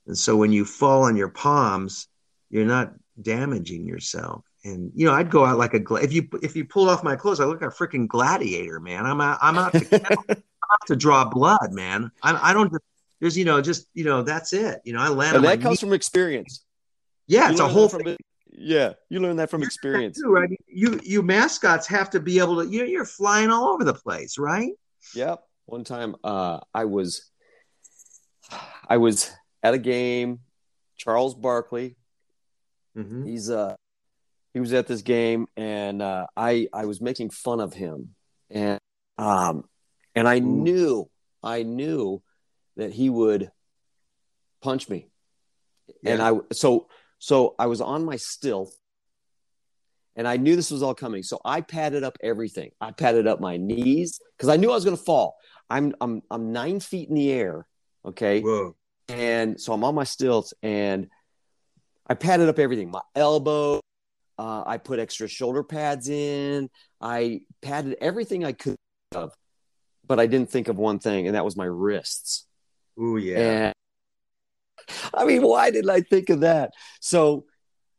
And 0.07 0.17
so 0.17 0.35
when 0.35 0.51
you 0.51 0.65
fall 0.65 1.03
on 1.03 1.15
your 1.15 1.29
palms, 1.29 2.07
you're 2.49 2.65
not 2.65 2.93
damaging 3.21 3.87
yourself. 3.87 4.45
And 4.63 4.91
you 4.95 5.05
know, 5.05 5.13
I'd 5.13 5.31
go 5.31 5.45
out 5.45 5.57
like 5.57 5.73
a 5.73 5.95
if 5.95 6.13
you 6.13 6.27
if 6.43 6.55
you 6.55 6.65
pull 6.65 6.89
off 6.89 7.03
my 7.03 7.15
clothes, 7.15 7.39
I 7.39 7.45
look 7.45 7.61
like 7.61 7.71
a 7.71 7.73
freaking 7.73 8.07
gladiator, 8.07 8.79
man. 8.79 9.05
I'm 9.05 9.19
out, 9.19 9.39
I'm 9.41 9.57
out 9.57 9.73
to 9.73 9.87
I'm 9.91 10.35
out 10.37 10.87
to 10.87 10.95
draw 10.95 11.27
blood, 11.29 11.71
man. 11.71 12.11
I, 12.21 12.51
I 12.51 12.53
don't 12.53 12.71
just 12.71 12.83
there's 13.19 13.37
you 13.37 13.45
know 13.45 13.61
just 13.61 13.87
you 13.93 14.03
know 14.03 14.21
that's 14.21 14.53
it. 14.53 14.81
You 14.83 14.93
know, 14.93 14.99
I 14.99 15.07
land. 15.07 15.35
And 15.35 15.45
that 15.45 15.61
comes 15.61 15.81
knee. 15.81 15.87
from 15.87 15.93
experience. 15.93 16.63
Yeah, 17.27 17.47
you 17.47 17.51
it's 17.51 17.59
a 17.59 17.67
whole 17.67 17.89
thing. 17.89 18.03
From, 18.03 18.17
yeah, 18.51 18.93
you 19.09 19.19
learn 19.19 19.37
that 19.37 19.49
from 19.49 19.63
experience. 19.63 20.21
Too, 20.21 20.29
right? 20.29 20.49
You 20.67 20.99
you 21.03 21.23
mascots 21.23 21.87
have 21.87 22.11
to 22.11 22.19
be 22.19 22.37
able 22.37 22.61
to. 22.61 22.69
You 22.69 22.81
know, 22.81 22.85
you're 22.85 23.05
flying 23.05 23.49
all 23.49 23.69
over 23.69 23.83
the 23.83 23.95
place, 23.95 24.37
right? 24.37 24.73
Yep 25.15 25.43
one 25.71 25.83
time 25.83 26.15
uh, 26.23 26.59
I 26.73 26.85
was 26.85 27.31
I 28.91 28.97
was 28.97 29.32
at 29.63 29.73
a 29.73 29.77
game. 29.77 30.39
Charles 30.97 31.34
Barkley, 31.34 31.95
mm-hmm. 32.97 33.25
he's 33.25 33.49
uh 33.49 33.75
he 34.54 34.60
was 34.60 34.73
at 34.73 34.86
this 34.86 35.01
game, 35.01 35.47
and 35.56 36.01
uh, 36.01 36.27
I 36.36 36.67
I 36.73 36.86
was 36.86 36.99
making 36.99 37.30
fun 37.30 37.62
of 37.62 37.73
him, 37.73 38.15
and 38.49 38.82
um 39.17 39.63
and 40.13 40.27
I 40.27 40.39
Ooh. 40.39 40.41
knew 40.41 41.10
I 41.41 41.63
knew 41.63 42.21
that 42.75 42.92
he 42.92 43.10
would 43.10 43.50
punch 44.62 44.89
me, 44.89 45.08
yeah. 46.04 46.12
and 46.12 46.21
I 46.21 46.33
so 46.52 46.89
so 47.17 47.56
I 47.58 47.67
was 47.67 47.79
on 47.79 48.04
my 48.04 48.17
still 48.17 48.73
and 50.17 50.27
I 50.27 50.35
knew 50.35 50.58
this 50.58 50.69
was 50.69 50.83
all 50.83 50.94
coming. 50.94 51.23
So 51.23 51.39
I 51.46 51.62
padded 51.62 52.04
up 52.04 52.17
everything. 52.21 52.71
I 52.81 52.92
padded 52.92 53.25
up 53.25 53.39
my 53.39 53.56
knees 53.56 54.19
because 54.35 54.50
I 54.50 54.58
knew 54.58 54.69
I 54.69 54.75
was 54.75 54.83
going 54.83 54.98
to 54.98 55.04
fall. 55.04 55.37
I'm 55.69 55.96
I'm 56.02 56.21
I'm 56.29 56.52
nine 56.52 56.81
feet 56.81 57.08
in 57.08 57.15
the 57.15 57.31
air. 57.31 57.65
Okay. 58.06 58.42
Whoa. 58.42 58.75
And 59.10 59.60
so 59.60 59.73
I'm 59.73 59.83
on 59.83 59.95
my 59.95 60.06
stilts 60.06 60.54
and 60.63 61.10
I 62.08 62.13
padded 62.13 62.49
up 62.49 62.60
everything. 62.60 62.91
My 62.91 63.02
elbow. 63.15 63.81
Uh, 64.39 64.63
I 64.65 64.77
put 64.77 64.97
extra 64.97 65.27
shoulder 65.27 65.62
pads 65.62 66.10
in. 66.10 66.67
I 66.99 67.41
padded 67.62 67.97
everything 68.02 68.43
I 68.43 68.54
could 68.54 68.75
of, 69.13 69.35
but 70.08 70.19
I 70.19 70.25
didn't 70.25 70.49
think 70.49 70.67
of 70.67 70.77
one 70.77 70.97
thing, 70.97 71.27
and 71.27 71.35
that 71.35 71.45
was 71.45 71.56
my 71.56 71.65
wrists. 71.65 72.47
Oh 72.97 73.17
yeah. 73.17 73.37
And, 73.37 73.73
I 75.13 75.25
mean, 75.25 75.43
why 75.43 75.69
didn't 75.69 75.91
I 75.91 76.02
think 76.02 76.31
of 76.31 76.39
that? 76.39 76.71
So, 77.02 77.45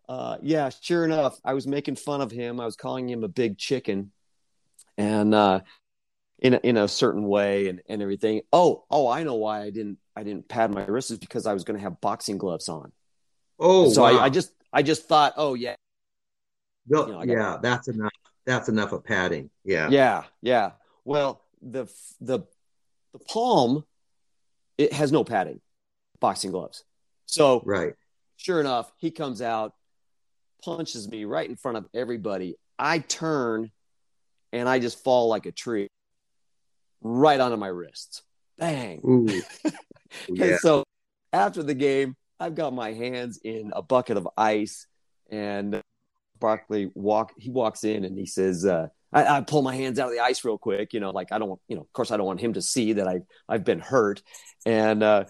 uh, 0.09 0.39
yeah, 0.43 0.71
sure 0.71 1.05
enough, 1.05 1.39
I 1.45 1.55
was 1.55 1.69
making 1.69 1.95
fun 1.95 2.21
of 2.21 2.33
him. 2.33 2.59
I 2.59 2.65
was 2.65 2.75
calling 2.75 3.09
him 3.09 3.23
a 3.23 3.29
big 3.29 3.57
chicken, 3.57 4.11
and 4.99 5.33
uh, 5.33 5.61
in 6.41 6.55
a, 6.55 6.57
in 6.65 6.77
a 6.77 6.89
certain 6.89 7.23
way 7.23 7.69
and, 7.69 7.83
and 7.89 8.03
everything. 8.03 8.41
Oh, 8.53 8.85
oh, 8.91 9.07
I 9.07 9.23
know 9.23 9.37
why 9.37 9.63
I 9.63 9.71
didn't 9.71 9.99
I 10.17 10.23
didn't 10.23 10.49
pad 10.49 10.71
my 10.73 10.85
wrists 10.85 11.11
is 11.11 11.19
because 11.19 11.47
I 11.47 11.55
was 11.55 11.65
going 11.65 11.79
to 11.79 11.83
have 11.83 12.01
boxing 12.01 12.39
gloves 12.39 12.69
on. 12.69 12.93
Oh, 13.59 13.93
so 13.93 14.03
wow. 14.03 14.09
I, 14.09 14.25
I 14.25 14.29
just 14.29 14.53
I 14.73 14.83
just 14.83 15.07
thought, 15.09 15.35
oh 15.37 15.55
yeah, 15.55 15.75
No, 16.87 17.07
you 17.07 17.13
know, 17.13 17.23
yeah, 17.23 17.59
that's 17.63 17.89
enough. 17.89 18.13
That's 18.45 18.69
enough 18.69 18.93
of 18.93 19.05
padding. 19.05 19.51
Yeah. 19.65 19.89
yeah, 19.91 20.25
yeah. 20.41 20.73
Well, 21.05 21.43
the 21.61 21.87
the 22.21 22.41
the 23.13 23.19
palm 23.19 23.85
it 24.79 24.93
has 24.93 25.13
no 25.13 25.23
padding, 25.23 25.61
boxing 26.21 26.51
gloves. 26.51 26.85
So 27.27 27.63
Right. 27.65 27.95
sure 28.37 28.61
enough, 28.61 28.93
he 28.97 29.11
comes 29.11 29.41
out, 29.41 29.75
punches 30.65 31.09
me 31.09 31.25
right 31.25 31.49
in 31.49 31.57
front 31.57 31.79
of 31.79 31.87
everybody. 31.95 32.57
I 32.79 32.99
turn 32.99 33.71
and 34.53 34.69
I 34.69 34.79
just 34.79 35.03
fall 35.05 35.29
like 35.29 35.47
a 35.47 35.53
tree 35.53 35.89
right 37.01 37.39
onto 37.39 37.57
my 37.57 37.69
wrists. 37.69 38.23
Bang. 38.59 39.01
Yeah. 40.29 40.45
And 40.45 40.59
so 40.59 40.85
after 41.33 41.63
the 41.63 41.75
game, 41.75 42.17
I've 42.39 42.55
got 42.55 42.75
my 42.75 42.93
hands 42.93 43.39
in 43.43 43.73
a 43.75 43.83
bucket 43.83 44.17
of 44.17 44.29
ice, 44.37 44.87
and 45.31 45.81
Barkley 46.41 46.91
walk. 46.95 47.33
He 47.39 47.51
walks 47.51 47.85
in 47.85 48.05
and 48.05 48.19
he 48.19 48.27
says, 48.27 48.67
uh, 48.67 48.89
I, 49.13 49.39
"I 49.39 49.41
pull 49.43 49.63
my 49.63 49.75
hands 49.77 49.99
out 49.99 50.09
of 50.09 50.15
the 50.15 50.21
ice 50.21 50.45
real 50.45 50.59
quick, 50.59 50.93
you 50.93 51.01
know, 51.01 51.11
like 51.11 51.33
I 51.33 51.39
don't, 51.39 51.49
want, 51.49 51.61
you 51.69 51.77
know, 51.77 51.83
of 51.83 51.93
course 51.93 52.11
I 52.11 52.17
don't 52.17 52.27
want 52.27 52.41
him 52.41 52.55
to 52.55 52.63
see 52.63 52.95
that 52.95 53.07
I 53.09 53.21
I've 53.49 53.65
been 53.65 53.79
hurt." 53.81 54.23
And 54.67 55.03
uh, 55.03 55.25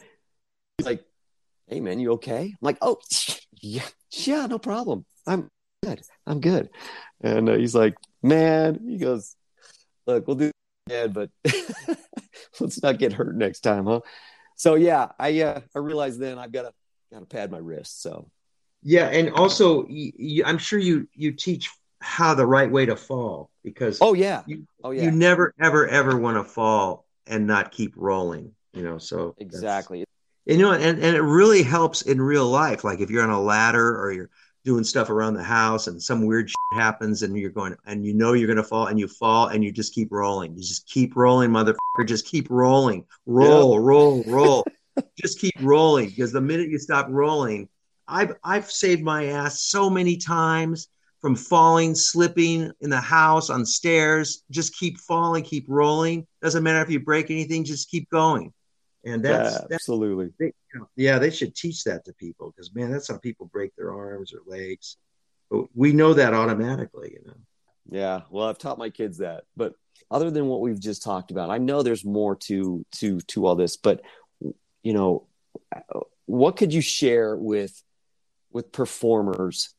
he's 0.78 0.86
like, 0.86 1.04
"Hey 1.68 1.80
man, 1.80 2.00
you 2.00 2.12
okay?" 2.12 2.44
I'm 2.44 2.58
like, 2.60 2.78
"Oh 2.80 2.98
yeah, 3.60 3.86
yeah, 4.10 4.46
no 4.46 4.58
problem. 4.58 5.04
I'm 5.26 5.48
good. 5.82 6.00
I'm 6.26 6.40
good." 6.40 6.70
And 7.20 7.48
uh, 7.48 7.56
he's 7.56 7.74
like, 7.74 7.94
"Man," 8.22 8.80
he 8.86 8.96
goes, 8.96 9.36
"Look, 10.06 10.26
we'll 10.26 10.36
do 10.36 10.46
it 10.46 10.52
again, 10.86 11.12
but 11.12 11.30
let's 12.60 12.82
not 12.82 12.98
get 12.98 13.12
hurt 13.12 13.36
next 13.36 13.60
time, 13.60 13.86
huh?" 13.86 14.00
So 14.62 14.76
yeah, 14.76 15.08
I 15.18 15.40
uh, 15.40 15.60
I 15.74 15.78
realized 15.80 16.20
then 16.20 16.38
I've 16.38 16.52
got 16.52 16.62
to 16.62 16.72
got 17.12 17.18
to 17.18 17.26
pad 17.26 17.50
my 17.50 17.58
wrist. 17.58 18.00
So 18.00 18.30
Yeah, 18.84 19.08
and 19.08 19.30
also, 19.30 19.88
I'm 20.46 20.58
sure 20.58 20.78
you 20.78 21.08
you 21.14 21.32
teach 21.32 21.68
how 22.00 22.34
the 22.34 22.46
right 22.46 22.70
way 22.70 22.86
to 22.86 22.94
fall 22.94 23.50
because 23.64 23.98
oh 24.00 24.14
yeah, 24.14 24.42
you, 24.46 24.64
oh 24.84 24.92
yeah, 24.92 25.02
you 25.02 25.10
never 25.10 25.52
ever 25.60 25.88
ever 25.88 26.16
want 26.16 26.36
to 26.36 26.44
fall 26.44 27.06
and 27.26 27.48
not 27.48 27.72
keep 27.72 27.94
rolling. 27.96 28.52
You 28.72 28.84
know, 28.84 28.98
so 28.98 29.34
exactly. 29.36 30.04
you 30.46 30.58
know, 30.58 30.70
and 30.70 31.02
and 31.02 31.16
it 31.16 31.22
really 31.22 31.64
helps 31.64 32.02
in 32.02 32.22
real 32.22 32.46
life. 32.46 32.84
Like 32.84 33.00
if 33.00 33.10
you're 33.10 33.24
on 33.24 33.30
a 33.30 33.42
ladder 33.42 34.00
or 34.00 34.12
you're 34.12 34.30
doing 34.64 34.84
stuff 34.84 35.10
around 35.10 35.34
the 35.34 35.42
house 35.42 35.86
and 35.86 36.00
some 36.00 36.24
weird 36.24 36.48
shit 36.48 36.78
happens 36.78 37.22
and 37.22 37.36
you're 37.36 37.50
going 37.50 37.74
and 37.86 38.06
you 38.06 38.14
know 38.14 38.32
you're 38.32 38.46
going 38.46 38.56
to 38.56 38.62
fall 38.62 38.86
and 38.86 38.98
you 38.98 39.08
fall 39.08 39.48
and 39.48 39.64
you 39.64 39.72
just 39.72 39.94
keep 39.94 40.10
rolling. 40.10 40.54
You 40.56 40.62
just 40.62 40.88
keep 40.88 41.16
rolling, 41.16 41.50
motherfucker. 41.50 42.06
Just 42.06 42.26
keep 42.26 42.48
rolling. 42.50 43.04
Roll, 43.26 43.78
roll, 43.80 44.22
roll. 44.24 44.64
just 45.20 45.38
keep 45.40 45.54
rolling 45.60 46.10
because 46.10 46.32
the 46.32 46.40
minute 46.40 46.68
you 46.68 46.78
stop 46.78 47.06
rolling, 47.08 47.68
I've 48.06 48.34
I've 48.44 48.70
saved 48.70 49.02
my 49.02 49.26
ass 49.26 49.62
so 49.62 49.88
many 49.88 50.16
times 50.16 50.88
from 51.20 51.36
falling, 51.36 51.94
slipping 51.94 52.70
in 52.80 52.90
the 52.90 53.00
house 53.00 53.48
on 53.48 53.64
stairs. 53.64 54.42
Just 54.50 54.76
keep 54.76 54.98
falling, 54.98 55.44
keep 55.44 55.66
rolling. 55.68 56.26
Doesn't 56.42 56.62
matter 56.62 56.82
if 56.82 56.90
you 56.90 57.00
break 57.00 57.30
anything, 57.30 57.64
just 57.64 57.90
keep 57.90 58.10
going. 58.10 58.52
And 59.04 59.24
that's 59.24 59.54
Yeah, 59.54 59.58
that's 59.68 59.72
absolutely. 59.72 60.32
they, 60.38 60.46
you 60.46 60.80
know, 60.80 60.88
yeah, 60.96 61.18
they 61.18 61.30
should 61.30 61.54
teach 61.54 61.84
that 61.84 62.04
to 62.04 62.12
people 62.14 62.52
because 62.54 62.74
man, 62.74 62.90
that's 62.90 63.08
how 63.08 63.18
people 63.18 63.46
break 63.46 63.74
their 63.76 63.92
arms 63.92 64.32
or 64.32 64.40
legs. 64.46 64.96
But 65.50 65.66
we 65.74 65.92
know 65.92 66.14
that 66.14 66.34
automatically, 66.34 67.12
you 67.12 67.26
know. 67.26 67.36
Yeah, 67.90 68.20
well, 68.30 68.48
I've 68.48 68.58
taught 68.58 68.78
my 68.78 68.90
kids 68.90 69.18
that. 69.18 69.44
But 69.56 69.74
other 70.10 70.30
than 70.30 70.46
what 70.46 70.60
we've 70.60 70.80
just 70.80 71.02
talked 71.02 71.30
about, 71.30 71.50
I 71.50 71.58
know 71.58 71.82
there's 71.82 72.04
more 72.04 72.36
to 72.36 72.86
to 72.96 73.20
to 73.20 73.46
all 73.46 73.56
this. 73.56 73.76
But 73.76 74.02
you 74.82 74.92
know, 74.92 75.26
what 76.26 76.56
could 76.56 76.72
you 76.72 76.80
share 76.80 77.36
with 77.36 77.82
with 78.52 78.72
performers 78.72 79.74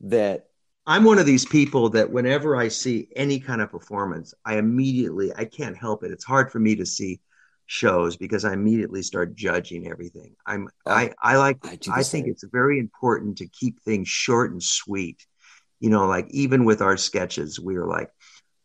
that 0.00 0.46
I'm 0.86 1.04
one 1.04 1.18
of 1.18 1.26
these 1.26 1.46
people 1.46 1.90
that 1.90 2.10
whenever 2.10 2.56
I 2.56 2.68
see 2.68 3.08
any 3.14 3.38
kind 3.38 3.60
of 3.60 3.70
performance, 3.70 4.34
I 4.44 4.56
immediately 4.56 5.32
I 5.36 5.44
can't 5.44 5.76
help 5.76 6.02
it. 6.04 6.10
It's 6.10 6.24
hard 6.24 6.50
for 6.50 6.58
me 6.58 6.76
to 6.76 6.86
see 6.86 7.20
shows 7.66 8.16
because 8.16 8.44
I 8.44 8.52
immediately 8.52 9.02
start 9.02 9.34
judging 9.34 9.86
everything. 9.86 10.34
I'm 10.46 10.68
Oh, 10.86 10.92
I 10.92 11.12
I 11.20 11.36
like 11.36 11.58
I 11.64 11.78
I 11.90 12.02
think 12.02 12.26
it's 12.26 12.44
very 12.44 12.78
important 12.78 13.38
to 13.38 13.46
keep 13.46 13.80
things 13.82 14.08
short 14.08 14.52
and 14.52 14.62
sweet. 14.62 15.26
You 15.80 15.90
know, 15.90 16.06
like 16.06 16.28
even 16.30 16.64
with 16.64 16.80
our 16.80 16.96
sketches, 16.96 17.58
we 17.58 17.76
were 17.76 17.88
like, 17.88 18.10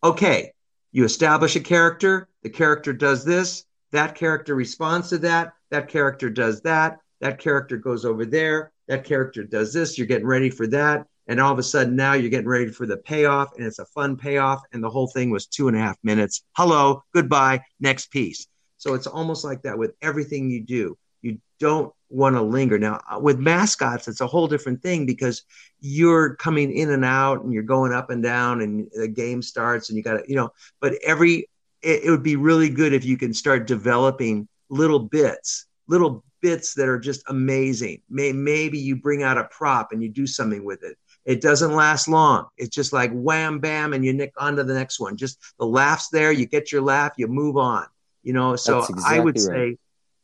okay, 0.04 0.52
you 0.92 1.04
establish 1.04 1.56
a 1.56 1.60
character, 1.60 2.28
the 2.44 2.50
character 2.50 2.94
does 2.94 3.26
this, 3.26 3.66
that 3.92 4.16
character 4.16 4.56
responds 4.56 5.10
to 5.10 5.18
that, 5.20 5.54
that 5.72 5.88
character 5.88 6.30
does 6.30 6.62
that, 6.62 7.00
that 7.22 7.40
character 7.40 7.78
goes 7.78 8.06
over 8.06 8.26
there, 8.26 8.72
that 8.88 9.04
character 9.04 9.44
does 9.44 9.74
this, 9.74 9.98
you're 9.98 10.08
getting 10.08 10.28
ready 10.28 10.50
for 10.50 10.68
that. 10.68 11.06
And 11.28 11.42
all 11.42 11.52
of 11.52 11.60
a 11.60 11.64
sudden 11.64 11.96
now 11.96 12.14
you're 12.14 12.30
getting 12.30 12.48
ready 12.48 12.72
for 12.72 12.86
the 12.86 12.98
payoff, 12.98 13.50
and 13.58 13.66
it's 13.66 13.80
a 13.80 13.86
fun 13.86 14.16
payoff. 14.16 14.62
And 14.72 14.82
the 14.82 14.90
whole 14.90 15.08
thing 15.08 15.30
was 15.30 15.46
two 15.46 15.68
and 15.68 15.76
a 15.76 15.80
half 15.80 15.98
minutes. 16.02 16.44
Hello, 16.54 17.04
goodbye, 17.14 17.62
next 17.80 18.12
piece. 18.12 18.48
So 18.78 18.94
it's 18.94 19.08
almost 19.08 19.44
like 19.44 19.64
that 19.64 19.78
with 19.78 19.94
everything 20.02 20.50
you 20.50 20.62
do. 20.62 20.98
You 21.22 21.40
don't 21.60 21.94
want 22.10 22.36
to 22.36 22.42
linger. 22.42 22.78
Now, 22.78 23.02
uh, 23.12 23.20
with 23.20 23.40
mascots, 23.40 24.08
it's 24.08 24.22
a 24.22 24.28
whole 24.28 24.48
different 24.48 24.82
thing 24.82 25.06
because 25.06 25.44
you're 25.80 26.36
coming 26.36 26.72
in 26.72 26.92
and 26.92 27.04
out 27.04 27.44
and 27.44 27.52
you're 27.52 27.64
going 27.64 27.92
up 27.92 28.10
and 28.10 28.24
down 28.24 28.62
and 28.62 28.88
the 28.94 29.08
game 29.08 29.42
starts 29.42 29.90
and 29.90 29.98
you 29.98 30.04
got 30.04 30.14
to, 30.18 30.24
you 30.28 30.36
know, 30.36 30.50
but 30.80 30.94
every, 31.04 31.50
it, 31.82 32.04
it 32.06 32.12
would 32.12 32.24
be 32.24 32.36
really 32.36 32.70
good 32.70 32.94
if 32.94 33.04
you 33.04 33.18
can 33.18 33.34
start 33.34 33.68
developing 33.68 34.48
little 34.70 35.00
bits, 35.00 35.66
little 35.88 36.24
bits 36.42 36.74
that 36.76 36.88
are 36.88 37.00
just 37.00 37.24
amazing. 37.28 38.02
May, 38.10 38.32
maybe 38.32 38.78
you 38.78 38.96
bring 38.96 39.24
out 39.24 39.38
a 39.38 39.46
prop 39.46 39.92
and 39.92 40.02
you 40.02 40.10
do 40.10 40.28
something 40.28 40.64
with 40.64 40.84
it. 40.84 40.98
It 41.26 41.42
doesn't 41.42 41.74
last 41.74 42.08
long. 42.08 42.48
It's 42.58 42.74
just 42.74 42.94
like 42.94 43.12
wham, 43.12 43.60
bam, 43.60 43.94
and 43.94 44.06
you 44.06 44.14
nick 44.14 44.32
on 44.38 44.56
to 44.56 44.64
the 44.64 44.74
next 44.74 45.00
one. 45.00 45.18
Just 45.18 45.40
the 45.60 45.66
laughs 45.66 46.10
there, 46.10 46.32
you 46.32 46.46
get 46.46 46.72
your 46.72 46.82
laugh, 46.82 47.14
you 47.18 47.28
move 47.28 47.58
on. 47.58 47.86
You 48.28 48.34
know, 48.34 48.58
so 48.58 48.82
That's 48.82 49.06
I 49.06 49.20
would 49.20 49.38
right. 49.38 49.42
say, 49.42 49.78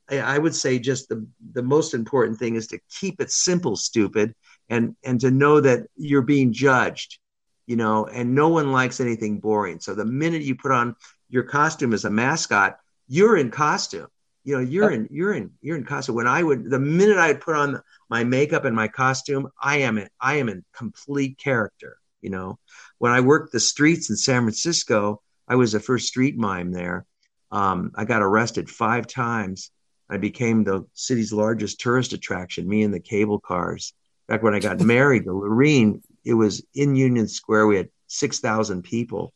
I 0.09 0.35
I 0.35 0.37
would 0.37 0.53
say 0.53 0.77
just 0.77 1.07
the 1.07 1.25
the 1.53 1.63
most 1.63 1.93
important 1.93 2.37
thing 2.37 2.55
is 2.55 2.67
to 2.67 2.79
keep 2.99 3.21
it 3.21 3.31
simple, 3.31 3.77
stupid, 3.77 4.35
and 4.67 4.97
and 5.05 5.21
to 5.21 5.31
know 5.31 5.61
that 5.61 5.87
you're 5.95 6.21
being 6.21 6.51
judged, 6.51 7.19
you 7.65 7.77
know, 7.77 8.05
and 8.05 8.35
no 8.35 8.49
one 8.49 8.73
likes 8.73 8.99
anything 8.99 9.39
boring. 9.39 9.79
So 9.79 9.95
the 9.95 10.03
minute 10.03 10.41
you 10.41 10.53
put 10.53 10.73
on 10.73 10.97
your 11.29 11.43
costume 11.43 11.93
as 11.93 12.03
a 12.03 12.09
mascot, 12.09 12.77
you're 13.07 13.37
in 13.37 13.51
costume. 13.51 14.07
You 14.43 14.55
know, 14.55 14.61
you're 14.61 14.91
in 14.91 15.07
you're 15.09 15.33
in 15.33 15.51
you're 15.61 15.77
in 15.77 15.85
costume. 15.85 16.15
When 16.15 16.27
I 16.27 16.43
would 16.43 16.69
the 16.69 16.79
minute 16.79 17.17
I 17.17 17.35
put 17.35 17.55
on 17.55 17.81
my 18.09 18.25
makeup 18.25 18.65
and 18.65 18.75
my 18.75 18.89
costume, 18.89 19.47
I 19.61 19.77
am 19.77 19.97
in 19.97 20.09
I 20.19 20.35
am 20.39 20.49
in 20.49 20.65
complete 20.75 21.37
character. 21.37 21.95
You 22.19 22.31
know, 22.31 22.59
when 22.97 23.13
I 23.13 23.21
worked 23.21 23.53
the 23.53 23.61
streets 23.61 24.09
in 24.09 24.17
San 24.17 24.41
Francisco, 24.41 25.21
I 25.47 25.55
was 25.55 25.71
the 25.71 25.79
first 25.79 26.09
street 26.09 26.35
mime 26.35 26.73
there. 26.73 27.05
Um, 27.53 27.91
I 27.93 28.03
got 28.03 28.23
arrested 28.23 28.67
five 28.67 29.05
times. 29.05 29.69
I 30.09 30.17
became 30.17 30.63
the 30.63 30.85
city's 30.93 31.31
largest 31.31 31.79
tourist 31.79 32.11
attraction. 32.11 32.67
Me 32.67 32.81
and 32.81 32.93
the 32.93 32.99
cable 32.99 33.39
cars. 33.39 33.93
Back 34.27 34.41
when 34.41 34.55
I 34.55 34.59
got 34.59 34.79
married 34.95 35.25
to 35.25 35.33
Lorene, 35.33 36.01
it 36.25 36.33
was 36.33 36.65
in 36.73 36.95
Union 36.95 37.27
Square. 37.27 37.67
We 37.67 37.77
had 37.77 37.89
six 38.07 38.39
thousand 38.39 38.81
people, 38.81 39.33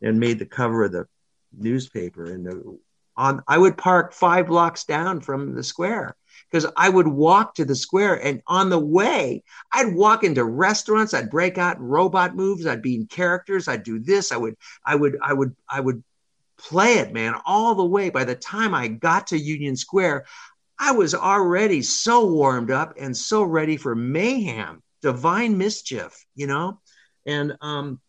and 0.00 0.20
made 0.20 0.38
the 0.38 0.46
cover 0.46 0.84
of 0.84 0.92
the 0.92 1.06
newspaper. 1.58 2.26
And 2.26 2.46
the, 2.46 2.78
on 3.16 3.42
I 3.48 3.58
would 3.58 3.76
park 3.76 4.12
five 4.12 4.46
blocks 4.46 4.84
down 4.84 5.20
from 5.20 5.56
the 5.56 5.64
square 5.64 6.14
because 6.48 6.70
I 6.76 6.88
would 6.88 7.08
walk 7.08 7.56
to 7.56 7.64
the 7.64 7.74
square, 7.74 8.14
and 8.14 8.42
on 8.46 8.70
the 8.70 8.78
way, 8.78 9.42
I'd 9.72 9.92
walk 9.92 10.22
into 10.22 10.44
restaurants. 10.44 11.14
I'd 11.14 11.30
break 11.30 11.58
out 11.58 11.80
robot 11.80 12.36
moves. 12.36 12.64
I'd 12.64 12.82
be 12.82 12.94
in 12.94 13.06
characters. 13.06 13.66
I'd 13.66 13.82
do 13.82 13.98
this. 13.98 14.30
I 14.30 14.36
would, 14.36 14.54
I 14.84 14.94
would, 14.94 15.18
I 15.20 15.32
would, 15.32 15.56
I 15.68 15.80
would 15.80 16.04
play 16.58 16.94
it, 16.94 17.12
man, 17.12 17.34
all 17.44 17.74
the 17.74 17.84
way. 17.84 18.10
By 18.10 18.24
the 18.24 18.34
time 18.34 18.74
I 18.74 18.88
got 18.88 19.28
to 19.28 19.38
Union 19.38 19.76
Square, 19.76 20.26
I 20.78 20.92
was 20.92 21.14
already 21.14 21.82
so 21.82 22.26
warmed 22.26 22.70
up 22.70 22.94
and 22.98 23.16
so 23.16 23.42
ready 23.42 23.76
for 23.76 23.94
mayhem, 23.94 24.82
divine 25.02 25.58
mischief, 25.58 26.24
you 26.34 26.46
know? 26.46 26.80
And 27.24 27.56
um, 27.60 28.00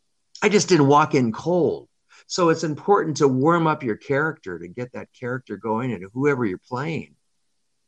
I 0.41 0.49
just 0.49 0.69
didn't 0.69 0.87
walk 0.87 1.15
in 1.15 1.31
cold. 1.31 1.87
So 2.27 2.49
it's 2.49 2.63
important 2.63 3.17
to 3.17 3.27
warm 3.27 3.67
up 3.67 3.83
your 3.83 3.95
character 3.95 4.59
to 4.59 4.67
get 4.67 4.91
that 4.93 5.07
character 5.17 5.55
going 5.55 5.93
and 5.93 6.05
whoever 6.13 6.45
you're 6.45 6.57
playing, 6.57 7.15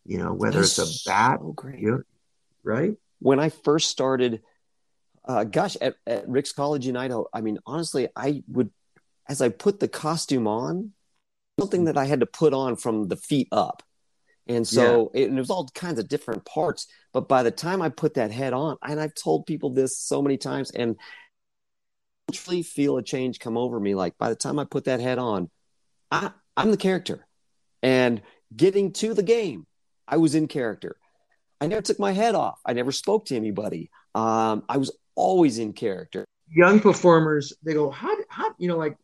you 0.05 0.17
know, 0.17 0.33
whether 0.33 0.61
it's 0.61 0.77
a 0.77 1.09
bat, 1.09 1.39
so 1.41 1.51
great. 1.51 1.79
you 1.79 1.91
know, 1.91 2.01
right? 2.63 2.95
when 3.19 3.39
I 3.39 3.49
first 3.49 3.89
started, 3.89 4.41
uh, 5.25 5.43
gosh, 5.43 5.77
at, 5.81 5.95
at 6.07 6.27
Ricks 6.27 6.51
College 6.51 6.87
in 6.87 6.97
Idaho, 6.97 7.27
I 7.33 7.41
mean, 7.41 7.59
honestly, 7.65 8.07
I 8.15 8.43
would, 8.47 8.71
as 9.29 9.41
I 9.41 9.49
put 9.49 9.79
the 9.79 9.87
costume 9.87 10.47
on, 10.47 10.91
something 11.59 11.85
that 11.85 11.97
I 11.97 12.05
had 12.05 12.21
to 12.21 12.25
put 12.25 12.53
on 12.53 12.75
from 12.75 13.07
the 13.07 13.15
feet 13.15 13.47
up. 13.51 13.83
And 14.47 14.67
so 14.67 15.11
it, 15.13 15.29
and 15.29 15.37
it 15.37 15.41
was 15.41 15.51
all 15.51 15.69
kinds 15.75 15.99
of 15.99 16.07
different 16.07 16.43
parts. 16.43 16.87
But 17.13 17.29
by 17.29 17.43
the 17.43 17.51
time 17.51 17.83
I 17.83 17.89
put 17.89 18.15
that 18.15 18.31
head 18.31 18.51
on, 18.51 18.77
and 18.83 18.99
I've 18.99 19.13
told 19.13 19.45
people 19.45 19.69
this 19.69 19.97
so 19.97 20.23
many 20.23 20.37
times, 20.37 20.71
and 20.71 20.97
literally 22.27 22.63
feel 22.63 22.97
a 22.97 23.03
change 23.03 23.39
come 23.39 23.57
over 23.57 23.79
me. 23.79 23.93
Like 23.93 24.17
by 24.17 24.29
the 24.29 24.35
time 24.35 24.57
I 24.57 24.65
put 24.65 24.85
that 24.85 24.99
head 24.99 25.19
on, 25.19 25.51
I, 26.09 26.31
I'm 26.57 26.71
the 26.71 26.77
character. 26.77 27.27
And 27.83 28.23
getting 28.55 28.91
to 28.93 29.13
the 29.13 29.23
game, 29.23 29.67
I 30.07 30.17
was 30.17 30.33
in 30.33 30.47
character. 30.47 30.97
I 31.61 31.67
never 31.67 31.83
took 31.83 31.99
my 31.99 32.11
head 32.11 32.33
off. 32.33 32.59
I 32.65 32.73
never 32.73 32.91
spoke 32.91 33.25
to 33.27 33.35
anybody. 33.35 33.91
Um, 34.15 34.63
I 34.67 34.77
was 34.77 34.91
always 35.13 35.59
in 35.59 35.73
character. 35.73 36.25
Young 36.51 36.79
performers, 36.79 37.53
they 37.61 37.73
go, 37.73 37.91
how, 37.91 38.15
how, 38.29 38.55
you 38.57 38.67
know, 38.67 38.77
like 38.77 38.97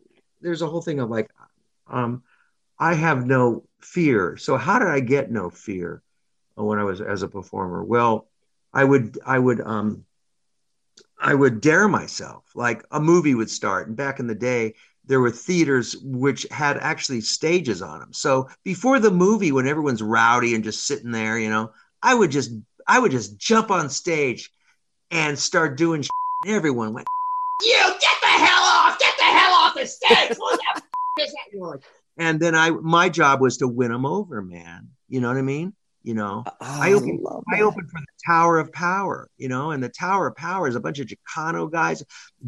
there's 0.46 0.62
a 0.62 0.68
whole 0.68 0.82
thing 0.82 1.00
of 1.00 1.10
like, 1.10 1.30
um, 1.88 2.24
I 2.80 2.93
have 2.93 3.26
no 3.26 3.64
fear. 3.82 4.38
So 4.38 4.58
how 4.58 4.80
did 4.80 4.88
I 4.88 5.00
get 5.00 5.32
no 5.32 5.50
fear 5.50 6.02
when 6.56 6.80
I 6.80 6.84
was 6.84 7.02
as 7.02 7.24
a 7.24 7.28
performer? 7.28 7.84
Well, 7.84 8.28
I 8.74 8.84
would, 8.84 9.18
I 9.26 9.39
would, 9.39 9.62
um, 9.62 10.06
I 11.20 11.34
would 11.34 11.62
dare 11.62 11.88
myself. 11.88 12.43
Like 12.56 12.86
a 12.91 13.00
movie 13.00 13.36
would 13.36 13.50
start, 13.50 13.88
and 13.88 13.96
back 13.96 14.20
in 14.20 14.28
the 14.28 14.36
day, 14.36 14.76
there 15.06 15.20
were 15.20 15.32
theaters 15.32 15.96
which 16.02 16.46
had 16.52 16.78
actually 16.78 17.22
stages 17.22 17.82
on 17.82 18.00
them. 18.00 18.14
So 18.14 18.50
before 18.64 19.00
the 19.00 19.12
movie, 19.12 19.52
when 19.52 19.68
everyone's 19.68 20.02
rowdy 20.02 20.56
and 20.56 20.64
just 20.64 20.86
sitting 20.86 21.12
there, 21.12 21.39
you 21.39 21.50
know, 21.50 21.72
I 22.02 22.14
would 22.16 22.32
just 22.32 22.52
I 22.88 23.00
would 23.00 23.12
just 23.12 23.38
jump 23.38 23.72
on 23.72 23.89
stage 23.89 24.52
and 25.12 25.38
start 25.38 25.78
doing. 25.78 26.02
Shit. 26.02 26.12
And 26.46 26.54
everyone 26.54 26.93
went, 26.93 27.08
"You 27.64 27.96
get 28.00 28.24
hell 29.36 29.54
off! 29.54 29.74
The 29.76 29.82
hell 29.82 29.90
off 29.90 30.00
the 30.00 30.28
stage!" 30.28 30.38
What 30.38 30.60
the 31.18 31.24
is 31.24 31.34
that? 31.34 31.80
And 32.18 32.40
then 32.40 32.56
I, 32.56 32.70
my 32.70 33.10
job 33.10 33.42
was 33.42 33.58
to 33.58 33.68
win 33.68 33.92
them 33.92 34.06
over, 34.06 34.42
man. 34.42 34.90
You 35.10 35.22
know 35.22 35.28
what 35.28 35.38
I 35.38 35.42
mean? 35.42 35.74
You 36.02 36.14
know, 36.14 36.44
oh, 36.46 36.54
I 36.62 36.94
opened, 36.94 37.20
I, 37.52 37.58
I 37.58 37.62
opened 37.62 37.90
for 37.90 38.00
the 38.00 38.06
Tower 38.28 38.60
of 38.60 38.72
Power. 38.72 39.28
You 39.38 39.50
know, 39.50 39.72
and 39.72 39.84
the 39.84 39.90
Tower 39.90 40.28
of 40.28 40.36
Power 40.36 40.68
is 40.68 40.76
a 40.76 40.80
bunch 40.80 41.00
of 41.00 41.08
Chicano 41.08 41.70
guys, 41.70 42.04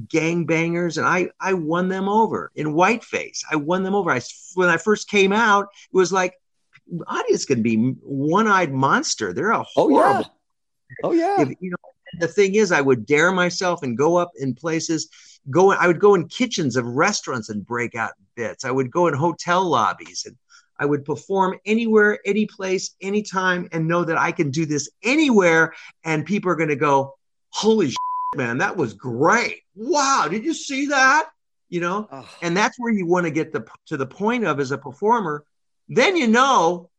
gang 0.09 0.45
bangers, 0.45 0.99
and 0.99 1.07
I, 1.07 1.29
I 1.39 1.53
won 1.53 1.89
them 1.89 2.07
over 2.07 2.51
in 2.53 2.67
whiteface. 2.67 3.43
I 3.51 3.55
won 3.55 3.81
them 3.81 3.95
over. 3.95 4.11
I 4.11 4.21
when 4.53 4.69
I 4.69 4.77
first 4.77 5.09
came 5.09 5.33
out, 5.33 5.69
it 5.91 5.97
was 5.97 6.13
like 6.13 6.35
audience 7.07 7.45
can 7.45 7.63
be 7.63 7.77
one-eyed 8.03 8.71
monster. 8.71 9.33
They're 9.33 9.49
a 9.49 9.63
horrible. 9.63 10.25
Oh 11.03 11.11
yeah. 11.11 11.37
Oh 11.37 11.39
yeah. 11.39 11.41
If, 11.41 11.57
you 11.59 11.71
know, 11.71 11.77
the 12.19 12.27
thing 12.27 12.55
is, 12.55 12.71
I 12.71 12.81
would 12.81 13.07
dare 13.07 13.31
myself 13.31 13.81
and 13.81 13.97
go 13.97 14.17
up 14.17 14.31
in 14.39 14.53
places. 14.53 15.09
Go. 15.49 15.71
I 15.71 15.87
would 15.87 15.99
go 15.99 16.15
in 16.15 16.27
kitchens 16.27 16.75
of 16.75 16.85
restaurants 16.85 17.49
and 17.49 17.65
break 17.65 17.95
out 17.95 18.11
bits. 18.35 18.65
I 18.65 18.71
would 18.71 18.91
go 18.91 19.07
in 19.07 19.13
hotel 19.13 19.63
lobbies 19.63 20.25
and 20.25 20.35
I 20.79 20.85
would 20.85 21.05
perform 21.05 21.57
anywhere, 21.65 22.19
any 22.25 22.45
place, 22.45 22.95
anytime, 23.01 23.67
and 23.71 23.87
know 23.87 24.03
that 24.03 24.17
I 24.17 24.31
can 24.31 24.51
do 24.51 24.65
this 24.65 24.89
anywhere. 25.03 25.73
And 26.03 26.25
people 26.25 26.51
are 26.51 26.55
going 26.55 26.69
to 26.69 26.75
go, 26.75 27.15
"Holy 27.49 27.89
shit, 27.89 27.97
man, 28.35 28.59
that 28.59 28.77
was 28.77 28.93
great! 28.93 29.61
Wow, 29.75 30.27
did 30.29 30.43
you 30.43 30.53
see 30.53 30.87
that?" 30.87 31.29
You 31.69 31.81
know, 31.81 32.07
oh. 32.11 32.29
and 32.41 32.55
that's 32.55 32.79
where 32.79 32.93
you 32.93 33.05
want 33.05 33.25
to 33.25 33.31
get 33.31 33.51
the 33.51 33.65
to 33.87 33.97
the 33.97 34.05
point 34.05 34.45
of 34.45 34.59
as 34.59 34.71
a 34.71 34.77
performer 34.77 35.43
then 35.89 36.17
you 36.17 36.27
know 36.27 36.89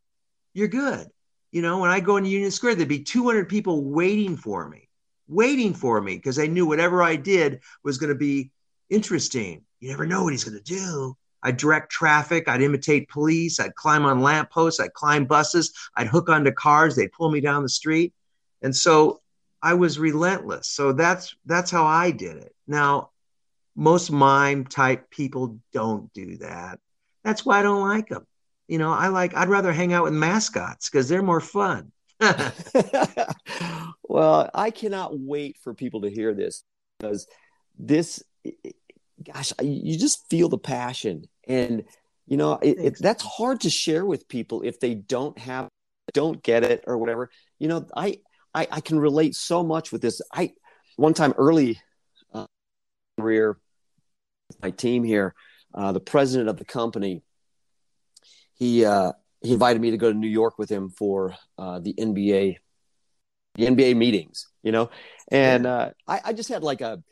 you're 0.54 0.68
good. 0.68 1.08
You 1.50 1.62
know, 1.62 1.78
when 1.78 1.90
I 1.90 2.00
go 2.00 2.16
into 2.16 2.30
Union 2.30 2.50
Square, 2.50 2.76
there'd 2.76 2.88
be 2.88 3.02
200 3.02 3.48
people 3.48 3.84
waiting 3.84 4.36
for 4.36 4.68
me, 4.68 4.87
waiting 5.28 5.74
for 5.74 6.00
me 6.00 6.16
because 6.16 6.36
they 6.36 6.48
knew 6.48 6.66
whatever 6.66 7.02
I 7.02 7.16
did 7.16 7.60
was 7.84 7.98
going 7.98 8.08
to 8.08 8.18
be 8.18 8.50
interesting. 8.90 9.64
You 9.80 9.90
never 9.90 10.06
know 10.06 10.24
what 10.24 10.32
he's 10.32 10.44
going 10.44 10.58
to 10.58 10.64
do. 10.64 11.16
I'd 11.42 11.56
direct 11.56 11.92
traffic. 11.92 12.48
I'd 12.48 12.62
imitate 12.62 13.08
police. 13.08 13.60
I'd 13.60 13.74
climb 13.74 14.04
on 14.04 14.22
lampposts. 14.22 14.80
I'd 14.80 14.92
climb 14.94 15.26
buses. 15.26 15.72
I'd 15.94 16.08
hook 16.08 16.28
onto 16.28 16.50
cars. 16.50 16.96
They'd 16.96 17.12
pull 17.12 17.30
me 17.30 17.40
down 17.40 17.62
the 17.62 17.68
street. 17.68 18.12
And 18.62 18.74
so 18.74 19.20
I 19.62 19.74
was 19.74 19.98
relentless. 19.98 20.68
So 20.68 20.92
that's 20.92 21.36
that's 21.46 21.70
how 21.70 21.86
I 21.86 22.10
did 22.10 22.38
it. 22.38 22.54
Now, 22.66 23.10
most 23.76 24.10
mime 24.10 24.64
type 24.64 25.10
people 25.10 25.60
don't 25.72 26.12
do 26.12 26.38
that. 26.38 26.80
That's 27.22 27.46
why 27.46 27.60
I 27.60 27.62
don't 27.62 27.86
like 27.86 28.08
them 28.08 28.26
you 28.68 28.78
know, 28.78 28.92
I 28.92 29.08
like, 29.08 29.34
I'd 29.34 29.48
rather 29.48 29.72
hang 29.72 29.92
out 29.92 30.04
with 30.04 30.12
mascots 30.12 30.88
because 30.90 31.08
they're 31.08 31.22
more 31.22 31.40
fun. 31.40 31.90
well, 34.18 34.50
I 34.52 34.72
cannot 34.72 35.16
wait 35.16 35.58
for 35.62 35.74
people 35.74 36.00
to 36.00 36.10
hear 36.10 36.34
this 36.34 36.64
because 36.98 37.28
this, 37.78 38.20
gosh, 39.22 39.52
you 39.62 39.96
just 39.96 40.28
feel 40.28 40.48
the 40.48 40.58
passion. 40.58 41.26
And, 41.46 41.84
you 42.26 42.36
know, 42.36 42.54
it, 42.54 42.78
it, 42.80 42.98
that's 42.98 43.22
hard 43.22 43.60
to 43.60 43.70
share 43.70 44.04
with 44.04 44.28
people 44.28 44.62
if 44.62 44.80
they 44.80 44.94
don't 44.94 45.38
have, 45.38 45.68
don't 46.14 46.42
get 46.42 46.64
it 46.64 46.82
or 46.88 46.98
whatever. 46.98 47.30
You 47.60 47.68
know, 47.68 47.86
I, 47.96 48.18
I, 48.52 48.66
I 48.72 48.80
can 48.80 48.98
relate 48.98 49.36
so 49.36 49.62
much 49.62 49.92
with 49.92 50.02
this. 50.02 50.20
I, 50.32 50.52
one 50.96 51.14
time 51.14 51.32
early 51.38 51.80
uh, 52.34 52.46
career, 53.20 53.56
my 54.60 54.72
team 54.72 55.04
here, 55.04 55.32
uh, 55.72 55.92
the 55.92 56.00
president 56.00 56.48
of 56.48 56.56
the 56.56 56.64
company 56.64 57.22
he 58.54 58.84
uh, 58.84 59.12
he 59.40 59.52
invited 59.52 59.80
me 59.80 59.92
to 59.92 59.96
go 59.96 60.12
to 60.12 60.18
New 60.18 60.26
York 60.26 60.58
with 60.58 60.68
him 60.68 60.90
for 60.90 61.36
uh, 61.56 61.78
the 61.78 61.94
NBA 61.94 62.56
the 63.58 63.66
NBA 63.66 63.96
meetings, 63.96 64.46
you 64.62 64.72
know, 64.72 64.88
and 65.30 65.66
uh, 65.66 65.90
I, 66.06 66.20
I 66.26 66.32
just 66.32 66.48
had 66.48 66.62
like 66.62 66.80
a 66.80 67.02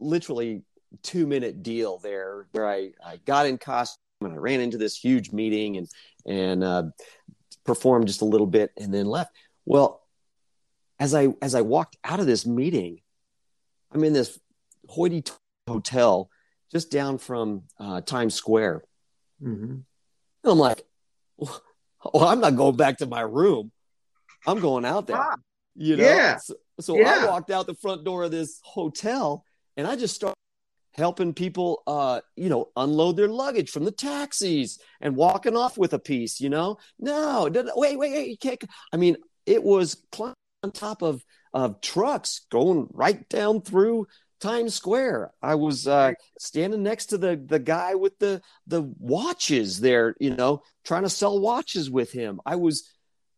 literally 0.00 0.62
two 1.02 1.26
minute 1.26 1.62
deal 1.62 1.98
there 1.98 2.46
where 2.50 2.68
I, 2.68 2.90
I 3.04 3.18
got 3.24 3.46
in 3.46 3.56
costume 3.56 4.00
and 4.22 4.32
I 4.32 4.36
ran 4.36 4.60
into 4.60 4.76
this 4.76 4.96
huge 4.96 5.30
meeting 5.32 5.76
and 5.76 5.88
and 6.26 6.64
uh, 6.64 6.82
performed 7.64 8.08
just 8.08 8.20
a 8.20 8.26
little 8.26 8.48
bit 8.48 8.72
and 8.76 8.92
then 8.92 9.06
left. 9.06 9.32
Well, 9.64 10.02
as 10.98 11.14
I 11.14 11.28
as 11.40 11.54
I 11.54 11.60
walked 11.60 11.96
out 12.04 12.20
of 12.20 12.26
this 12.26 12.44
meeting, 12.44 13.00
I'm 13.92 14.02
in 14.02 14.12
this 14.12 14.38
hoity 14.88 15.22
hotel 15.68 16.30
just 16.72 16.90
down 16.90 17.18
from 17.18 17.62
uh, 17.78 18.00
Times 18.00 18.34
Square. 18.34 18.82
Mm-hmm. 19.42 19.72
And 19.72 19.84
I'm 20.44 20.58
like, 20.58 20.82
well, 21.38 21.62
I'm 22.14 22.40
not 22.40 22.56
going 22.56 22.76
back 22.76 22.98
to 22.98 23.06
my 23.06 23.20
room. 23.20 23.70
I'm 24.46 24.58
going 24.58 24.84
out 24.84 25.06
there. 25.06 25.36
You 25.74 25.96
know? 25.96 26.04
Yeah. 26.04 26.36
So, 26.36 26.54
so 26.80 26.98
yeah. 26.98 27.20
I 27.22 27.26
walked 27.26 27.50
out 27.50 27.66
the 27.66 27.74
front 27.74 28.04
door 28.04 28.24
of 28.24 28.30
this 28.30 28.60
hotel 28.64 29.44
and 29.76 29.86
I 29.86 29.96
just 29.96 30.14
started 30.14 30.34
helping 30.94 31.32
people 31.32 31.82
uh 31.86 32.20
you 32.34 32.48
know 32.48 32.68
unload 32.76 33.16
their 33.16 33.28
luggage 33.28 33.70
from 33.70 33.84
the 33.84 33.92
taxis 33.92 34.80
and 35.00 35.14
walking 35.14 35.56
off 35.56 35.78
with 35.78 35.92
a 35.94 36.00
piece 36.00 36.40
you 36.40 36.50
know 36.50 36.78
no 36.98 37.48
wait 37.76 37.96
wait 37.96 38.10
wait 38.10 38.28
you 38.28 38.36
can't 38.36 38.64
i 38.92 38.96
mean 38.96 39.16
it 39.46 39.62
was 39.62 40.02
on 40.18 40.72
top 40.72 41.02
of 41.02 41.24
of 41.54 41.80
trucks 41.80 42.46
going 42.50 42.88
right 42.92 43.28
down 43.28 43.62
through 43.62 44.06
Times 44.40 44.74
Square. 44.74 45.32
I 45.42 45.54
was 45.56 45.86
uh, 45.86 46.12
standing 46.38 46.82
next 46.82 47.06
to 47.06 47.18
the 47.18 47.36
the 47.36 47.58
guy 47.58 47.94
with 47.94 48.18
the 48.18 48.40
the 48.66 48.82
watches 48.98 49.80
there, 49.80 50.16
you 50.18 50.34
know, 50.34 50.62
trying 50.84 51.02
to 51.02 51.10
sell 51.10 51.38
watches 51.38 51.90
with 51.90 52.10
him. 52.10 52.40
I 52.46 52.56
was, 52.56 52.90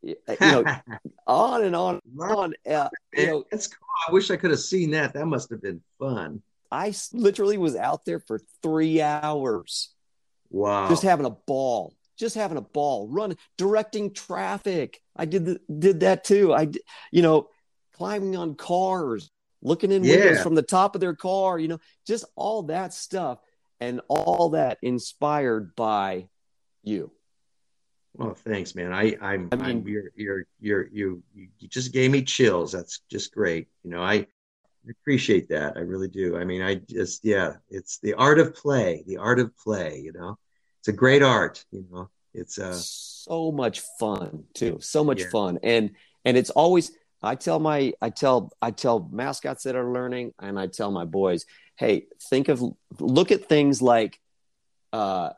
you 0.02 0.16
know, 0.40 0.64
on 1.26 1.64
and 1.64 1.76
on 1.76 2.00
and 2.04 2.20
on. 2.20 2.54
Uh, 2.68 2.88
you 3.14 3.26
know, 3.26 3.44
that's 3.50 3.68
cool. 3.68 3.86
I 4.08 4.12
wish 4.12 4.30
I 4.30 4.36
could 4.36 4.50
have 4.50 4.60
seen 4.60 4.90
that. 4.92 5.14
That 5.14 5.26
must 5.26 5.50
have 5.50 5.62
been 5.62 5.80
fun. 5.98 6.42
I 6.70 6.94
literally 7.12 7.58
was 7.58 7.76
out 7.76 8.04
there 8.04 8.20
for 8.20 8.40
three 8.62 9.00
hours. 9.00 9.90
Wow! 10.50 10.88
Just 10.88 11.02
having 11.02 11.26
a 11.26 11.30
ball, 11.30 11.94
just 12.18 12.34
having 12.34 12.58
a 12.58 12.62
ball, 12.62 13.08
running, 13.08 13.38
directing 13.56 14.12
traffic. 14.12 15.00
I 15.16 15.24
did 15.26 15.44
the, 15.44 15.60
did 15.78 16.00
that 16.00 16.24
too. 16.24 16.54
I, 16.54 16.68
you 17.10 17.22
know, 17.22 17.48
climbing 17.94 18.36
on 18.36 18.54
cars, 18.54 19.30
looking 19.62 19.92
in 19.92 20.04
yeah. 20.04 20.16
windows 20.16 20.42
from 20.42 20.54
the 20.54 20.62
top 20.62 20.94
of 20.94 21.00
their 21.00 21.14
car, 21.14 21.58
you 21.58 21.68
know, 21.68 21.80
just 22.06 22.24
all 22.36 22.64
that 22.64 22.92
stuff. 22.92 23.38
And 23.80 24.00
all 24.06 24.50
that 24.50 24.78
inspired 24.80 25.74
by 25.74 26.28
you. 26.84 27.10
Well, 28.14 28.34
thanks, 28.34 28.74
man. 28.74 28.92
I, 28.92 29.16
I'm, 29.20 29.48
I 29.52 29.56
mean, 29.56 29.64
I'm, 29.64 29.88
you're, 29.88 30.10
you're, 30.14 30.46
you're, 30.60 30.88
you, 30.88 31.22
you 31.34 31.68
just 31.68 31.92
gave 31.92 32.10
me 32.10 32.22
chills. 32.22 32.72
That's 32.72 33.00
just 33.10 33.34
great. 33.34 33.68
You 33.84 33.90
know, 33.90 34.02
I 34.02 34.26
appreciate 34.88 35.48
that. 35.48 35.76
I 35.76 35.80
really 35.80 36.08
do. 36.08 36.36
I 36.36 36.44
mean, 36.44 36.62
I 36.62 36.74
just, 36.74 37.24
yeah, 37.24 37.54
it's 37.70 37.98
the 37.98 38.14
art 38.14 38.38
of 38.38 38.54
play, 38.54 39.02
the 39.06 39.16
art 39.16 39.38
of 39.38 39.56
play, 39.56 40.00
you 40.00 40.12
know, 40.12 40.38
it's 40.80 40.88
a 40.88 40.92
great 40.92 41.22
art, 41.22 41.64
you 41.70 41.86
know, 41.90 42.10
it's 42.34 42.58
uh, 42.58 42.74
so 42.74 43.52
much 43.52 43.80
fun 43.98 44.44
too. 44.54 44.78
So 44.80 45.04
much 45.04 45.20
yeah. 45.20 45.30
fun. 45.30 45.58
And, 45.62 45.92
and 46.24 46.36
it's 46.36 46.50
always, 46.50 46.92
I 47.24 47.36
tell 47.36 47.60
my 47.60 47.92
I 48.02 48.10
tell 48.10 48.50
I 48.60 48.72
tell 48.72 49.08
mascots 49.12 49.62
that 49.62 49.76
are 49.76 49.92
learning, 49.92 50.34
and 50.40 50.58
I 50.58 50.66
tell 50.66 50.90
my 50.90 51.04
boys, 51.04 51.46
hey, 51.76 52.06
think 52.20 52.48
of 52.48 52.60
look 52.98 53.30
at 53.30 53.48
things 53.48 53.80
like, 53.80 54.18
uh, 54.92 55.30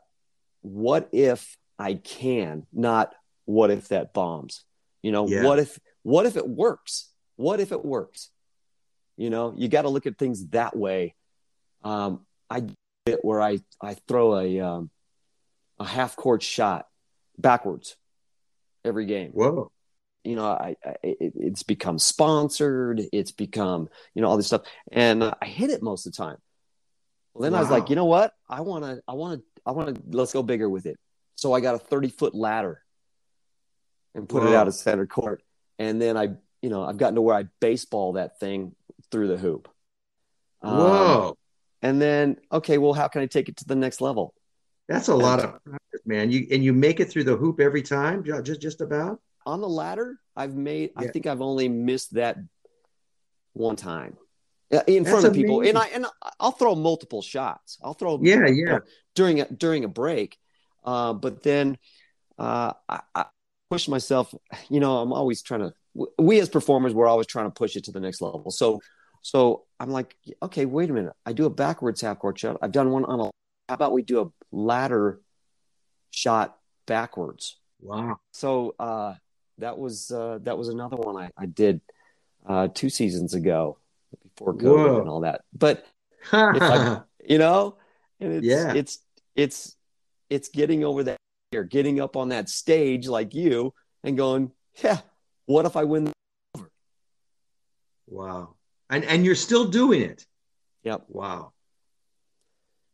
what 0.63 1.09
if 1.11 1.55
I 1.77 1.95
can, 1.95 2.65
not 2.71 3.13
what 3.45 3.71
if 3.71 3.89
that 3.89 4.13
bombs. 4.13 4.63
You 5.01 5.11
know, 5.11 5.27
yeah. 5.27 5.43
what 5.43 5.59
if 5.59 5.79
what 6.03 6.25
if 6.25 6.37
it 6.37 6.47
works? 6.47 7.09
What 7.35 7.59
if 7.59 7.71
it 7.71 7.83
works? 7.83 8.29
You 9.17 9.29
know, 9.29 9.53
you 9.55 9.67
got 9.67 9.83
to 9.83 9.89
look 9.89 10.05
at 10.05 10.17
things 10.17 10.47
that 10.47 10.75
way. 10.75 11.15
Um, 11.83 12.25
I 12.49 12.65
it 13.05 13.19
where 13.23 13.41
I 13.41 13.59
I 13.81 13.95
throw 14.07 14.37
a 14.37 14.59
um, 14.61 14.89
a 15.79 15.85
half 15.85 16.15
court 16.15 16.41
shot 16.43 16.87
backwards 17.37 17.97
every 18.83 19.05
game. 19.05 19.31
Whoa 19.31 19.71
you 20.25 20.35
know, 20.35 20.45
I, 20.45 20.75
I 20.83 20.95
it, 21.03 21.33
it's 21.35 21.63
become 21.63 21.99
sponsored. 21.99 23.01
It's 23.13 23.31
become, 23.31 23.87
you 24.13 24.21
know, 24.21 24.27
all 24.27 24.37
this 24.37 24.47
stuff. 24.47 24.63
And 24.91 25.23
I 25.23 25.45
hit 25.45 25.69
it 25.69 25.83
most 25.83 26.05
of 26.05 26.11
the 26.11 26.17
time. 26.17 26.37
Well, 27.33 27.43
then 27.43 27.53
wow. 27.53 27.59
I 27.59 27.61
was 27.61 27.69
like, 27.69 27.89
you 27.89 27.95
know 27.95 28.05
what? 28.05 28.33
I 28.49 28.61
want 28.61 28.83
to, 28.83 29.01
I 29.07 29.13
want 29.13 29.39
to, 29.39 29.61
I 29.65 29.71
want 29.71 29.95
to, 29.95 30.17
let's 30.17 30.33
go 30.33 30.43
bigger 30.43 30.69
with 30.69 30.87
it. 30.87 30.97
So 31.35 31.53
I 31.53 31.59
got 31.59 31.75
a 31.75 31.79
30 31.79 32.09
foot 32.09 32.33
ladder 32.35 32.81
and 34.13 34.27
put 34.27 34.43
Whoa. 34.43 34.49
it 34.49 34.55
out 34.55 34.67
of 34.67 34.73
center 34.73 35.05
court. 35.05 35.43
And 35.77 36.01
then 36.01 36.17
I, 36.17 36.29
you 36.61 36.69
know, 36.69 36.83
I've 36.83 36.97
gotten 36.97 37.15
to 37.15 37.21
where 37.21 37.35
I 37.35 37.45
baseball 37.59 38.13
that 38.13 38.39
thing 38.39 38.75
through 39.11 39.27
the 39.27 39.37
hoop. 39.37 39.69
Um, 40.61 40.77
Whoa. 40.77 41.37
And 41.81 42.01
then, 42.01 42.37
okay, 42.51 42.77
well, 42.77 42.93
how 42.93 43.07
can 43.07 43.21
I 43.21 43.27
take 43.27 43.49
it 43.49 43.57
to 43.57 43.65
the 43.65 43.75
next 43.75 44.01
level? 44.01 44.33
That's 44.87 45.09
a 45.09 45.13
and, 45.13 45.21
lot 45.21 45.39
of 45.39 45.63
practice, 45.63 46.01
man. 46.05 46.31
You 46.31 46.47
and 46.51 46.63
you 46.63 46.71
make 46.73 46.99
it 46.99 47.05
through 47.05 47.23
the 47.23 47.35
hoop 47.35 47.59
every 47.59 47.81
time, 47.81 48.23
just 48.43 48.61
just 48.61 48.81
about. 48.81 49.19
On 49.45 49.61
the 49.61 49.67
ladder, 49.67 50.19
I've 50.35 50.55
made. 50.55 50.91
Yeah. 50.99 51.07
I 51.07 51.11
think 51.11 51.25
I've 51.27 51.41
only 51.41 51.67
missed 51.67 52.13
that 52.13 52.37
one 53.53 53.75
time 53.75 54.17
in 54.87 55.03
That's 55.03 55.09
front 55.09 55.25
of 55.25 55.33
people, 55.33 55.59
amazing. 55.59 55.75
and 55.75 55.77
I 55.77 55.87
and 55.87 56.05
I'll 56.39 56.51
throw 56.51 56.75
multiple 56.75 57.21
shots. 57.21 57.77
I'll 57.83 57.93
throw 57.93 58.19
yeah, 58.21 58.47
yeah 58.47 58.79
during 59.15 59.41
a 59.41 59.45
during 59.45 59.83
a 59.83 59.87
break, 59.87 60.37
uh, 60.85 61.13
but 61.13 61.43
then 61.43 61.77
uh, 62.37 62.73
I, 62.87 63.01
I 63.13 63.25
push 63.69 63.87
myself. 63.87 64.33
You 64.69 64.79
know, 64.79 64.97
I'm 64.97 65.11
always 65.11 65.41
trying 65.41 65.61
to. 65.61 65.73
We 66.17 66.39
as 66.39 66.49
performers, 66.49 66.93
we're 66.93 67.07
always 67.07 67.27
trying 67.27 67.45
to 67.45 67.51
push 67.51 67.75
it 67.75 67.85
to 67.85 67.91
the 67.91 67.99
next 67.99 68.21
level. 68.21 68.51
So, 68.51 68.81
so 69.21 69.63
I'm 69.79 69.89
like, 69.89 70.15
okay, 70.43 70.65
wait 70.65 70.89
a 70.89 70.93
minute. 70.93 71.13
I 71.25 71.33
do 71.33 71.45
a 71.45 71.49
backwards 71.49 72.01
half 72.01 72.19
court 72.19 72.37
shot. 72.37 72.57
I've 72.61 72.71
done 72.71 72.91
one 72.91 73.05
on 73.05 73.19
a. 73.19 73.23
How 73.67 73.75
about 73.75 73.93
we 73.93 74.03
do 74.03 74.21
a 74.21 74.55
ladder 74.55 75.21
shot 76.11 76.57
backwards? 76.85 77.57
Wow. 77.81 78.17
So 78.31 78.75
uh, 78.77 79.15
that 79.57 79.77
was 79.77 80.11
uh, 80.11 80.39
that 80.43 80.57
was 80.57 80.67
another 80.67 80.97
one 80.97 81.17
I, 81.17 81.29
I 81.37 81.45
did 81.45 81.81
uh, 82.45 82.67
two 82.73 82.89
seasons 82.89 83.33
ago 83.33 83.77
before 84.23 84.53
COVID 84.53 84.61
Whoa. 84.63 84.99
and 84.99 85.09
all 85.09 85.21
that. 85.21 85.41
But 85.53 85.85
I, 86.31 87.01
you 87.27 87.37
know, 87.37 87.77
and 88.19 88.33
it's 88.33 88.45
yeah. 88.45 88.73
it's 88.73 88.99
it's 89.35 89.75
it's 90.29 90.49
getting 90.49 90.83
over 90.83 91.03
that 91.03 91.17
here, 91.51 91.63
getting 91.63 91.99
up 91.99 92.15
on 92.15 92.29
that 92.29 92.49
stage 92.49 93.07
like 93.07 93.33
you 93.33 93.73
and 94.03 94.17
going, 94.17 94.51
yeah, 94.83 94.99
what 95.45 95.65
if 95.65 95.75
I 95.75 95.83
win? 95.83 96.11
Wow, 98.07 98.55
and 98.89 99.03
and 99.03 99.25
you're 99.25 99.35
still 99.35 99.65
doing 99.65 100.01
it. 100.01 100.25
Yep. 100.83 101.05
Wow. 101.09 101.51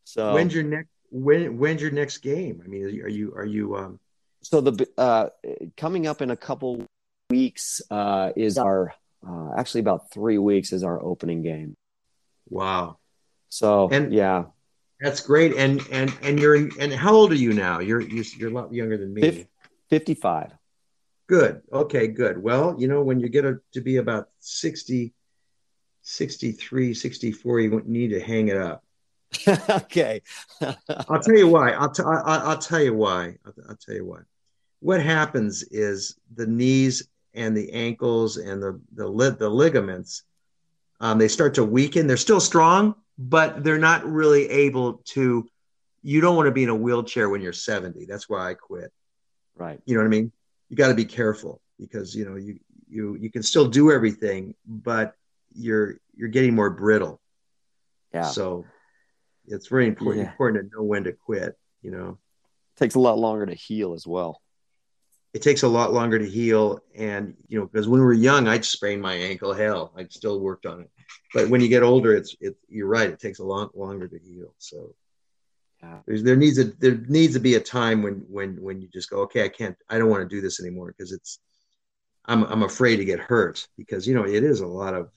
So 0.05 0.33
when's 0.33 0.53
your 0.53 0.63
next 0.63 0.89
when 1.09 1.57
when's 1.57 1.81
your 1.81 1.91
next 1.91 2.19
game? 2.19 2.61
I 2.63 2.67
mean, 2.67 2.83
are 2.83 3.07
you 3.07 3.33
are 3.33 3.45
you 3.45 3.75
um? 3.75 3.99
So 4.43 4.61
the 4.61 4.87
uh, 4.97 5.27
coming 5.77 6.07
up 6.07 6.21
in 6.21 6.31
a 6.31 6.37
couple 6.37 6.85
weeks 7.29 7.81
uh, 7.91 8.31
is 8.35 8.57
our 8.57 8.93
uh, 9.27 9.51
actually 9.57 9.81
about 9.81 10.11
three 10.11 10.37
weeks 10.37 10.73
is 10.73 10.83
our 10.83 11.01
opening 11.01 11.43
game. 11.43 11.75
Wow. 12.49 12.97
So 13.49 13.89
and 13.89 14.13
yeah, 14.13 14.45
that's 15.01 15.21
great. 15.21 15.55
And 15.55 15.85
and 15.91 16.15
and 16.21 16.39
you're 16.39 16.55
and 16.79 16.93
how 16.93 17.13
old 17.13 17.31
are 17.31 17.35
you 17.35 17.53
now? 17.53 17.79
You're 17.79 18.01
you're, 18.01 18.25
you're 18.37 18.49
a 18.49 18.53
lot 18.53 18.71
younger 18.73 18.97
than 18.97 19.13
me. 19.13 19.47
Fifty-five. 19.89 20.51
Good. 21.27 21.61
Okay. 21.73 22.07
Good. 22.07 22.41
Well, 22.41 22.75
you 22.77 22.87
know, 22.87 23.01
when 23.01 23.19
you 23.19 23.29
get 23.29 23.45
to 23.73 23.81
be 23.81 23.97
about 23.97 24.27
60, 24.39 25.13
63, 26.01 26.93
64, 26.93 27.59
you 27.61 27.81
need 27.85 28.09
to 28.09 28.19
hang 28.19 28.49
it 28.49 28.57
up. 28.57 28.83
okay. 29.69 30.21
I'll 30.61 31.21
tell 31.21 31.37
you 31.37 31.47
why. 31.47 31.71
I'll, 31.71 31.89
t- 31.89 32.03
I'll, 32.03 32.49
I'll 32.49 32.57
tell 32.57 32.81
you 32.81 32.93
why. 32.93 33.37
I'll, 33.45 33.53
I'll 33.69 33.77
tell 33.77 33.95
you 33.95 34.05
why. 34.05 34.19
What 34.81 35.01
happens 35.01 35.63
is 35.63 36.17
the 36.35 36.47
knees 36.47 37.07
and 37.33 37.55
the 37.55 37.71
ankles 37.71 38.35
and 38.35 38.61
the 38.61 38.81
the, 38.93 39.35
the 39.39 39.49
ligaments 39.49 40.23
um, 41.01 41.17
they 41.17 41.27
start 41.27 41.55
to 41.55 41.65
weaken. 41.65 42.07
They're 42.07 42.15
still 42.15 42.39
strong, 42.39 42.95
but 43.29 43.63
they're 43.63 43.77
not 43.77 44.05
really 44.05 44.49
able 44.49 45.01
to. 45.05 45.47
You 46.01 46.21
don't 46.21 46.35
want 46.35 46.47
to 46.47 46.51
be 46.51 46.63
in 46.63 46.69
a 46.69 46.75
wheelchair 46.75 47.29
when 47.29 47.41
you're 47.41 47.53
70. 47.53 48.05
That's 48.05 48.27
why 48.27 48.49
I 48.49 48.53
quit. 48.55 48.91
Right. 49.55 49.79
You 49.85 49.93
know 49.93 50.01
what 50.01 50.07
I 50.07 50.09
mean? 50.09 50.31
You 50.69 50.75
got 50.75 50.87
to 50.87 50.95
be 50.95 51.05
careful 51.05 51.61
because 51.79 52.15
you 52.15 52.25
know 52.25 52.35
you 52.35 52.59
you 52.89 53.15
you 53.15 53.29
can 53.29 53.43
still 53.43 53.67
do 53.67 53.91
everything, 53.91 54.55
but 54.65 55.13
you're 55.53 55.97
you're 56.15 56.29
getting 56.29 56.55
more 56.55 56.69
brittle. 56.69 57.21
Yeah. 58.13 58.23
So 58.23 58.65
it's 59.45 59.67
very 59.67 59.87
important 59.87 60.25
yeah. 60.25 60.31
important 60.31 60.71
to 60.71 60.77
know 60.77 60.83
when 60.83 61.03
to 61.03 61.11
quit. 61.11 61.55
You 61.83 61.91
know, 61.91 62.17
it 62.75 62.79
takes 62.79 62.95
a 62.95 62.99
lot 62.99 63.19
longer 63.19 63.45
to 63.45 63.53
heal 63.53 63.93
as 63.93 64.07
well 64.07 64.41
it 65.33 65.41
takes 65.41 65.63
a 65.63 65.67
lot 65.67 65.93
longer 65.93 66.19
to 66.19 66.29
heal. 66.29 66.79
And, 66.95 67.35
you 67.47 67.59
know, 67.59 67.65
because 67.65 67.87
when 67.87 68.01
we 68.01 68.05
were 68.05 68.13
young, 68.13 68.47
I'd 68.47 68.65
sprain 68.65 68.99
my 68.99 69.13
ankle. 69.13 69.53
Hell, 69.53 69.93
I 69.97 70.05
still 70.09 70.39
worked 70.39 70.65
on 70.65 70.81
it. 70.81 70.89
But 71.33 71.49
when 71.49 71.61
you 71.61 71.67
get 71.67 71.83
older, 71.83 72.15
it's, 72.15 72.35
it, 72.39 72.55
you're 72.67 72.87
right. 72.87 73.09
It 73.09 73.19
takes 73.19 73.39
a 73.39 73.43
lot 73.43 73.77
longer 73.77 74.07
to 74.07 74.19
heal. 74.19 74.53
So 74.57 74.95
yeah. 75.81 75.99
There 76.05 76.35
needs 76.35 76.59
a, 76.59 76.65
there 76.65 76.95
needs 77.07 77.33
to 77.33 77.39
be 77.39 77.55
a 77.55 77.59
time 77.59 78.03
when, 78.03 78.23
when, 78.29 78.61
when 78.61 78.81
you 78.81 78.87
just 78.87 79.09
go, 79.09 79.21
okay, 79.21 79.43
I 79.43 79.49
can't, 79.49 79.75
I 79.89 79.97
don't 79.97 80.09
want 80.09 80.21
to 80.21 80.35
do 80.35 80.41
this 80.41 80.59
anymore. 80.59 80.93
Cause 80.99 81.11
it's, 81.11 81.39
I'm, 82.25 82.43
I'm 82.43 82.63
afraid 82.63 82.97
to 82.97 83.05
get 83.05 83.19
hurt 83.19 83.67
because, 83.77 84.07
you 84.07 84.13
know, 84.13 84.25
it 84.25 84.43
is 84.43 84.59
a 84.59 84.67
lot 84.67 84.93
of, 84.93 85.09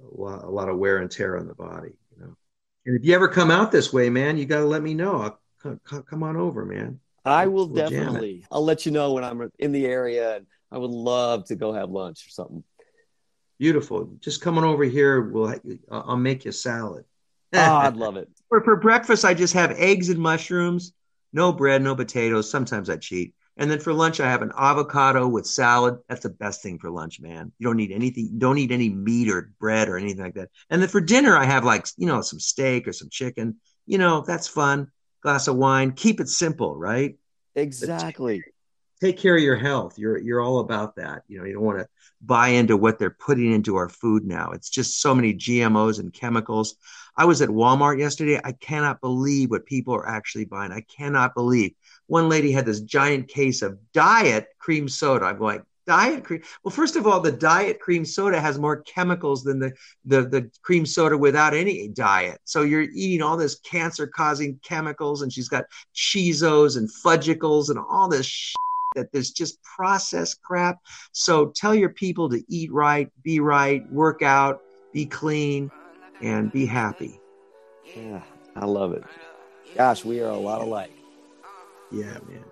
a 0.00 0.20
lot, 0.20 0.44
a 0.44 0.50
lot 0.50 0.68
of 0.68 0.78
wear 0.78 0.98
and 0.98 1.10
tear 1.10 1.38
on 1.38 1.46
the 1.46 1.54
body, 1.54 1.92
you 2.10 2.22
know? 2.22 2.36
And 2.84 2.98
if 2.98 3.06
you 3.06 3.14
ever 3.14 3.28
come 3.28 3.50
out 3.50 3.72
this 3.72 3.92
way, 3.92 4.10
man, 4.10 4.36
you 4.36 4.44
got 4.44 4.58
to 4.58 4.66
let 4.66 4.82
me 4.82 4.92
know. 4.92 5.22
I'll, 5.22 5.38
come 6.02 6.22
on 6.22 6.36
over, 6.36 6.64
man. 6.64 6.98
I 7.24 7.46
will 7.46 7.68
we'll 7.68 7.88
definitely. 7.88 8.44
I'll 8.50 8.64
let 8.64 8.84
you 8.84 8.92
know 8.92 9.12
when 9.12 9.22
I'm 9.24 9.48
in 9.58 9.70
the 9.72 9.86
area, 9.86 10.36
and 10.36 10.46
I 10.72 10.78
would 10.78 10.90
love 10.90 11.44
to 11.46 11.54
go 11.54 11.72
have 11.72 11.90
lunch 11.90 12.26
or 12.26 12.30
something. 12.30 12.64
Beautiful. 13.58 14.16
Just 14.20 14.40
coming 14.40 14.64
over 14.64 14.84
here, 14.84 15.20
we'll 15.20 15.54
I'll 15.90 16.16
make 16.16 16.44
you 16.44 16.50
a 16.50 16.52
salad. 16.52 17.04
oh, 17.52 17.58
I'd 17.58 17.96
love 17.96 18.16
it. 18.16 18.28
For 18.48 18.62
for 18.62 18.76
breakfast, 18.76 19.24
I 19.24 19.34
just 19.34 19.54
have 19.54 19.72
eggs 19.72 20.08
and 20.08 20.18
mushrooms, 20.18 20.92
no 21.32 21.52
bread, 21.52 21.82
no 21.82 21.94
potatoes. 21.94 22.50
Sometimes 22.50 22.90
I 22.90 22.96
cheat. 22.96 23.34
And 23.58 23.70
then 23.70 23.80
for 23.80 23.92
lunch, 23.92 24.18
I 24.18 24.30
have 24.30 24.40
an 24.40 24.52
avocado 24.56 25.28
with 25.28 25.46
salad. 25.46 25.98
That's 26.08 26.22
the 26.22 26.30
best 26.30 26.62
thing 26.62 26.78
for 26.78 26.90
lunch, 26.90 27.20
man. 27.20 27.52
You 27.58 27.66
don't 27.66 27.76
need 27.76 27.92
anything. 27.92 28.38
Don't 28.38 28.56
need 28.56 28.72
any 28.72 28.88
meat 28.88 29.28
or 29.28 29.52
bread 29.60 29.88
or 29.88 29.98
anything 29.98 30.24
like 30.24 30.34
that. 30.34 30.48
And 30.70 30.80
then 30.80 30.88
for 30.88 31.02
dinner, 31.02 31.36
I 31.36 31.44
have 31.44 31.64
like 31.64 31.86
you 31.96 32.06
know 32.06 32.22
some 32.22 32.40
steak 32.40 32.88
or 32.88 32.92
some 32.92 33.10
chicken. 33.10 33.56
You 33.86 33.98
know 33.98 34.24
that's 34.26 34.48
fun 34.48 34.90
glass 35.22 35.48
of 35.48 35.56
wine. 35.56 35.92
Keep 35.92 36.20
it 36.20 36.28
simple, 36.28 36.76
right? 36.76 37.16
Exactly. 37.54 38.42
Take, 39.02 39.18
care 39.18 39.36
of 39.36 39.42
your 39.42 39.56
health. 39.56 39.98
You're 39.98 40.18
you're 40.18 40.40
all 40.40 40.60
about 40.60 40.94
that. 40.94 41.24
You 41.26 41.38
know, 41.38 41.44
you 41.44 41.54
don't 41.54 41.64
want 41.64 41.80
to 41.80 41.88
buy 42.20 42.50
into 42.50 42.76
what 42.76 43.00
they're 43.00 43.10
putting 43.10 43.52
into 43.52 43.74
our 43.74 43.88
food 43.88 44.24
now. 44.24 44.52
It's 44.52 44.70
just 44.70 45.00
so 45.00 45.12
many 45.12 45.34
GMOs 45.34 45.98
and 45.98 46.12
chemicals. 46.12 46.76
I 47.16 47.24
was 47.24 47.42
at 47.42 47.48
Walmart 47.48 47.98
yesterday. 47.98 48.40
I 48.44 48.52
cannot 48.52 49.00
believe 49.00 49.50
what 49.50 49.66
people 49.66 49.92
are 49.92 50.08
actually 50.08 50.44
buying. 50.44 50.70
I 50.70 50.82
cannot 50.82 51.34
believe. 51.34 51.72
One 52.06 52.28
lady 52.28 52.52
had 52.52 52.64
this 52.64 52.80
giant 52.82 53.26
case 53.26 53.60
of 53.60 53.76
diet 53.92 54.46
cream 54.60 54.88
soda. 54.88 55.26
I'm 55.26 55.38
going, 55.38 55.62
diet 55.84 56.22
cream 56.22 56.40
well 56.62 56.70
first 56.70 56.94
of 56.94 57.08
all 57.08 57.18
the 57.18 57.32
diet 57.32 57.80
cream 57.80 58.04
soda 58.04 58.40
has 58.40 58.56
more 58.56 58.82
chemicals 58.82 59.42
than 59.42 59.58
the 59.58 59.72
the, 60.04 60.22
the 60.22 60.48
cream 60.62 60.86
soda 60.86 61.18
without 61.18 61.54
any 61.54 61.88
diet 61.88 62.40
so 62.44 62.62
you're 62.62 62.86
eating 62.94 63.20
all 63.20 63.36
this 63.36 63.58
cancer 63.64 64.06
causing 64.06 64.60
chemicals 64.62 65.22
and 65.22 65.32
she's 65.32 65.48
got 65.48 65.64
cheezos 65.92 66.76
and 66.76 66.88
Fudgsicles 67.04 67.68
and 67.68 67.80
all 67.80 68.08
this 68.08 68.26
shit 68.26 68.54
that 68.94 69.12
there's 69.12 69.30
just 69.30 69.62
processed 69.62 70.42
crap. 70.42 70.78
So 71.12 71.46
tell 71.54 71.74
your 71.74 71.90
people 71.90 72.28
to 72.30 72.42
eat 72.48 72.72
right 72.72 73.10
be 73.22 73.40
right 73.40 73.90
work 73.92 74.22
out 74.22 74.62
be 74.92 75.06
clean 75.06 75.70
and 76.20 76.52
be 76.52 76.66
happy. 76.66 77.20
Yeah 77.96 78.22
i 78.54 78.64
love 78.64 78.92
it. 78.92 79.04
Gosh 79.76 80.04
we 80.04 80.20
are 80.20 80.30
a 80.30 80.36
lot 80.36 80.60
alike. 80.60 80.92
Yeah 81.90 82.18
man. 82.28 82.44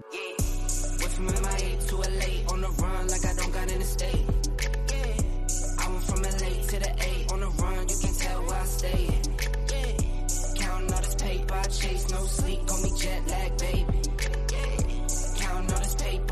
Chase, 11.81 12.11
no 12.11 12.27
sleep, 12.27 12.67
call 12.67 12.83
me 12.83 12.91
jet 12.99 13.27
lag, 13.29 13.57
baby. 13.57 13.90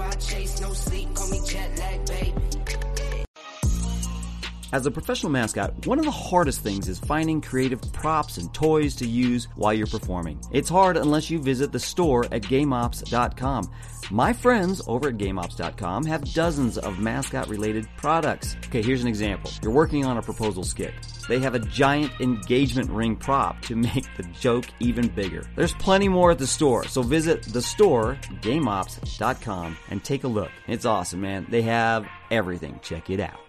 I 0.00 0.10
chase, 0.12 0.60
no 0.60 0.72
sleep, 0.72 1.14
call 1.14 1.28
me 1.28 1.40
jet 1.46 1.70
lag, 1.78 2.06
baby. 2.06 2.57
As 4.70 4.84
a 4.84 4.90
professional 4.90 5.32
mascot, 5.32 5.86
one 5.86 5.98
of 5.98 6.04
the 6.04 6.10
hardest 6.10 6.60
things 6.60 6.88
is 6.88 6.98
finding 6.98 7.40
creative 7.40 7.80
props 7.92 8.36
and 8.36 8.52
toys 8.52 8.94
to 8.96 9.06
use 9.06 9.48
while 9.56 9.72
you're 9.72 9.86
performing. 9.86 10.38
It's 10.52 10.68
hard 10.68 10.98
unless 10.98 11.30
you 11.30 11.38
visit 11.38 11.72
the 11.72 11.80
store 11.80 12.26
at 12.26 12.42
GameOps.com. 12.42 13.70
My 14.10 14.32
friends 14.34 14.82
over 14.86 15.08
at 15.08 15.16
GameOps.com 15.16 16.04
have 16.04 16.34
dozens 16.34 16.76
of 16.76 16.98
mascot 16.98 17.48
related 17.48 17.88
products. 17.96 18.56
Okay, 18.66 18.82
here's 18.82 19.00
an 19.00 19.08
example. 19.08 19.50
You're 19.62 19.72
working 19.72 20.04
on 20.04 20.18
a 20.18 20.22
proposal 20.22 20.64
skit. 20.64 20.92
They 21.28 21.38
have 21.38 21.54
a 21.54 21.60
giant 21.60 22.12
engagement 22.20 22.90
ring 22.90 23.16
prop 23.16 23.62
to 23.62 23.76
make 23.94 24.04
the 24.18 24.24
joke 24.38 24.66
even 24.80 25.08
bigger. 25.08 25.44
There's 25.56 25.74
plenty 25.74 26.08
more 26.08 26.30
at 26.30 26.38
the 26.38 26.46
store, 26.46 26.84
so 26.84 27.02
visit 27.02 27.42
the 27.42 27.62
store, 27.62 28.18
GameOps.com, 28.42 29.78
and 29.88 30.04
take 30.04 30.24
a 30.24 30.28
look. 30.28 30.50
It's 30.66 30.84
awesome, 30.84 31.22
man. 31.22 31.46
They 31.48 31.62
have 31.62 32.06
everything. 32.30 32.80
Check 32.82 33.08
it 33.08 33.20
out. 33.20 33.47